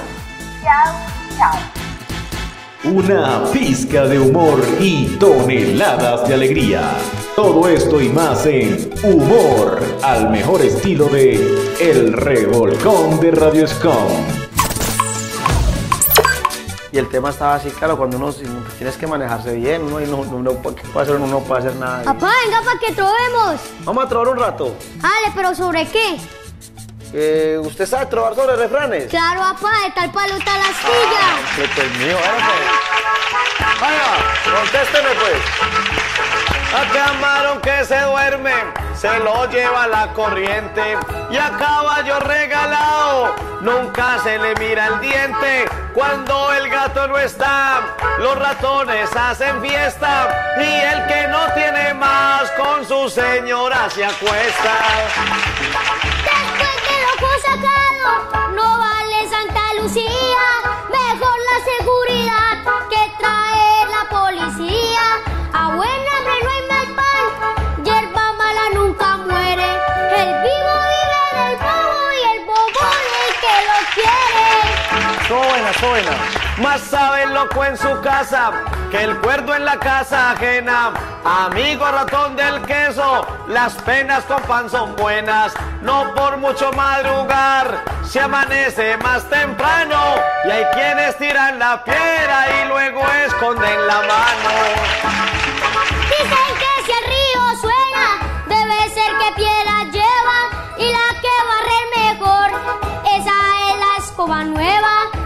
Chao, 0.62 0.94
chao. 1.36 2.92
Una 2.92 3.44
pizca 3.52 4.04
de 4.06 4.18
humor 4.18 4.64
y 4.80 5.06
toneladas 5.18 6.26
de 6.26 6.34
alegría. 6.34 6.90
Todo 7.36 7.68
esto 7.68 8.00
y 8.00 8.08
más 8.08 8.44
en 8.46 8.90
Humor, 9.04 9.80
al 10.02 10.30
mejor 10.30 10.60
estilo 10.62 11.06
de 11.06 11.34
El 11.80 12.12
Revolcón 12.12 13.20
de 13.20 13.30
Radio 13.30 13.66
Scom. 13.68 14.47
Y 16.90 16.98
el 16.98 17.08
tema 17.08 17.30
estaba 17.30 17.56
así, 17.56 17.70
claro, 17.70 17.98
cuando 17.98 18.16
uno 18.16 18.32
tienes 18.78 18.96
que 18.96 19.06
manejarse 19.06 19.54
bien, 19.54 19.82
uno, 19.82 20.00
y 20.00 20.06
no, 20.06 20.24
no, 20.24 20.52
puede 20.54 20.80
hacer, 21.02 21.16
uno 21.16 21.26
no 21.26 21.40
puede 21.40 21.60
hacer 21.60 21.76
nada. 21.76 22.02
Papá, 22.02 22.32
venga 22.44 22.62
para 22.62 22.78
que 22.80 22.92
trovemos. 22.92 23.60
Vamos 23.84 24.04
a 24.04 24.08
trobar 24.08 24.28
un 24.28 24.38
rato. 24.38 24.74
Dale, 24.96 25.32
pero 25.34 25.54
¿sobre 25.54 25.86
qué? 25.86 26.18
Eh, 27.12 27.58
¿Usted 27.62 27.86
sabe 27.86 28.06
trobar 28.06 28.34
sobre 28.34 28.56
refranes? 28.56 29.08
Claro, 29.08 29.40
papá, 29.40 29.70
de 29.84 29.92
tal 29.92 30.12
palo 30.12 30.34
está 30.34 30.56
la 30.56 30.64
silla. 30.64 31.24
Ah, 31.24 31.98
mío, 31.98 32.16
ahora 32.16 32.46
pues. 32.46 33.80
Vaya, 33.80 34.60
contésteme 34.60 35.08
pues. 35.14 36.47
A 36.70 36.84
camarón 36.92 37.60
que 37.62 37.82
se 37.84 37.98
duerme, 38.02 38.52
se 38.94 39.18
lo 39.20 39.46
lleva 39.50 39.86
la 39.86 40.12
corriente. 40.12 40.98
Y 41.30 41.36
a 41.36 41.50
caballo 41.58 42.20
regalado, 42.20 43.34
nunca 43.62 44.18
se 44.22 44.38
le 44.38 44.54
mira 44.56 44.86
el 44.88 45.00
diente. 45.00 45.66
Cuando 45.94 46.52
el 46.52 46.68
gato 46.68 47.08
no 47.08 47.18
está, 47.18 47.96
los 48.18 48.38
ratones 48.38 49.08
hacen 49.16 49.62
fiesta. 49.62 50.54
Y 50.58 50.62
el 50.62 51.06
que 51.06 51.26
no 51.28 51.50
tiene 51.54 51.94
más, 51.94 52.50
con 52.50 52.86
su 52.86 53.08
señora 53.08 53.88
se 53.88 54.04
acuesta. 54.04 54.74
Después 56.22 56.76
que 56.86 56.96
lo 57.00 57.12
fue 57.18 57.40
sacado, 57.40 58.50
no 58.54 58.78
vale 58.78 59.28
Santa 59.30 59.74
Lucía. 59.80 60.44
Mejor 60.90 61.38
la 61.50 61.58
seguridad 61.78 62.58
que 62.90 63.12
trae 63.18 63.86
la 63.86 64.08
policía. 64.10 65.02
A 65.54 65.68
buen 65.74 66.08
Suena. 75.78 76.10
Más 76.60 76.80
sabe 76.80 77.22
el 77.22 77.34
loco 77.34 77.64
en 77.64 77.76
su 77.76 78.00
casa 78.00 78.50
que 78.90 79.00
el 79.00 79.16
cuerdo 79.18 79.54
en 79.54 79.64
la 79.64 79.78
casa 79.78 80.32
ajena. 80.32 80.92
Amigo 81.24 81.86
ratón 81.86 82.34
del 82.34 82.62
queso, 82.62 83.24
las 83.46 83.74
penas 83.74 84.24
con 84.24 84.42
pan 84.42 84.68
son 84.68 84.96
buenas. 84.96 85.52
No 85.82 86.14
por 86.14 86.38
mucho 86.38 86.72
madrugar, 86.72 87.84
se 88.02 88.18
amanece 88.20 88.96
más 88.96 89.22
temprano. 89.28 90.16
Y 90.46 90.50
hay 90.50 90.64
quienes 90.74 91.16
tiran 91.18 91.60
la 91.60 91.84
piedra 91.84 92.46
y 92.60 92.68
luego 92.68 93.02
esconden 93.24 93.86
la 93.86 93.98
mano. 94.00 95.47
Dicen 96.10 96.50
que 96.60 96.72
si 96.84 96.92
el 96.98 97.04
río 97.14 97.42
suena, 97.60 98.06
debe 98.46 98.78
ser 98.94 99.10
que 99.18 99.28
piedra 99.36 99.84
lleva 99.92 100.38
y 100.78 100.86
la 100.90 101.08
que 101.20 101.34
barrer 101.50 101.86
mejor, 101.96 102.48
esa 103.16 103.36
es 103.68 103.78
la 103.78 104.04
escoba 104.04 104.44
nueva. 104.44 105.17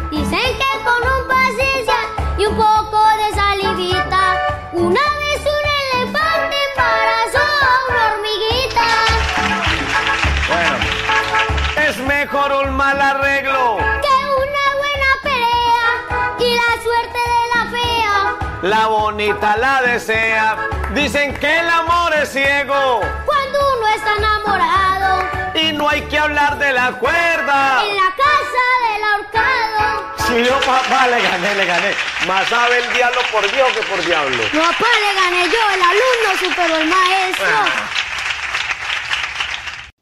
La 18.62 18.86
bonita 18.86 19.56
la 19.56 19.82
desea. 19.82 20.56
Dicen 20.94 21.34
que 21.34 21.58
el 21.58 21.68
amor 21.68 22.14
es 22.14 22.28
ciego. 22.28 23.00
Cuando 23.26 23.58
uno 23.58 23.88
está 23.88 24.16
enamorado. 24.16 25.28
Y 25.60 25.72
no 25.72 25.88
hay 25.88 26.02
que 26.02 26.16
hablar 26.16 26.56
de 26.58 26.72
la 26.72 26.92
cuerda. 26.92 27.82
En 27.84 27.96
la 27.96 28.14
casa 28.16 28.62
del 28.86 29.02
ahorcado. 29.02 30.14
Si 30.28 30.44
yo, 30.44 30.60
papá, 30.60 31.08
le 31.08 31.20
gané, 31.20 31.54
le 31.56 31.64
gané. 31.64 31.90
Más 32.28 32.46
sabe 32.48 32.78
el 32.78 32.92
diablo 32.94 33.20
por 33.32 33.42
Dios 33.50 33.68
que 33.72 33.82
por 33.82 34.04
diablo. 34.04 34.38
No, 34.52 34.60
papá, 34.60 34.86
le 35.00 35.20
gané 35.20 35.44
yo. 35.46 35.70
El 35.74 35.82
alumno 35.82 36.38
superó 36.38 36.76
al 36.76 36.86
maestro. 36.86 37.46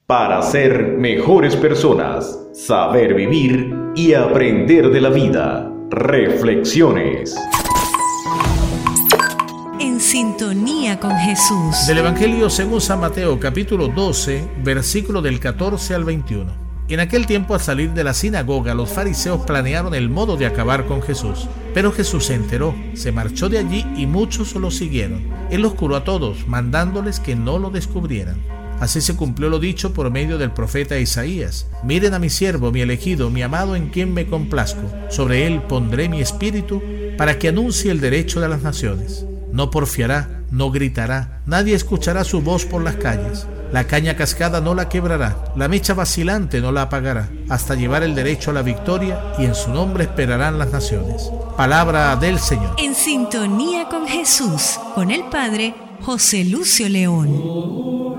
Para 0.07 0.43
ser 0.43 0.83
mejores 0.99 1.57
personas, 1.57 2.39
saber 2.53 3.15
vivir 3.15 3.75
y 3.95 4.13
aprender 4.13 4.91
de 4.91 5.01
la 5.01 5.09
vida. 5.09 5.67
Reflexiones. 5.89 7.35
Sintonía 10.11 10.99
con 10.99 11.15
Jesús. 11.15 11.87
Del 11.87 11.99
Evangelio 11.99 12.51
según 12.51 12.81
San 12.81 12.99
Mateo 12.99 13.39
capítulo 13.39 13.87
12, 13.87 14.45
versículo 14.65 15.23
del 15.23 15.39
14 15.39 15.95
al 15.95 16.03
21. 16.03 16.53
En 16.89 16.99
aquel 16.99 17.27
tiempo 17.27 17.55
al 17.55 17.61
salir 17.61 17.93
de 17.93 18.03
la 18.03 18.13
sinagoga 18.13 18.75
los 18.75 18.91
fariseos 18.91 19.47
planearon 19.47 19.95
el 19.95 20.11
modo 20.11 20.37
de 20.37 20.47
acabar 20.47 20.87
con 20.87 21.01
Jesús. 21.01 21.47
Pero 21.75 21.93
Jesús 21.93 22.25
se 22.25 22.35
enteró, 22.35 22.75
se 22.95 23.13
marchó 23.13 23.49
de 23.49 23.59
allí 23.59 23.87
y 23.97 24.07
muchos 24.07 24.57
lo 24.57 24.73
siguieron. 24.73 25.29
Él 25.49 25.63
los 25.63 25.75
curó 25.75 25.95
a 25.95 26.03
todos, 26.03 26.49
mandándoles 26.49 27.21
que 27.21 27.37
no 27.37 27.61
lo 27.61 27.71
descubrieran. 27.71 28.43
Así 28.81 29.01
se 29.01 29.15
cumplió 29.15 29.49
lo 29.49 29.61
dicho 29.61 29.95
por 29.95 30.11
medio 30.11 30.39
del 30.39 30.51
profeta 30.51 30.99
Isaías. 30.99 31.69
Miren 31.85 32.15
a 32.15 32.19
mi 32.19 32.31
siervo, 32.31 32.73
mi 32.73 32.81
elegido, 32.81 33.31
mi 33.31 33.43
amado 33.43 33.77
en 33.77 33.91
quien 33.91 34.13
me 34.13 34.27
complazco. 34.27 34.91
Sobre 35.09 35.47
él 35.47 35.63
pondré 35.63 36.09
mi 36.09 36.21
espíritu 36.21 36.83
para 37.17 37.39
que 37.39 37.47
anuncie 37.47 37.93
el 37.93 38.01
derecho 38.01 38.41
de 38.41 38.49
las 38.49 38.63
naciones. 38.63 39.25
No 39.53 39.71
porfiará, 39.71 40.43
no 40.51 40.71
gritará, 40.71 41.41
nadie 41.47 41.75
escuchará 41.75 42.25
su 42.25 42.41
voz 42.41 42.65
por 42.65 42.83
las 42.83 42.97
calles. 42.97 43.47
La 43.73 43.85
caña 43.85 44.17
cascada 44.17 44.61
no 44.61 44.75
la 44.75 44.89
quebrará, 44.89 45.53
la 45.57 45.69
mecha 45.69 45.95
vacilante 45.95 46.61
no 46.61 46.73
la 46.73 46.83
apagará, 46.83 47.29
hasta 47.49 47.77
llevar 47.77 48.03
el 48.03 48.15
derecho 48.15 48.51
a 48.51 48.55
la 48.55 48.63
victoria 48.63 49.33
y 49.39 49.45
en 49.45 49.55
su 49.55 49.71
nombre 49.71 50.05
esperarán 50.05 50.59
las 50.59 50.73
naciones. 50.73 51.31
Palabra 51.57 52.17
del 52.17 52.39
Señor. 52.41 52.75
En 52.79 52.95
sintonía 52.95 53.89
con 53.89 54.07
Jesús, 54.09 54.79
con 54.95 55.11
el 55.11 55.25
Padre 55.25 55.75
José 56.03 56.45
Lucio 56.45 56.89
León. 56.89 58.11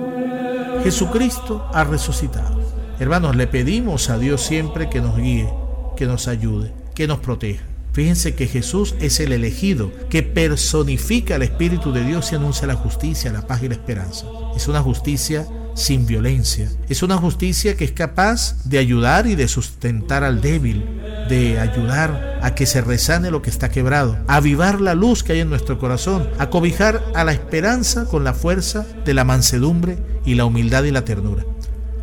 Jesucristo 0.83 1.67
ha 1.73 1.83
resucitado. 1.83 2.61
Hermanos, 2.99 3.35
le 3.35 3.47
pedimos 3.47 4.09
a 4.09 4.17
Dios 4.17 4.41
siempre 4.41 4.89
que 4.89 5.01
nos 5.01 5.17
guíe, 5.17 5.51
que 5.97 6.05
nos 6.05 6.27
ayude, 6.27 6.73
que 6.93 7.07
nos 7.07 7.19
proteja. 7.19 7.70
Fíjense 7.93 8.35
que 8.35 8.47
Jesús 8.47 8.95
es 8.99 9.19
el 9.19 9.33
elegido, 9.33 9.91
que 10.09 10.23
personifica 10.23 11.35
el 11.35 11.41
Espíritu 11.41 11.91
de 11.91 12.05
Dios 12.05 12.31
y 12.31 12.35
anuncia 12.35 12.67
la 12.67 12.75
justicia, 12.75 13.33
la 13.33 13.47
paz 13.47 13.63
y 13.63 13.67
la 13.67 13.75
esperanza. 13.75 14.27
Es 14.55 14.67
una 14.69 14.81
justicia 14.81 15.45
sin 15.75 16.05
violencia. 16.05 16.69
Es 16.89 17.03
una 17.03 17.17
justicia 17.17 17.75
que 17.75 17.83
es 17.83 17.91
capaz 17.91 18.63
de 18.63 18.77
ayudar 18.77 19.27
y 19.27 19.35
de 19.35 19.47
sustentar 19.47 20.23
al 20.23 20.41
débil, 20.41 20.85
de 21.27 21.59
ayudar 21.59 22.39
a 22.41 22.55
que 22.55 22.65
se 22.65 22.81
resane 22.81 23.31
lo 23.31 23.41
que 23.41 23.49
está 23.49 23.69
quebrado, 23.69 24.17
a 24.27 24.37
avivar 24.37 24.81
la 24.81 24.95
luz 24.95 25.23
que 25.23 25.33
hay 25.33 25.39
en 25.41 25.49
nuestro 25.49 25.77
corazón, 25.77 26.27
a 26.39 26.49
cobijar 26.49 27.03
a 27.13 27.23
la 27.23 27.33
esperanza 27.33 28.05
con 28.05 28.23
la 28.23 28.33
fuerza 28.33 28.85
de 29.05 29.13
la 29.13 29.23
mansedumbre 29.23 29.97
y 30.25 30.35
la 30.35 30.45
humildad 30.45 30.83
y 30.83 30.91
la 30.91 31.05
ternura. 31.05 31.45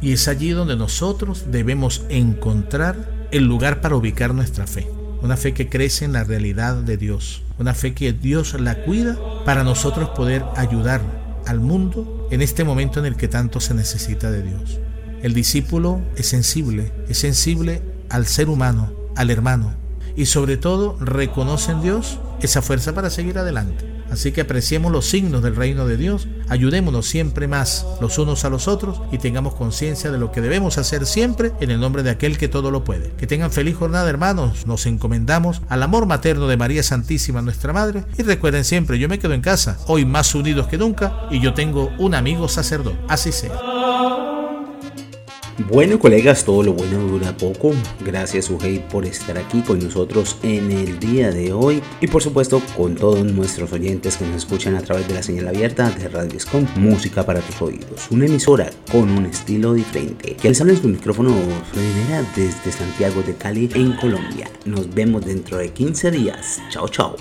Y 0.01 0.12
es 0.12 0.28
allí 0.28 0.51
donde 0.51 0.76
nosotros 0.76 1.47
debemos 1.51 2.05
encontrar 2.09 3.28
el 3.30 3.45
lugar 3.45 3.80
para 3.80 3.97
ubicar 3.97 4.32
nuestra 4.32 4.66
fe. 4.66 4.97
Una 5.21 5.37
fe 5.37 5.53
que 5.53 5.69
crece 5.69 6.05
en 6.05 6.12
la 6.12 6.25
realidad 6.25 6.77
de 6.77 6.97
Dios. 6.97 7.43
Una 7.59 7.75
fe 7.75 7.93
que 7.93 8.12
Dios 8.12 8.55
la 8.61 8.83
cuida 8.85 9.19
para 9.45 9.64
nosotros 9.64 10.11
poder 10.11 10.45
ayudar 10.57 11.01
al 11.47 11.61
mundo 11.61 12.29
en 12.31 12.43
este 12.43 12.62
momento 12.62 13.01
en 13.01 13.07
el 13.07 13.16
que 13.16 13.27
tanto 13.27 13.61
se 13.61 13.75
necesita 13.75 14.31
de 14.31 14.43
Dios. 14.43 14.79
El 15.23 15.35
discípulo 15.35 16.01
es 16.16 16.29
sensible, 16.29 16.93
es 17.09 17.19
sensible 17.19 17.83
al 18.11 18.27
ser 18.27 18.49
humano, 18.49 18.93
al 19.16 19.31
hermano, 19.31 19.73
y 20.14 20.27
sobre 20.27 20.57
todo 20.57 20.97
reconoce 21.01 21.73
en 21.73 21.83
Dios 21.83 22.21
esa 22.41 22.62
fuerza 22.62 22.95
para 22.95 23.11
seguir 23.11 23.39
adelante. 23.39 23.97
Así 24.11 24.32
que 24.32 24.40
apreciemos 24.40 24.92
los 24.92 25.09
signos 25.09 25.42
del 25.42 25.56
reino 25.56 25.86
de 25.86 25.96
Dios, 25.96 26.28
ayudémonos 26.48 27.06
siempre 27.06 27.48
más 27.48 27.86
los 28.00 28.18
unos 28.18 28.44
a 28.44 28.50
los 28.50 28.68
otros 28.68 29.00
y 29.12 29.18
tengamos 29.18 29.54
conciencia 29.54 30.11
de 30.11 30.18
lo 30.18 30.32
que 30.32 30.40
debemos 30.40 30.78
hacer 30.78 31.06
siempre 31.06 31.52
en 31.61 31.70
el 31.70 31.80
nombre 31.80 32.02
de 32.02 32.11
aquel 32.11 32.38
que 32.38 32.48
todo 32.48 32.70
lo 32.70 32.84
puede. 32.84 33.11
Que 33.12 33.26
tengan 33.26 33.52
feliz 33.52 33.76
jornada 33.76 34.09
hermanos, 34.09 34.66
nos 34.66 34.86
encomendamos 34.86 35.62
al 35.68 35.82
amor 35.82 36.06
materno 36.06 36.48
de 36.48 36.56
María 36.56 36.82
Santísima 36.82 37.42
nuestra 37.42 37.72
Madre 37.72 38.04
y 38.16 38.22
recuerden 38.22 38.64
siempre, 38.64 38.98
yo 38.98 39.09
me 39.09 39.18
quedo 39.18 39.34
en 39.34 39.42
casa, 39.42 39.78
hoy 39.86 40.04
más 40.04 40.34
unidos 40.34 40.68
que 40.68 40.78
nunca 40.78 41.26
y 41.30 41.40
yo 41.40 41.54
tengo 41.54 41.90
un 41.98 42.14
amigo 42.14 42.48
sacerdote, 42.48 42.98
así 43.09 43.32
sea. 43.32 43.78
Bueno, 45.66 45.98
colegas, 45.98 46.44
todo 46.44 46.62
lo 46.62 46.72
bueno 46.72 46.98
dura 46.98 47.36
poco. 47.36 47.72
Gracias, 48.04 48.48
Ugei, 48.48 48.78
por 48.78 49.04
estar 49.04 49.36
aquí 49.36 49.61
con 49.62 49.80
nosotros 49.80 50.38
en 50.44 50.70
el 50.70 51.00
día 51.00 51.32
de 51.32 51.52
hoy. 51.52 51.82
Y 52.00 52.06
por 52.06 52.22
supuesto, 52.22 52.62
con 52.76 52.94
todos 52.94 53.24
nuestros 53.24 53.72
oyentes 53.72 54.16
que 54.16 54.24
nos 54.24 54.36
escuchan 54.36 54.76
a 54.76 54.82
través 54.82 55.09
de 55.09 55.14
la 55.14 55.22
señal 55.24 55.48
abierta 55.48 55.90
de 55.90 56.09
Radio 56.09 56.38
Scom, 56.38 56.64
música 56.76 57.26
para 57.26 57.40
tus 57.40 57.61
oídos. 57.61 58.06
Una 58.12 58.26
emisora 58.26 58.70
con 58.92 59.11
un 59.11 59.26
estilo 59.26 59.74
diferente. 59.74 60.36
Que 60.36 60.48
les 60.48 60.61
habla 60.61 60.74
en 60.74 60.80
su 60.80 60.88
micrófono 60.88 61.34
Fredera 61.72 62.24
desde 62.36 62.70
Santiago 62.70 63.20
de 63.22 63.34
Cali, 63.34 63.68
en 63.74 63.96
Colombia. 63.96 64.48
Nos 64.64 64.94
vemos 64.94 65.26
dentro 65.26 65.59
de 65.59 65.70
15 65.72 66.12
días. 66.12 66.62
Chao, 66.70 66.88
chao. 66.88 67.16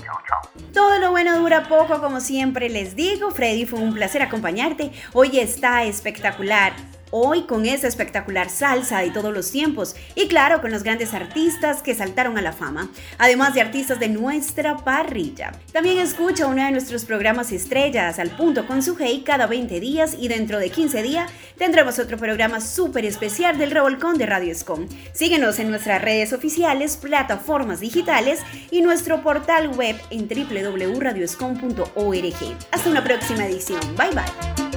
Todo 0.72 1.00
lo 1.00 1.10
bueno 1.10 1.40
dura 1.40 1.68
poco, 1.68 2.00
como 2.00 2.20
siempre 2.20 2.68
les 2.68 2.94
digo. 2.94 3.32
Freddy, 3.32 3.66
fue 3.66 3.80
un 3.80 3.94
placer 3.94 4.22
acompañarte. 4.22 4.92
Hoy 5.12 5.40
está 5.40 5.82
espectacular 5.82 6.97
Hoy 7.10 7.42
con 7.42 7.66
esa 7.66 7.88
espectacular 7.88 8.50
salsa 8.50 9.00
de 9.00 9.10
todos 9.10 9.32
los 9.32 9.50
tiempos 9.50 9.96
y 10.14 10.28
claro 10.28 10.60
con 10.60 10.70
los 10.70 10.82
grandes 10.82 11.14
artistas 11.14 11.82
que 11.82 11.94
saltaron 11.94 12.38
a 12.38 12.42
la 12.42 12.52
fama, 12.52 12.90
además 13.18 13.54
de 13.54 13.60
artistas 13.60 13.98
de 13.98 14.08
nuestra 14.08 14.76
parrilla. 14.76 15.52
También 15.72 15.98
escucha 15.98 16.46
uno 16.46 16.64
de 16.64 16.70
nuestros 16.70 17.04
programas 17.04 17.52
estrellas 17.52 18.18
al 18.18 18.30
punto 18.30 18.66
con 18.66 18.82
su 18.82 18.96
hey 18.98 19.22
cada 19.24 19.46
20 19.46 19.80
días 19.80 20.16
y 20.18 20.28
dentro 20.28 20.58
de 20.58 20.70
15 20.70 21.02
días 21.02 21.30
tendremos 21.56 21.98
otro 21.98 22.18
programa 22.18 22.60
súper 22.60 23.04
especial 23.04 23.58
del 23.58 23.70
Revolcón 23.70 24.18
de 24.18 24.26
Radio 24.26 24.52
Escom. 24.52 24.86
Síguenos 25.12 25.58
en 25.58 25.70
nuestras 25.70 26.02
redes 26.02 26.32
oficiales, 26.32 26.96
plataformas 26.96 27.80
digitales 27.80 28.40
y 28.70 28.82
nuestro 28.82 29.22
portal 29.22 29.68
web 29.68 29.96
en 30.10 30.28
www.radioscom.org. 30.28 32.56
Hasta 32.70 32.90
una 32.90 33.04
próxima 33.04 33.46
edición. 33.46 33.80
Bye 33.96 34.10
bye. 34.10 34.67